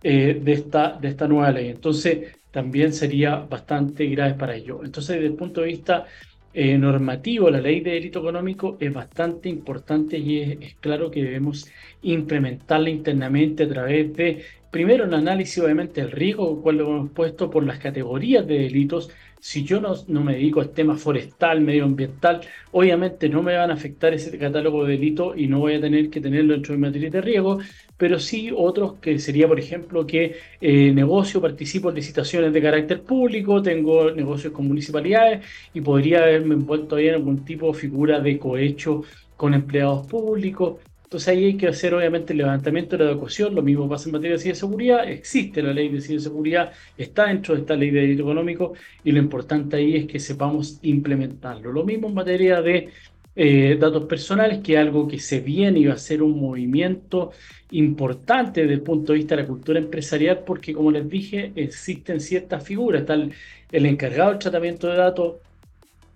eh, 0.02 0.40
de, 0.42 0.52
esta, 0.52 0.98
de 1.00 1.08
esta 1.08 1.28
nueva 1.28 1.50
ley. 1.50 1.68
Entonces, 1.68 2.34
también 2.50 2.92
sería 2.92 3.36
bastante 3.36 4.06
grave 4.06 4.34
para 4.34 4.54
ello. 4.54 4.80
Entonces, 4.84 5.16
desde 5.16 5.26
el 5.26 5.34
punto 5.34 5.60
de 5.62 5.66
vista 5.66 6.06
eh, 6.52 6.78
normativo, 6.78 7.50
la 7.50 7.60
ley 7.60 7.80
de 7.80 7.92
delito 7.92 8.20
económico 8.20 8.76
es 8.78 8.92
bastante 8.92 9.48
importante 9.48 10.16
y 10.18 10.40
es, 10.40 10.76
claro 10.76 11.10
que 11.10 11.24
debemos 11.24 11.66
implementarla 12.02 12.90
internamente 12.90 13.64
a 13.64 13.68
través 13.68 14.14
de 14.14 14.44
Primero, 14.74 15.04
el 15.04 15.14
análisis, 15.14 15.62
obviamente, 15.62 16.00
el 16.00 16.10
riesgo, 16.10 16.60
cual 16.60 16.78
lo 16.78 16.88
hemos 16.88 17.10
puesto 17.12 17.48
por 17.48 17.64
las 17.64 17.78
categorías 17.78 18.44
de 18.44 18.58
delitos. 18.58 19.08
Si 19.38 19.62
yo 19.62 19.80
no, 19.80 19.94
me 20.24 20.32
dedico 20.32 20.60
al 20.60 20.70
tema 20.70 20.96
forestal, 20.96 21.60
medioambiental, 21.60 22.40
obviamente 22.72 23.28
no 23.28 23.40
me 23.40 23.56
van 23.56 23.70
a 23.70 23.74
afectar 23.74 24.12
ese 24.12 24.36
catálogo 24.36 24.84
de 24.84 24.94
delitos 24.94 25.38
y 25.38 25.46
no 25.46 25.60
voy 25.60 25.74
a 25.74 25.80
tener 25.80 26.10
que 26.10 26.20
tenerlo 26.20 26.54
dentro 26.54 26.72
de 26.72 26.78
mi 26.78 26.86
materia 26.88 27.08
de 27.08 27.20
riesgo, 27.20 27.60
pero 27.96 28.18
sí 28.18 28.50
otros 28.52 28.94
que 28.94 29.16
sería, 29.20 29.46
por 29.46 29.60
ejemplo, 29.60 30.04
que 30.04 30.38
eh, 30.60 30.90
negocio, 30.92 31.40
participo 31.40 31.90
en 31.90 31.94
licitaciones 31.94 32.52
de 32.52 32.60
carácter 32.60 33.04
público, 33.04 33.62
tengo 33.62 34.10
negocios 34.10 34.52
con 34.52 34.66
municipalidades 34.66 35.46
y 35.72 35.82
podría 35.82 36.24
haberme 36.24 36.54
envuelto 36.56 36.96
ahí 36.96 37.06
en 37.06 37.14
algún 37.14 37.44
tipo 37.44 37.68
de 37.68 37.78
figura 37.78 38.18
de 38.18 38.40
cohecho 38.40 39.04
con 39.36 39.54
empleados 39.54 40.08
públicos. 40.08 40.78
Entonces 41.04 41.28
ahí 41.28 41.44
hay 41.44 41.56
que 41.56 41.68
hacer 41.68 41.94
obviamente 41.94 42.32
el 42.32 42.38
levantamiento 42.38 42.96
de 42.96 43.04
la 43.04 43.10
adecuación, 43.10 43.54
lo 43.54 43.62
mismo 43.62 43.88
pasa 43.88 44.08
en 44.08 44.12
materia 44.12 44.36
de 44.36 44.42
ciberseguridad, 44.42 45.08
existe 45.08 45.62
la 45.62 45.72
ley 45.72 45.88
de 45.88 46.00
ciberseguridad, 46.00 46.72
está 46.96 47.26
dentro 47.26 47.54
de 47.54 47.60
esta 47.60 47.76
ley 47.76 47.90
de 47.90 48.00
delito 48.00 48.22
económico 48.22 48.72
y 49.04 49.12
lo 49.12 49.18
importante 49.20 49.76
ahí 49.76 49.96
es 49.96 50.06
que 50.06 50.18
sepamos 50.18 50.78
implementarlo. 50.82 51.72
Lo 51.72 51.84
mismo 51.84 52.08
en 52.08 52.14
materia 52.14 52.60
de 52.62 52.90
eh, 53.36 53.76
datos 53.80 54.04
personales, 54.04 54.60
que 54.62 54.74
es 54.74 54.78
algo 54.78 55.08
que 55.08 55.18
se 55.18 55.40
viene 55.40 55.80
y 55.80 55.86
va 55.86 55.94
a 55.94 55.98
ser 55.98 56.22
un 56.22 56.38
movimiento 56.40 57.32
importante 57.70 58.62
desde 58.62 58.74
el 58.74 58.82
punto 58.82 59.12
de 59.12 59.18
vista 59.18 59.34
de 59.36 59.42
la 59.42 59.48
cultura 59.48 59.78
empresarial, 59.80 60.44
porque 60.44 60.72
como 60.72 60.90
les 60.92 61.08
dije, 61.08 61.52
existen 61.56 62.20
ciertas 62.20 62.64
figuras, 62.64 63.02
está 63.02 63.14
el, 63.14 63.32
el 63.72 63.86
encargado 63.86 64.30
del 64.30 64.38
tratamiento 64.38 64.88
de 64.88 64.96
datos, 64.96 65.36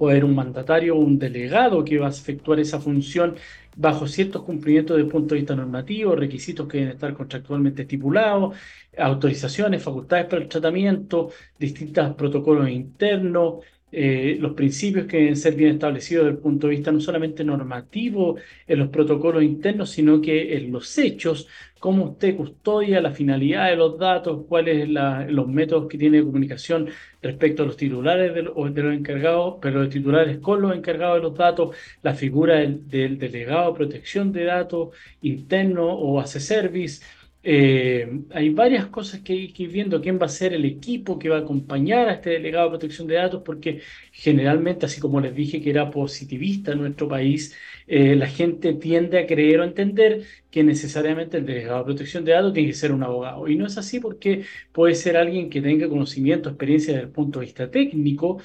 haber 0.00 0.24
un 0.24 0.34
mandatario 0.34 0.96
o 0.96 1.00
un 1.00 1.18
delegado 1.18 1.84
que 1.84 1.98
va 1.98 2.06
a 2.06 2.10
efectuar 2.10 2.60
esa 2.60 2.80
función 2.80 3.36
bajo 3.76 4.06
ciertos 4.06 4.42
cumplimientos 4.42 4.96
desde 4.96 5.06
el 5.06 5.12
punto 5.12 5.34
de 5.34 5.40
vista 5.40 5.54
normativo, 5.56 6.16
requisitos 6.16 6.66
que 6.68 6.78
deben 6.78 6.94
estar 6.94 7.14
contractualmente 7.14 7.82
estipulados, 7.82 8.56
autorizaciones, 8.96 9.82
facultades 9.82 10.26
para 10.26 10.42
el 10.42 10.48
tratamiento, 10.48 11.30
distintos 11.58 12.14
protocolos 12.14 12.68
internos, 12.68 13.64
eh, 13.90 14.36
los 14.38 14.52
principios 14.52 15.06
que 15.06 15.18
deben 15.18 15.36
ser 15.36 15.54
bien 15.54 15.70
establecidos 15.72 16.24
desde 16.24 16.36
el 16.36 16.42
punto 16.42 16.66
de 16.66 16.72
vista 16.76 16.92
no 16.92 17.00
solamente 17.00 17.42
normativo 17.44 18.36
en 18.66 18.78
los 18.78 18.88
protocolos 18.88 19.42
internos, 19.42 19.90
sino 19.90 20.20
que 20.20 20.56
en 20.56 20.70
los 20.72 20.98
hechos, 20.98 21.48
cómo 21.78 22.04
usted 22.04 22.36
custodia 22.36 23.00
la 23.00 23.12
finalidad 23.12 23.70
de 23.70 23.76
los 23.76 23.98
datos, 23.98 24.44
cuáles 24.48 24.88
son 24.92 25.34
los 25.34 25.48
métodos 25.48 25.88
que 25.88 25.96
tiene 25.98 26.18
de 26.18 26.24
comunicación 26.24 26.88
respecto 27.22 27.62
a 27.62 27.66
los 27.66 27.76
titulares 27.76 28.34
de, 28.34 28.42
de, 28.42 28.82
los 28.82 28.94
encargados, 28.94 29.56
pero 29.60 29.80
los 29.82 29.90
titulares 29.90 30.38
con 30.38 30.60
los 30.60 30.74
encargados 30.76 31.16
de 31.16 31.22
los 31.22 31.36
datos, 31.36 31.76
la 32.02 32.14
figura 32.14 32.56
del, 32.56 32.88
del 32.88 33.18
delegado 33.18 33.72
de 33.72 33.76
protección 33.76 34.32
de 34.32 34.44
datos 34.44 34.90
interno 35.22 35.86
o 35.86 36.20
hace 36.20 36.40
service 36.40 37.02
eh, 37.42 38.22
hay 38.30 38.50
varias 38.50 38.86
cosas 38.88 39.20
que 39.20 39.32
hay 39.32 39.52
que 39.52 39.62
ir 39.64 39.70
viendo, 39.70 40.00
quién 40.00 40.18
va 40.20 40.26
a 40.26 40.28
ser 40.28 40.52
el 40.52 40.64
equipo 40.64 41.18
que 41.18 41.28
va 41.28 41.36
a 41.36 41.40
acompañar 41.40 42.08
a 42.08 42.14
este 42.14 42.30
delegado 42.30 42.66
de 42.66 42.70
protección 42.78 43.06
de 43.06 43.14
datos, 43.14 43.42
porque 43.44 43.80
generalmente, 44.12 44.86
así 44.86 45.00
como 45.00 45.20
les 45.20 45.34
dije 45.34 45.60
que 45.62 45.70
era 45.70 45.90
positivista 45.90 46.72
en 46.72 46.78
nuestro 46.80 47.08
país, 47.08 47.54
eh, 47.86 48.16
la 48.16 48.26
gente 48.26 48.74
tiende 48.74 49.18
a 49.18 49.26
creer 49.26 49.60
o 49.60 49.64
entender 49.64 50.24
que 50.50 50.64
necesariamente 50.64 51.38
el 51.38 51.46
delegado 51.46 51.78
de 51.78 51.84
protección 51.84 52.24
de 52.24 52.32
datos 52.32 52.52
tiene 52.52 52.68
que 52.70 52.74
ser 52.74 52.92
un 52.92 53.02
abogado. 53.02 53.48
Y 53.48 53.56
no 53.56 53.66
es 53.66 53.78
así 53.78 54.00
porque 54.00 54.44
puede 54.72 54.94
ser 54.94 55.16
alguien 55.16 55.48
que 55.50 55.62
tenga 55.62 55.88
conocimiento, 55.88 56.48
experiencia 56.50 56.94
desde 56.94 57.06
el 57.06 57.12
punto 57.12 57.40
de 57.40 57.46
vista 57.46 57.70
técnico, 57.70 58.40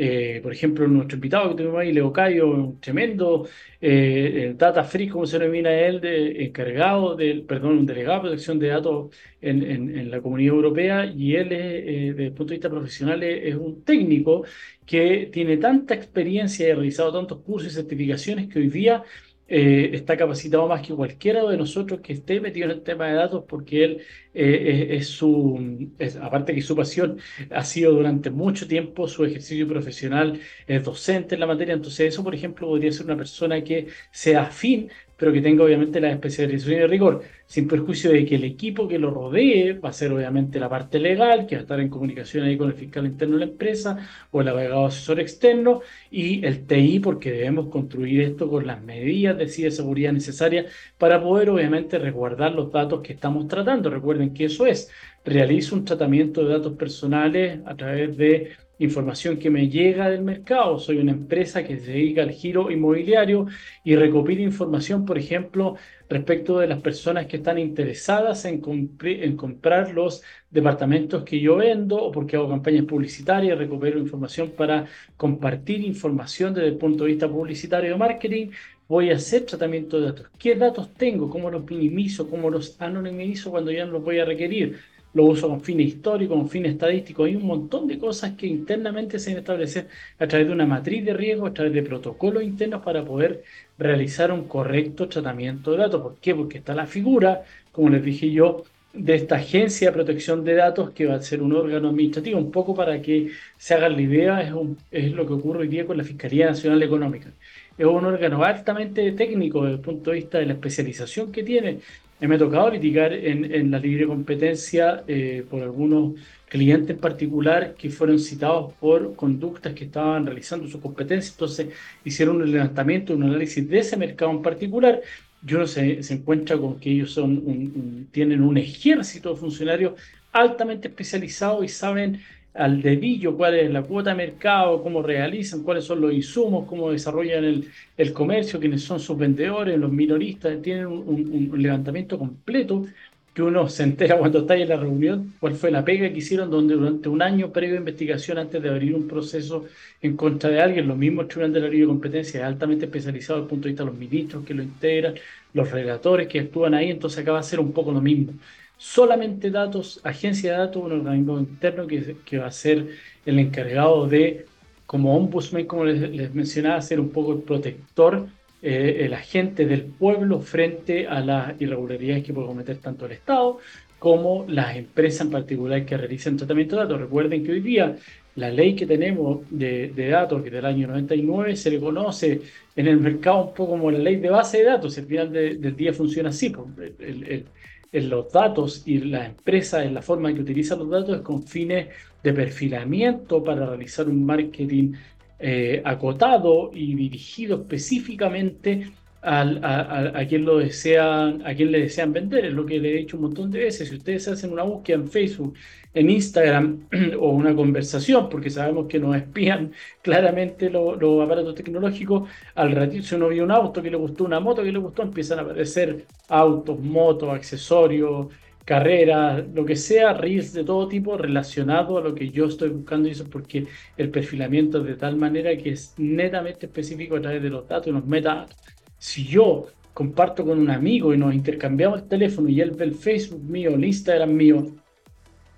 eh, 0.00 0.38
por 0.44 0.52
ejemplo, 0.52 0.86
nuestro 0.86 1.16
invitado 1.16 1.48
que 1.50 1.56
tuvimos 1.56 1.80
ahí, 1.80 1.92
Leo 1.92 2.12
Cayo, 2.12 2.48
un 2.48 2.80
tremendo. 2.80 3.48
Eh, 3.80 4.54
data 4.56 4.84
free, 4.84 5.08
como 5.08 5.26
se 5.26 5.38
denomina 5.40 5.72
él, 5.72 6.00
encargado 6.04 7.16
del, 7.16 7.42
perdón, 7.44 7.78
un 7.78 7.86
delegado 7.86 8.18
de 8.18 8.20
protección 8.28 8.60
de 8.60 8.68
datos 8.68 9.14
en, 9.40 9.62
en, 9.64 10.10
la 10.10 10.20
comunidad 10.20 10.54
europea, 10.54 11.06
y 11.06 11.34
él, 11.34 11.52
es, 11.52 12.16
desde 12.16 12.26
el 12.26 12.32
punto 12.32 12.50
de 12.50 12.56
vista 12.56 12.70
profesional, 12.70 13.22
es, 13.24 13.56
un 13.56 13.82
técnico 13.82 14.44
que 14.86 15.30
tiene 15.32 15.56
tanta 15.56 15.94
experiencia 15.94 16.68
y 16.68 16.70
ha 16.70 16.74
realizado 16.76 17.12
tantos 17.12 17.40
cursos 17.40 17.72
y 17.72 17.74
certificaciones 17.74 18.48
que 18.48 18.60
hoy 18.60 18.68
día 18.68 19.02
eh, 19.48 19.90
está 19.94 20.16
capacitado 20.16 20.68
más 20.68 20.82
que 20.86 20.94
cualquiera 20.94 21.44
de 21.44 21.56
nosotros 21.56 22.00
que 22.00 22.12
esté 22.12 22.40
metido 22.40 22.66
en 22.66 22.72
el 22.72 22.82
tema 22.82 23.06
de 23.08 23.14
datos 23.14 23.44
porque 23.48 23.84
él 23.84 24.02
eh, 24.34 24.88
es, 24.90 25.08
su, 25.08 25.90
aparte 26.20 26.54
que 26.54 26.62
su 26.62 26.76
pasión 26.76 27.18
ha 27.50 27.64
sido 27.64 27.92
durante 27.92 28.30
mucho 28.30 28.68
tiempo 28.68 29.08
su 29.08 29.24
ejercicio 29.24 29.66
profesional, 29.66 30.40
es 30.66 30.84
docente 30.84 31.34
en 31.34 31.40
la 31.40 31.46
materia, 31.46 31.74
entonces 31.74 32.12
eso 32.12 32.22
por 32.22 32.34
ejemplo 32.34 32.68
podría 32.68 32.92
ser 32.92 33.06
una 33.06 33.16
persona 33.16 33.62
que 33.64 33.88
sea 34.12 34.42
afín 34.42 34.90
pero 35.18 35.32
que 35.32 35.42
tenga 35.42 35.64
obviamente 35.64 36.00
la 36.00 36.12
especialización 36.12 36.82
y 36.82 36.86
rigor, 36.86 37.22
sin 37.44 37.66
perjuicio 37.66 38.12
de 38.12 38.24
que 38.24 38.36
el 38.36 38.44
equipo 38.44 38.86
que 38.86 38.98
lo 38.98 39.10
rodee 39.10 39.72
va 39.74 39.88
a 39.88 39.92
ser 39.92 40.12
obviamente 40.12 40.60
la 40.60 40.68
parte 40.68 41.00
legal, 41.00 41.46
que 41.46 41.56
va 41.56 41.60
a 41.60 41.62
estar 41.62 41.80
en 41.80 41.88
comunicación 41.88 42.44
ahí 42.44 42.56
con 42.56 42.68
el 42.68 42.74
fiscal 42.74 43.04
interno 43.04 43.34
de 43.34 43.46
la 43.46 43.50
empresa 43.50 43.98
o 44.30 44.40
el 44.40 44.48
abogado 44.48 44.86
asesor 44.86 45.18
externo, 45.18 45.80
y 46.10 46.46
el 46.46 46.66
TI, 46.66 47.00
porque 47.00 47.32
debemos 47.32 47.68
construir 47.68 48.20
esto 48.20 48.48
con 48.48 48.66
las 48.66 48.80
medidas 48.82 49.36
de 49.36 49.48
ciberseguridad 49.48 50.12
necesarias 50.12 50.72
para 50.98 51.20
poder 51.20 51.50
obviamente 51.50 51.98
resguardar 51.98 52.52
los 52.52 52.70
datos 52.70 53.02
que 53.02 53.12
estamos 53.12 53.48
tratando. 53.48 53.90
Recuerden 53.90 54.32
que 54.32 54.44
eso 54.44 54.66
es, 54.66 54.90
realizo 55.24 55.74
un 55.74 55.84
tratamiento 55.84 56.44
de 56.44 56.54
datos 56.54 56.74
personales 56.74 57.60
a 57.66 57.74
través 57.76 58.16
de 58.16 58.52
información 58.78 59.38
que 59.38 59.50
me 59.50 59.68
llega 59.68 60.08
del 60.08 60.22
mercado. 60.22 60.78
Soy 60.78 60.98
una 60.98 61.12
empresa 61.12 61.64
que 61.64 61.78
se 61.78 61.92
dedica 61.92 62.22
al 62.22 62.30
giro 62.30 62.70
inmobiliario 62.70 63.46
y 63.84 63.96
recopila 63.96 64.42
información, 64.42 65.04
por 65.04 65.18
ejemplo, 65.18 65.76
respecto 66.08 66.58
de 66.58 66.66
las 66.68 66.80
personas 66.80 67.26
que 67.26 67.38
están 67.38 67.58
interesadas 67.58 68.44
en, 68.44 68.62
en 69.02 69.36
comprar 69.36 69.92
los 69.92 70.22
departamentos 70.50 71.24
que 71.24 71.40
yo 71.40 71.56
vendo 71.56 71.96
o 71.96 72.12
porque 72.12 72.36
hago 72.36 72.48
campañas 72.48 72.84
publicitarias, 72.86 73.58
recupero 73.58 73.98
información 73.98 74.52
para 74.56 74.86
compartir 75.16 75.84
información 75.84 76.54
desde 76.54 76.68
el 76.68 76.78
punto 76.78 77.04
de 77.04 77.10
vista 77.10 77.28
publicitario 77.28 77.92
de 77.92 77.98
marketing. 77.98 78.50
Voy 78.88 79.10
a 79.10 79.16
hacer 79.16 79.44
tratamiento 79.44 80.00
de 80.00 80.06
datos. 80.06 80.30
¿Qué 80.38 80.54
datos 80.54 80.94
tengo? 80.94 81.28
¿Cómo 81.28 81.50
los 81.50 81.68
minimizo? 81.68 82.30
¿Cómo 82.30 82.48
los 82.48 82.80
anonimizo 82.80 83.50
cuando 83.50 83.70
ya 83.70 83.84
no 83.84 83.92
los 83.92 84.04
voy 84.04 84.18
a 84.18 84.24
requerir? 84.24 84.78
Lo 85.14 85.24
uso 85.24 85.48
con 85.48 85.60
fines 85.60 85.88
históricos, 85.88 86.36
con 86.36 86.48
fines 86.48 86.72
estadísticos. 86.72 87.26
Hay 87.26 87.36
un 87.36 87.46
montón 87.46 87.86
de 87.86 87.98
cosas 87.98 88.32
que 88.36 88.46
internamente 88.46 89.18
se 89.18 89.30
deben 89.30 89.42
establecer 89.42 89.88
a 90.18 90.26
través 90.26 90.46
de 90.46 90.52
una 90.52 90.66
matriz 90.66 91.04
de 91.04 91.14
riesgo, 91.14 91.46
a 91.46 91.54
través 91.54 91.72
de 91.72 91.82
protocolos 91.82 92.42
internos 92.42 92.82
para 92.82 93.04
poder 93.04 93.44
realizar 93.78 94.32
un 94.32 94.44
correcto 94.48 95.08
tratamiento 95.08 95.72
de 95.72 95.78
datos. 95.78 96.02
¿Por 96.02 96.16
qué? 96.18 96.34
Porque 96.34 96.58
está 96.58 96.74
la 96.74 96.86
figura, 96.86 97.42
como 97.72 97.88
les 97.90 98.02
dije 98.02 98.30
yo, 98.30 98.64
de 98.92 99.14
esta 99.14 99.36
agencia 99.36 99.88
de 99.88 99.92
protección 99.94 100.44
de 100.44 100.54
datos 100.54 100.90
que 100.90 101.06
va 101.06 101.14
a 101.16 101.22
ser 101.22 101.42
un 101.42 101.52
órgano 101.54 101.88
administrativo, 101.88 102.38
un 102.38 102.50
poco 102.50 102.74
para 102.74 103.00
que 103.02 103.30
se 103.56 103.74
hagan 103.74 103.94
la 103.94 104.02
idea, 104.02 104.42
es, 104.42 104.52
es 104.90 105.12
lo 105.12 105.26
que 105.26 105.34
ocurre 105.34 105.60
hoy 105.60 105.68
día 105.68 105.86
con 105.86 105.96
la 105.96 106.04
Fiscalía 106.04 106.46
Nacional 106.46 106.82
Económica. 106.82 107.32
Es 107.76 107.86
un 107.86 108.04
órgano 108.04 108.42
altamente 108.42 109.12
técnico 109.12 109.62
desde 109.62 109.76
el 109.76 109.80
punto 109.80 110.10
de 110.10 110.16
vista 110.16 110.38
de 110.38 110.46
la 110.46 110.54
especialización 110.54 111.30
que 111.30 111.44
tiene 111.44 111.80
me 112.26 112.34
ha 112.34 112.38
tocado 112.38 112.70
litigar 112.70 113.12
en, 113.12 113.70
la 113.70 113.78
libre 113.78 114.06
competencia 114.06 115.04
eh, 115.06 115.44
por 115.48 115.62
algunos 115.62 116.14
clientes 116.48 116.90
en 116.90 116.98
particular 116.98 117.74
que 117.74 117.90
fueron 117.90 118.18
citados 118.18 118.72
por 118.74 119.14
conductas 119.14 119.74
que 119.74 119.84
estaban 119.84 120.26
realizando 120.26 120.66
su 120.66 120.80
competencia, 120.80 121.30
entonces 121.32 121.68
hicieron 122.04 122.42
un 122.42 122.50
levantamiento, 122.50 123.14
un 123.14 123.22
análisis 123.24 123.68
de 123.68 123.78
ese 123.78 123.96
mercado 123.96 124.30
en 124.32 124.42
particular. 124.42 125.00
Y 125.46 125.54
uno 125.54 125.68
se, 125.68 126.00
encuentra 126.10 126.58
con 126.58 126.80
que 126.80 126.90
ellos 126.90 127.12
son 127.12 128.08
tienen 128.10 128.42
un 128.42 128.58
ejército 128.58 129.30
de 129.32 129.36
funcionarios 129.36 129.92
altamente 130.32 130.88
especializados 130.88 131.64
y 131.64 131.68
saben 131.68 132.20
al 132.58 132.82
dedillo 132.82 133.36
cuál 133.36 133.54
es 133.54 133.70
la 133.70 133.82
cuota 133.82 134.10
de 134.10 134.16
mercado, 134.16 134.82
cómo 134.82 135.00
realizan, 135.02 135.62
cuáles 135.62 135.84
son 135.84 136.00
los 136.00 136.12
insumos, 136.12 136.66
cómo 136.66 136.90
desarrollan 136.90 137.44
el, 137.44 137.68
el 137.96 138.12
comercio, 138.12 138.58
quiénes 138.58 138.82
son 138.82 138.98
sus 138.98 139.16
vendedores, 139.16 139.78
los 139.78 139.92
minoristas, 139.92 140.60
tienen 140.60 140.86
un, 140.86 141.52
levantamiento 141.56 142.18
completo 142.18 142.84
que 143.32 143.42
uno 143.42 143.68
se 143.68 143.84
entera 143.84 144.18
cuando 144.18 144.40
está 144.40 144.56
en 144.56 144.68
la 144.68 144.76
reunión, 144.76 145.34
cuál 145.38 145.54
fue 145.54 145.70
la 145.70 145.84
pega 145.84 146.10
que 146.10 146.18
hicieron, 146.18 146.50
donde 146.50 146.74
durante 146.74 147.08
un 147.08 147.22
año 147.22 147.52
previo 147.52 147.74
de 147.74 147.78
investigación, 147.78 148.38
antes 148.38 148.60
de 148.60 148.68
abrir 148.68 148.94
un 148.94 149.06
proceso 149.06 149.66
en 150.02 150.16
contra 150.16 150.50
de 150.50 150.60
alguien, 150.60 150.88
los 150.88 150.96
mismos 150.98 151.28
tribunales 151.28 151.54
de 151.54 151.60
la 151.60 151.68
libre 151.68 151.86
competencia, 151.86 152.44
altamente 152.44 152.86
especializados 152.86 153.42
desde 153.42 153.44
el 153.44 153.50
punto 153.50 153.64
de 153.64 153.70
vista 153.70 153.84
de 153.84 153.90
los 153.90 153.98
ministros 153.98 154.44
que 154.44 154.54
lo 154.54 154.62
integran, 154.64 155.14
los 155.54 155.70
relatores 155.70 156.26
que 156.26 156.40
actúan 156.40 156.74
ahí, 156.74 156.90
entonces 156.90 157.20
acaba 157.20 157.38
de 157.38 157.44
ser 157.44 157.60
un 157.60 157.72
poco 157.72 157.92
lo 157.92 158.00
mismo 158.00 158.32
solamente 158.78 159.50
datos, 159.50 160.00
agencia 160.04 160.52
de 160.52 160.58
datos, 160.58 160.82
un 160.82 160.92
organismo 160.92 161.38
interno 161.38 161.86
que, 161.86 162.38
va 162.38 162.46
a 162.46 162.52
ser 162.52 162.86
el 163.26 163.38
encargado 163.38 164.06
de, 164.06 164.46
como 164.86 165.16
ombudsman, 165.16 165.66
como 165.66 165.84
les, 165.84 166.32
mencionaba, 166.32 166.80
ser 166.80 167.00
un 167.00 167.10
poco 167.10 167.32
el 167.32 167.40
protector, 167.40 168.28
eh, 168.62 169.00
el 169.00 169.14
agente 169.14 169.66
del 169.66 169.82
pueblo 169.82 170.40
frente 170.40 171.06
a 171.06 171.20
las 171.20 171.60
irregularidades 171.60 172.24
que 172.24 172.32
puede 172.32 172.46
cometer 172.46 172.78
tanto 172.78 173.06
el 173.06 173.12
Estado 173.12 173.58
como 173.98 174.44
las 174.48 174.76
empresas 174.76 175.22
en 175.22 175.30
particular 175.30 175.84
que 175.84 175.96
realizan 175.96 176.36
tratamiento 176.36 176.76
de 176.76 176.82
datos. 176.82 177.00
Recuerden 177.00 177.44
que 177.44 177.52
hoy 177.52 177.60
día 177.60 177.96
la 178.36 178.50
ley 178.50 178.76
que 178.76 178.86
tenemos 178.86 179.40
de, 179.50 179.90
datos, 180.10 180.40
que 180.42 180.48
es 180.48 180.54
del 180.54 180.64
año 180.64 180.86
99, 180.86 181.56
se 181.56 181.70
le 181.70 181.80
conoce 181.80 182.40
en 182.76 182.86
el 182.86 182.98
mercado 182.98 183.48
un 183.48 183.54
poco 183.54 183.72
como 183.72 183.90
la 183.90 183.98
ley 183.98 184.16
de 184.16 184.30
base 184.30 184.58
de 184.58 184.64
datos. 184.64 184.96
Al 184.98 185.06
final 185.06 185.32
del 185.32 185.76
día 185.76 185.92
funciona 185.92 186.28
así. 186.28 186.50
Pues, 186.50 186.92
el, 187.00 187.46
en 187.92 188.10
los 188.10 188.32
datos 188.32 188.82
y 188.86 188.98
la 188.98 189.26
empresa 189.26 189.84
en 189.84 189.94
la 189.94 190.02
forma 190.02 190.30
en 190.30 190.36
que 190.36 190.42
utiliza 190.42 190.76
los 190.76 190.90
datos 190.90 191.16
es 191.16 191.22
con 191.22 191.42
fines 191.42 191.88
de 192.22 192.32
perfilamiento 192.32 193.42
para 193.42 193.66
realizar 193.66 194.08
un 194.08 194.24
marketing 194.24 194.92
eh, 195.38 195.80
acotado 195.84 196.70
y 196.74 196.94
dirigido 196.94 197.62
específicamente 197.62 198.90
a, 199.22 200.24
quien 200.28 200.44
lo 200.44 200.58
desean, 200.58 201.42
a 201.44 201.54
quien 201.54 201.72
le 201.72 201.80
desean 201.80 202.12
vender. 202.12 202.44
Es 202.46 202.52
lo 202.52 202.64
que 202.66 202.78
le 202.78 202.90
he 202.90 202.98
dicho 202.98 203.16
un 203.16 203.24
montón 203.24 203.50
de 203.50 203.60
veces. 203.60 203.88
Si 203.88 203.96
ustedes 203.96 204.28
hacen 204.28 204.52
una 204.52 204.62
búsqueda 204.62 204.96
en 204.96 205.08
Facebook, 205.08 205.54
en 205.94 206.10
Instagram 206.10 206.88
o 207.20 207.30
una 207.30 207.54
conversación, 207.54 208.28
porque 208.28 208.50
sabemos 208.50 208.86
que 208.86 208.98
nos 208.98 209.16
espían 209.16 209.72
claramente 210.02 210.70
los 210.70 211.24
aparatos 211.24 211.54
tecnológicos, 211.54 212.28
al 212.54 212.72
ratito 212.72 213.04
si 213.04 213.14
uno 213.14 213.28
vio 213.28 213.44
un 213.44 213.50
auto 213.50 213.82
que 213.82 213.90
le 213.90 213.96
gustó, 213.96 214.24
una 214.24 214.40
moto 214.40 214.62
que 214.62 214.72
le 214.72 214.78
gustó, 214.78 215.02
empiezan 215.02 215.40
a 215.40 215.42
aparecer 215.42 216.06
autos, 216.28 216.78
motos, 216.80 217.30
accesorios, 217.30 218.28
carreras, 218.68 219.44
lo 219.54 219.64
que 219.64 219.76
sea, 219.76 220.12
reels 220.12 220.52
de 220.52 220.62
todo 220.62 220.88
tipo 220.88 221.16
relacionado 221.16 221.96
a 221.96 222.02
lo 222.02 222.14
que 222.14 222.28
yo 222.28 222.44
estoy 222.44 222.68
buscando 222.68 223.08
y 223.08 223.12
eso 223.12 223.24
porque 223.24 223.66
el 223.96 224.10
perfilamiento 224.10 224.80
es 224.80 224.84
de 224.84 224.94
tal 224.96 225.16
manera 225.16 225.56
que 225.56 225.70
es 225.70 225.94
netamente 225.96 226.66
específico 226.66 227.16
a 227.16 227.22
través 227.22 227.42
de 227.42 227.48
los 227.48 227.66
datos 227.66 227.86
y 227.86 227.92
los 227.92 228.04
metadatos 228.04 228.58
si 228.98 229.24
yo 229.24 229.66
comparto 229.94 230.44
con 230.44 230.58
un 230.58 230.70
amigo 230.70 231.12
y 231.12 231.18
nos 231.18 231.34
intercambiamos 231.34 232.02
el 232.02 232.08
teléfono 232.08 232.48
y 232.48 232.60
él 232.60 232.72
ve 232.72 232.84
el 232.84 232.94
Facebook 232.94 233.42
mío, 233.42 233.74
el 233.74 233.84
Instagram 233.84 234.32
mío, 234.32 234.66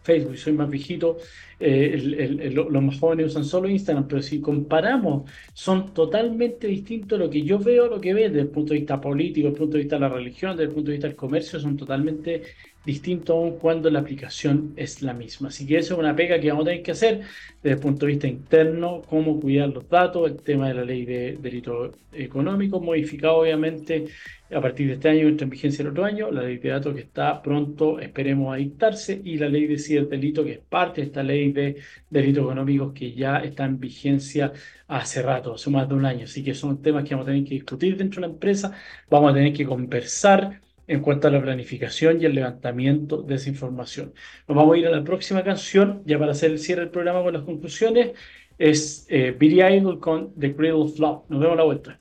Facebook, 0.03 0.37
soy 0.39 0.55
más 0.55 0.71
viejito, 0.71 1.19
eh, 1.59 2.51
los 2.55 2.83
más 2.83 2.99
jóvenes 2.99 3.27
usan 3.27 3.45
solo 3.45 3.69
Instagram, 3.69 4.09
pero 4.09 4.23
si 4.23 4.41
comparamos, 4.41 5.31
son 5.53 5.93
totalmente 5.93 6.67
distintos 6.67 7.19
lo 7.19 7.29
que 7.29 7.43
yo 7.43 7.59
veo, 7.59 7.87
lo 7.87 8.01
que 8.01 8.15
ve 8.15 8.29
desde 8.29 8.41
el 8.41 8.49
punto 8.49 8.73
de 8.73 8.81
vista 8.81 8.99
político, 8.99 9.49
desde 9.49 9.57
el 9.57 9.59
punto 9.59 9.77
de 9.77 9.83
vista 9.83 9.97
de 9.97 10.01
la 10.01 10.09
religión, 10.09 10.53
desde 10.53 10.69
el 10.69 10.75
punto 10.75 10.91
de 10.91 10.97
vista 10.97 11.07
del 11.09 11.17
comercio, 11.17 11.61
son 11.61 11.77
totalmente 11.77 12.43
distinto 12.85 13.35
aún 13.35 13.59
cuando 13.59 13.91
la 13.91 14.01
aplicación 14.01 14.73
es 14.77 15.03
la 15.03 15.13
misma. 15.13 15.49
Así 15.49 15.67
que 15.67 15.79
eso 15.79 15.95
es 15.95 16.01
una 16.01 16.17
pega 16.17 16.41
que 16.41 16.49
vamos 16.49 16.65
a 16.67 16.71
tener 16.71 16.83
que 16.83 16.93
hacer 16.93 17.21
desde 17.63 17.75
el 17.75 17.81
punto 17.81 18.07
de 18.07 18.13
vista 18.13 18.27
interno, 18.27 19.03
cómo 19.09 19.39
cuidar 19.39 19.69
los 19.69 19.89
datos, 19.89 20.31
el 20.31 20.39
tema 20.39 20.69
de 20.69 20.75
la 20.75 20.85
ley 20.85 21.05
de 21.05 21.39
delito 21.41 21.93
económico, 22.13 22.81
modificado 22.81 23.37
obviamente 23.39 24.07
a 24.53 24.61
partir 24.61 24.89
de 24.89 24.95
este 24.95 25.09
año, 25.09 25.29
entra 25.29 25.45
en 25.45 25.51
vigencia 25.51 25.83
el 25.83 25.89
otro 25.89 26.05
año, 26.05 26.31
la 26.31 26.43
ley 26.43 26.59
de 26.59 26.71
datos 26.71 26.95
que 26.95 27.03
está 27.03 27.41
pronto, 27.41 28.01
esperemos, 28.01 28.53
a 28.53 28.57
dictarse, 28.57 29.21
y 29.23 29.37
la 29.37 29.49
ley 29.49 29.67
de 29.67 29.79
ciberdelito, 29.79 30.43
que 30.45 30.53
es 30.53 30.59
parte 30.59 31.03
de 31.03 31.07
esta 31.09 31.23
ley 31.23 31.53
de 31.53 31.77
delitos 32.09 32.45
económicos 32.45 32.93
que 32.93 33.13
ya 33.13 33.39
está 33.39 33.65
en 33.65 33.79
vigencia 33.79 34.53
hace 34.89 35.23
rato, 35.23 35.55
hace 35.55 35.71
más 35.71 35.89
de 35.89 35.95
un 35.95 36.05
año. 36.05 36.25
Así 36.25 36.43
que 36.43 36.55
son 36.55 36.83
temas 36.83 37.05
que 37.05 37.15
vamos 37.15 37.29
a 37.29 37.31
tener 37.31 37.45
que 37.45 37.55
discutir 37.55 37.97
dentro 37.97 38.21
de 38.21 38.27
la 38.27 38.33
empresa, 38.33 38.73
vamos 39.09 39.31
a 39.31 39.35
tener 39.35 39.53
que 39.53 39.65
conversar 39.65 40.61
en 40.91 41.03
cuanto 41.03 41.29
a 41.29 41.31
la 41.31 41.41
planificación 41.41 42.21
y 42.21 42.25
el 42.25 42.35
levantamiento 42.35 43.23
de 43.23 43.37
esa 43.37 43.49
información. 43.49 44.13
Nos 44.49 44.57
vamos 44.57 44.75
a 44.75 44.79
ir 44.79 44.89
a 44.89 44.91
la 44.91 45.05
próxima 45.05 45.45
canción, 45.45 46.03
ya 46.05 46.19
para 46.19 46.33
hacer 46.33 46.51
el 46.51 46.59
cierre 46.59 46.81
del 46.81 46.91
programa 46.91 47.23
con 47.23 47.33
las 47.33 47.45
conclusiones, 47.45 48.11
es 48.59 49.07
eh, 49.09 49.33
Billy 49.39 49.63
Idol 49.63 50.01
con 50.01 50.35
The 50.35 50.53
Cradle 50.57 50.89
Flop. 50.89 51.31
Nos 51.31 51.39
vemos 51.39 51.55
a 51.55 51.57
la 51.59 51.63
vuelta. 51.63 52.01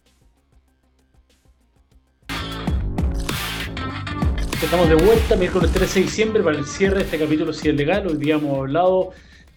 Estamos 4.64 4.90
de 4.90 4.96
vuelta 4.96 5.36
miércoles 5.36 5.72
13 5.72 6.00
de 6.00 6.06
diciembre 6.08 6.42
para 6.42 6.58
el 6.58 6.66
cierre 6.66 6.96
de 6.96 7.04
este 7.04 7.20
capítulo 7.20 7.54
Si 7.54 7.70
es 7.70 7.76
legal. 7.76 8.08
Hoy 8.08 8.18
día 8.18 8.36
hemos 8.36 8.58
hablado 8.58 9.12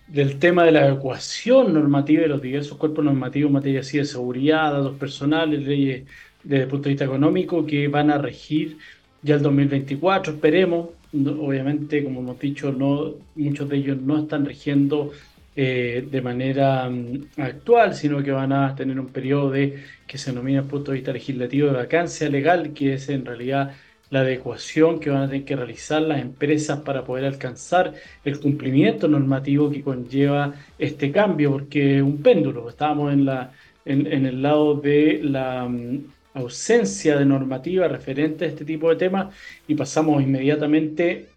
del 0.08 0.38
tema 0.38 0.64
de 0.64 0.72
la 0.72 0.90
ecuación 0.90 1.72
normativa 1.72 2.20
de 2.20 2.28
los 2.28 2.42
diversos 2.42 2.76
cuerpos 2.76 3.02
normativos 3.02 3.48
en 3.48 3.54
materia 3.54 3.80
de 3.80 4.04
seguridad, 4.04 4.72
datos 4.72 4.98
personales, 4.98 5.66
leyes 5.66 6.06
desde 6.44 6.64
el 6.64 6.68
punto 6.68 6.84
de 6.84 6.90
vista 6.90 7.06
económico 7.06 7.64
que 7.64 7.88
van 7.88 8.10
a 8.10 8.18
regir 8.18 8.76
ya 9.22 9.36
el 9.36 9.42
2024, 9.42 10.34
esperemos. 10.34 10.90
obviamente, 11.14 12.02
como 12.04 12.20
hemos 12.20 12.38
dicho, 12.38 12.72
no, 12.72 13.14
muchos 13.36 13.68
de 13.68 13.76
ellos 13.76 14.00
no 14.00 14.18
están 14.18 14.44
rigiendo 14.46 15.12
eh, 15.54 16.06
de 16.10 16.22
manera 16.22 16.88
mm, 16.88 17.26
actual, 17.36 17.94
sino 17.94 18.22
que 18.22 18.30
van 18.32 18.52
a 18.52 18.74
tener 18.74 18.98
un 18.98 19.08
periodo 19.08 19.50
de 19.50 19.82
que 20.06 20.18
se 20.18 20.30
denomina 20.30 20.60
desde 20.60 20.66
el 20.66 20.70
punto 20.70 20.90
de 20.92 20.96
vista 20.98 21.12
legislativo 21.12 21.68
de 21.68 21.74
vacancia 21.74 22.28
legal, 22.28 22.72
que 22.72 22.94
es 22.94 23.08
en 23.10 23.24
realidad 23.26 23.74
la 24.10 24.20
adecuación 24.20 25.00
que 25.00 25.10
van 25.10 25.22
a 25.22 25.28
tener 25.28 25.44
que 25.44 25.56
realizar 25.56 26.02
las 26.02 26.20
empresas 26.20 26.80
para 26.80 27.04
poder 27.04 27.24
alcanzar 27.26 27.94
el 28.24 28.40
cumplimiento 28.40 29.08
normativo 29.08 29.70
que 29.70 29.82
conlleva 29.82 30.54
este 30.78 31.12
cambio, 31.12 31.52
porque 31.52 31.98
es 31.98 32.02
un 32.02 32.22
péndulo. 32.22 32.68
Estábamos 32.68 33.12
en, 33.12 33.24
la, 33.26 33.52
en, 33.84 34.06
en 34.06 34.26
el 34.26 34.42
lado 34.42 34.74
de 34.74 35.20
la 35.22 35.66
mm, 35.68 36.04
ausencia 36.34 37.18
de 37.18 37.24
normativa 37.24 37.88
referente 37.88 38.44
a 38.44 38.48
este 38.48 38.64
tipo 38.64 38.88
de 38.90 38.96
temas 38.96 39.34
y 39.68 39.74
pasamos 39.74 40.22
inmediatamente 40.22 41.28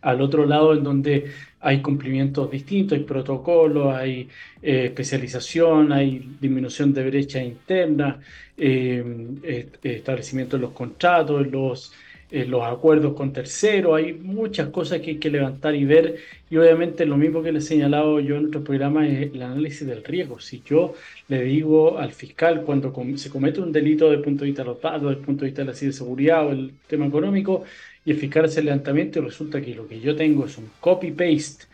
al 0.00 0.20
otro 0.20 0.46
lado 0.46 0.74
en 0.74 0.84
donde 0.84 1.32
hay 1.60 1.82
cumplimientos 1.82 2.50
distintos, 2.50 2.96
hay 2.96 3.04
protocolos, 3.04 3.94
hay 3.94 4.28
eh, 4.62 4.86
especialización, 4.86 5.92
hay 5.92 6.36
disminución 6.40 6.94
de 6.94 7.04
brecha 7.04 7.42
interna, 7.42 8.20
eh, 8.56 9.68
establecimiento 9.82 10.56
de 10.56 10.62
los 10.62 10.72
contratos, 10.72 11.46
los, 11.48 11.92
eh, 12.30 12.44
los 12.44 12.62
acuerdos 12.62 13.14
con 13.14 13.32
terceros, 13.32 13.96
hay 13.96 14.12
muchas 14.12 14.68
cosas 14.68 15.00
que 15.00 15.10
hay 15.12 15.18
que 15.18 15.30
levantar 15.30 15.74
y 15.74 15.84
ver 15.84 16.16
y 16.50 16.56
obviamente 16.56 17.06
lo 17.06 17.16
mismo 17.16 17.42
que 17.42 17.52
le 17.52 17.58
he 17.58 17.62
señalado 17.62 18.20
yo 18.20 18.36
en 18.36 18.46
otros 18.46 18.64
programas 18.64 19.08
es 19.08 19.32
el 19.32 19.42
análisis 19.42 19.86
del 19.86 20.04
riesgo. 20.04 20.38
Si 20.38 20.62
yo 20.64 20.94
le 21.28 21.42
digo 21.44 21.98
al 21.98 22.12
fiscal 22.12 22.62
cuando 22.64 22.92
se 23.16 23.30
comete 23.30 23.60
un 23.60 23.72
delito 23.72 24.06
desde 24.06 24.18
el 24.18 24.22
punto 24.24 24.44
de 24.44 24.50
vista 24.50 24.62
de 24.62 24.68
los 24.68 24.80
datos, 24.80 25.02
desde 25.02 25.20
el 25.20 25.24
punto 25.24 25.40
de 25.40 25.46
vista 25.46 25.62
de 25.62 25.68
la 25.68 25.92
seguridad 25.92 26.46
o 26.46 26.52
el 26.52 26.72
tema 26.86 27.06
económico, 27.06 27.64
y 28.04 28.12
el 28.12 28.64
levantamiento 28.64 29.18
y 29.18 29.22
resulta 29.22 29.60
que 29.60 29.74
lo 29.74 29.86
que 29.86 30.00
yo 30.00 30.16
tengo 30.16 30.46
es 30.46 30.56
un 30.56 30.70
copy-paste 30.80 31.66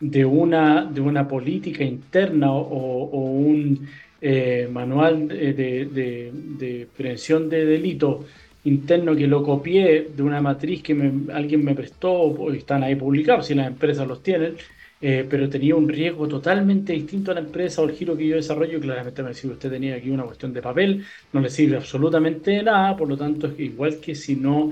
de 0.00 0.24
una, 0.24 0.84
de 0.86 1.00
una 1.00 1.28
política 1.28 1.84
interna 1.84 2.52
o, 2.52 3.30
un 3.30 3.86
eh, 4.20 4.68
manual 4.72 5.28
de, 5.28 5.52
de, 5.52 6.88
prevención 6.96 7.48
de 7.50 7.66
delito 7.66 8.24
interno 8.64 9.14
que 9.14 9.26
lo 9.26 9.42
copié 9.42 10.08
de 10.14 10.22
una 10.22 10.40
matriz 10.40 10.82
que 10.82 10.92
alguien 11.32 11.64
me 11.64 11.74
prestó, 11.74 12.12
o 12.12 12.52
están 12.52 12.82
ahí 12.82 12.96
publicados, 12.96 13.46
si 13.46 13.54
las 13.54 13.66
empresas 13.66 14.06
los 14.06 14.22
tienen, 14.22 14.56
eh, 15.00 15.26
pero 15.28 15.48
tenía 15.50 15.76
un 15.76 15.88
riesgo 15.88 16.26
totalmente 16.28 16.94
distinto 16.94 17.30
a 17.30 17.34
la 17.34 17.40
empresa 17.40 17.82
o 17.82 17.84
el 17.84 17.92
giro 17.94 18.16
que 18.16 18.26
yo 18.26 18.36
desarrollo. 18.36 18.80
Claramente 18.80 19.22
me 19.22 19.28
decía, 19.30 19.50
usted 19.50 19.70
tenía 19.70 19.96
aquí 19.96 20.10
una 20.10 20.24
cuestión 20.24 20.52
de 20.52 20.62
papel, 20.62 21.04
no 21.32 21.40
le 21.40 21.50
sirve 21.50 21.76
absolutamente 21.76 22.62
nada, 22.62 22.96
por 22.96 23.08
lo 23.08 23.16
tanto 23.16 23.48
es 23.48 23.58
igual 23.60 24.00
que 24.00 24.14
si 24.14 24.36
no 24.36 24.70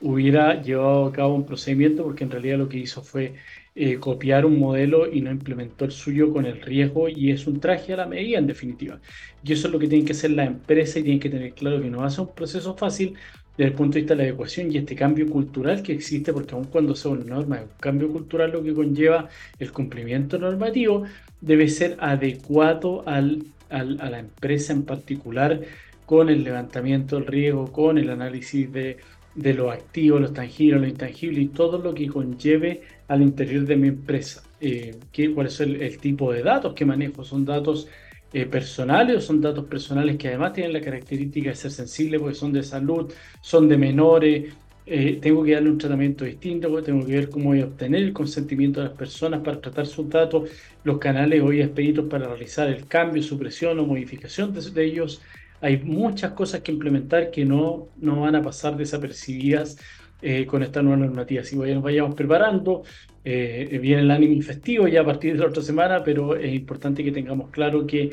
hubiera 0.00 0.60
llevado 0.62 1.06
a 1.06 1.12
cabo 1.12 1.34
un 1.34 1.46
procedimiento 1.46 2.02
porque 2.04 2.24
en 2.24 2.30
realidad 2.30 2.58
lo 2.58 2.68
que 2.68 2.78
hizo 2.78 3.02
fue 3.02 3.34
eh, 3.76 3.98
copiar 3.98 4.46
un 4.46 4.58
modelo 4.58 5.12
y 5.12 5.20
no 5.20 5.30
implementó 5.32 5.84
el 5.84 5.90
suyo 5.90 6.32
con 6.32 6.46
el 6.46 6.60
riesgo 6.62 7.08
y 7.08 7.32
es 7.32 7.46
un 7.46 7.58
traje 7.60 7.92
a 7.92 7.96
la 7.96 8.06
medida 8.06 8.38
en 8.38 8.46
definitiva. 8.46 9.00
Y 9.42 9.52
eso 9.52 9.66
es 9.66 9.72
lo 9.72 9.78
que 9.80 9.88
tiene 9.88 10.04
que 10.04 10.12
hacer 10.12 10.30
la 10.30 10.44
empresa 10.44 10.98
y 10.98 11.02
tienen 11.02 11.20
que 11.20 11.30
tener 11.30 11.54
claro 11.54 11.80
que 11.80 11.90
no 11.90 11.98
va 11.98 12.06
a 12.06 12.10
ser 12.10 12.20
un 12.20 12.34
proceso 12.34 12.76
fácil 12.76 13.14
desde 13.56 13.70
el 13.70 13.76
punto 13.76 13.94
de 13.94 14.00
vista 14.00 14.14
de 14.14 14.18
la 14.18 14.28
adecuación 14.28 14.72
y 14.72 14.78
este 14.78 14.96
cambio 14.96 15.28
cultural 15.28 15.82
que 15.82 15.92
existe, 15.92 16.32
porque 16.32 16.54
aun 16.54 16.64
cuando 16.64 16.94
sea 16.94 17.12
una 17.12 17.24
norma, 17.24 17.62
un 17.62 17.68
cambio 17.80 18.10
cultural 18.10 18.52
lo 18.52 18.62
que 18.62 18.74
conlleva 18.74 19.28
el 19.58 19.72
cumplimiento 19.72 20.38
normativo 20.38 21.04
debe 21.40 21.68
ser 21.68 21.96
adecuado 22.00 23.06
al, 23.08 23.44
a 23.70 23.84
la 23.84 24.18
empresa 24.18 24.72
en 24.72 24.84
particular 24.84 25.60
con 26.06 26.28
el 26.28 26.44
levantamiento 26.44 27.16
del 27.16 27.26
riesgo, 27.26 27.72
con 27.72 27.98
el 27.98 28.10
análisis 28.10 28.72
de 28.72 28.98
de 29.34 29.54
los 29.54 29.72
activos, 29.72 30.20
los 30.20 30.32
tangibles, 30.32 30.80
los 30.80 30.90
intangibles 30.90 31.44
y 31.44 31.48
todo 31.48 31.78
lo 31.78 31.94
que 31.94 32.06
conlleve 32.08 32.82
al 33.08 33.22
interior 33.22 33.64
de 33.64 33.76
mi 33.76 33.88
empresa. 33.88 34.42
Eh, 34.60 34.96
¿qué, 35.12 35.32
¿Cuál 35.32 35.48
es 35.48 35.60
el, 35.60 35.98
tipo 35.98 36.32
de 36.32 36.42
datos 36.42 36.74
que 36.74 36.84
manejo? 36.84 37.24
¿Son 37.24 37.44
datos 37.44 37.88
eh, 38.32 38.46
personales 38.46 39.16
o 39.16 39.20
son 39.20 39.40
datos 39.40 39.66
personales 39.66 40.16
que 40.16 40.28
además 40.28 40.52
tienen 40.52 40.72
la 40.72 40.80
característica 40.80 41.50
de 41.50 41.56
ser 41.56 41.70
sensibles 41.70 42.20
porque 42.20 42.34
son 42.34 42.52
de 42.52 42.62
salud, 42.62 43.12
son 43.40 43.68
de 43.68 43.76
menores? 43.76 44.54
Eh, 44.86 45.18
tengo 45.20 45.42
que 45.42 45.52
darle 45.52 45.70
un 45.70 45.78
tratamiento 45.78 46.26
distinto, 46.26 46.82
tengo 46.82 47.06
que 47.06 47.12
ver 47.12 47.30
cómo 47.30 47.46
voy 47.46 47.62
a 47.62 47.64
obtener 47.64 48.02
el 48.02 48.12
consentimiento 48.12 48.80
de 48.80 48.88
las 48.88 48.96
personas 48.96 49.40
para 49.40 49.58
tratar 49.58 49.86
sus 49.86 50.10
datos, 50.10 50.50
los 50.84 50.98
canales 50.98 51.42
hoy 51.42 51.62
expeditos 51.62 52.06
para 52.06 52.28
realizar 52.28 52.68
el 52.68 52.86
cambio, 52.86 53.22
supresión 53.22 53.78
o 53.78 53.86
modificación 53.86 54.52
de 54.52 54.84
ellos, 54.84 55.22
hay 55.62 55.78
muchas 55.78 56.32
cosas 56.32 56.60
que 56.60 56.72
implementar 56.72 57.30
que 57.30 57.46
no, 57.46 57.88
no 57.96 58.20
van 58.20 58.36
a 58.36 58.42
pasar 58.42 58.76
desapercibidas 58.76 59.78
eh, 60.22 60.46
con 60.46 60.62
esta 60.62 60.82
nueva 60.82 60.98
normativa. 60.98 61.42
Si 61.44 61.56
nos 61.56 61.82
vayamos 61.82 62.14
preparando, 62.14 62.82
eh, 63.24 63.78
viene 63.80 64.02
el 64.02 64.10
ánimo 64.10 64.40
festivo 64.42 64.88
ya 64.88 65.00
a 65.00 65.04
partir 65.04 65.34
de 65.34 65.40
la 65.40 65.46
otra 65.46 65.62
semana, 65.62 66.02
pero 66.02 66.36
es 66.36 66.54
importante 66.54 67.02
que 67.02 67.12
tengamos 67.12 67.50
claro 67.50 67.86
que 67.86 68.10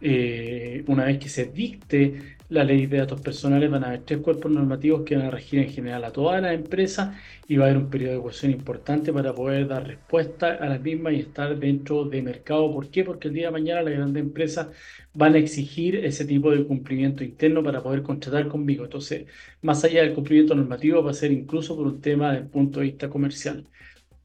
eh, 0.00 0.82
una 0.88 1.04
vez 1.04 1.18
que 1.18 1.28
se 1.28 1.46
dicte 1.46 2.36
la 2.52 2.64
ley 2.64 2.86
de 2.86 2.98
datos 2.98 3.20
personales, 3.20 3.70
van 3.70 3.84
a 3.84 3.88
haber 3.88 4.02
tres 4.02 4.20
cuerpos 4.20 4.52
normativos 4.52 5.02
que 5.02 5.16
van 5.16 5.26
a 5.26 5.30
regir 5.30 5.60
en 5.60 5.70
general 5.70 6.04
a 6.04 6.12
todas 6.12 6.42
las 6.42 6.54
empresas 6.54 7.16
y 7.48 7.56
va 7.56 7.64
a 7.64 7.68
haber 7.68 7.82
un 7.82 7.90
periodo 7.90 8.12
de 8.12 8.18
ecuación 8.18 8.52
importante 8.52 9.12
para 9.12 9.34
poder 9.34 9.66
dar 9.68 9.86
respuesta 9.86 10.54
a 10.54 10.68
las 10.68 10.80
mismas 10.80 11.14
y 11.14 11.20
estar 11.20 11.58
dentro 11.58 12.04
de 12.04 12.22
mercado. 12.22 12.72
¿Por 12.72 12.90
qué? 12.90 13.04
Porque 13.04 13.28
el 13.28 13.34
día 13.34 13.46
de 13.46 13.52
mañana 13.52 13.82
las 13.82 13.94
grandes 13.94 14.22
empresas 14.22 14.68
van 15.14 15.34
a 15.34 15.38
exigir 15.38 15.96
ese 15.96 16.24
tipo 16.26 16.50
de 16.50 16.66
cumplimiento 16.66 17.24
interno 17.24 17.62
para 17.62 17.82
poder 17.82 18.02
contratar 18.02 18.48
conmigo. 18.48 18.84
Entonces, 18.84 19.26
más 19.62 19.82
allá 19.84 20.02
del 20.02 20.14
cumplimiento 20.14 20.54
normativo, 20.54 21.02
va 21.02 21.10
a 21.12 21.14
ser 21.14 21.32
incluso 21.32 21.74
por 21.76 21.86
un 21.86 22.00
tema 22.00 22.32
del 22.32 22.46
punto 22.46 22.80
de 22.80 22.86
vista 22.86 23.08
comercial. 23.08 23.66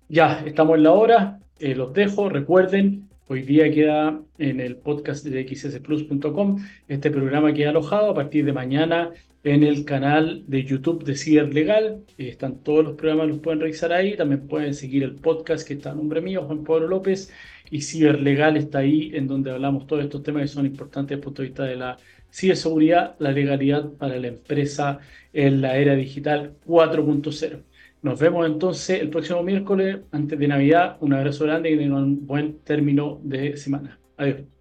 Ya, 0.10 0.44
estamos 0.46 0.78
en 0.78 0.84
la 0.84 0.94
hora, 0.94 1.40
eh, 1.60 1.76
los 1.76 1.94
dejo, 1.94 2.30
recuerden 2.30 3.08
Hoy 3.30 3.42
día 3.42 3.70
queda 3.70 4.22
en 4.38 4.62
el 4.62 4.78
podcast 4.78 5.26
de 5.26 5.46
xsplus.com. 5.46 6.64
Este 6.88 7.12
programa 7.12 7.54
queda 7.54 7.72
alojado 7.72 8.12
a 8.12 8.14
partir 8.14 8.46
de 8.46 8.54
mañana 8.54 9.12
en 9.44 9.64
el 9.64 9.84
canal 9.84 10.46
de 10.48 10.64
YouTube 10.64 11.04
de 11.04 11.18
Ciberlegal. 11.18 12.06
Están 12.18 12.64
todos 12.64 12.86
los 12.86 12.94
programas, 12.96 13.28
los 13.28 13.40
pueden 13.40 13.60
revisar 13.60 13.92
ahí. 13.92 14.16
También 14.16 14.48
pueden 14.48 14.74
seguir 14.74 15.04
el 15.04 15.16
podcast 15.16 15.68
que 15.68 15.74
está 15.74 15.92
a 15.92 15.96
nombre 15.96 16.22
mío, 16.22 16.44
Juan 16.44 16.64
Pablo 16.64 16.88
López. 16.88 17.30
Y 17.70 17.82
Ciberlegal 17.82 18.56
está 18.56 18.80
ahí, 18.80 19.12
en 19.14 19.28
donde 19.28 19.52
hablamos 19.52 19.88
todos 19.88 20.06
estos 20.06 20.24
temas 20.24 20.44
que 20.44 20.48
son 20.48 20.66
importantes 20.66 21.10
desde 21.10 21.20
el 21.20 21.24
punto 21.26 21.42
de 21.42 21.48
vista 21.50 21.64
de 21.66 21.76
la 21.76 21.98
ciberseguridad, 22.32 23.18
la 23.20 23.34
legalidad 23.34 23.90
para 23.92 24.18
la 24.20 24.28
empresa 24.28 25.00
en 25.34 25.60
la 25.60 25.78
era 25.78 25.96
digital 25.96 26.56
4.0. 26.66 27.62
Nos 28.08 28.22
vemos 28.22 28.46
entonces 28.46 29.02
el 29.02 29.10
próximo 29.10 29.44
miércoles 29.44 29.98
antes 30.14 30.40
de 30.40 30.48
Navidad. 30.48 30.96
Un 31.02 31.12
abrazo 31.12 31.44
grande 31.44 31.72
y 31.72 31.90
un 31.90 32.26
buen 32.26 32.60
término 32.60 33.20
de 33.22 33.58
semana. 33.58 34.00
Adiós. 34.16 34.57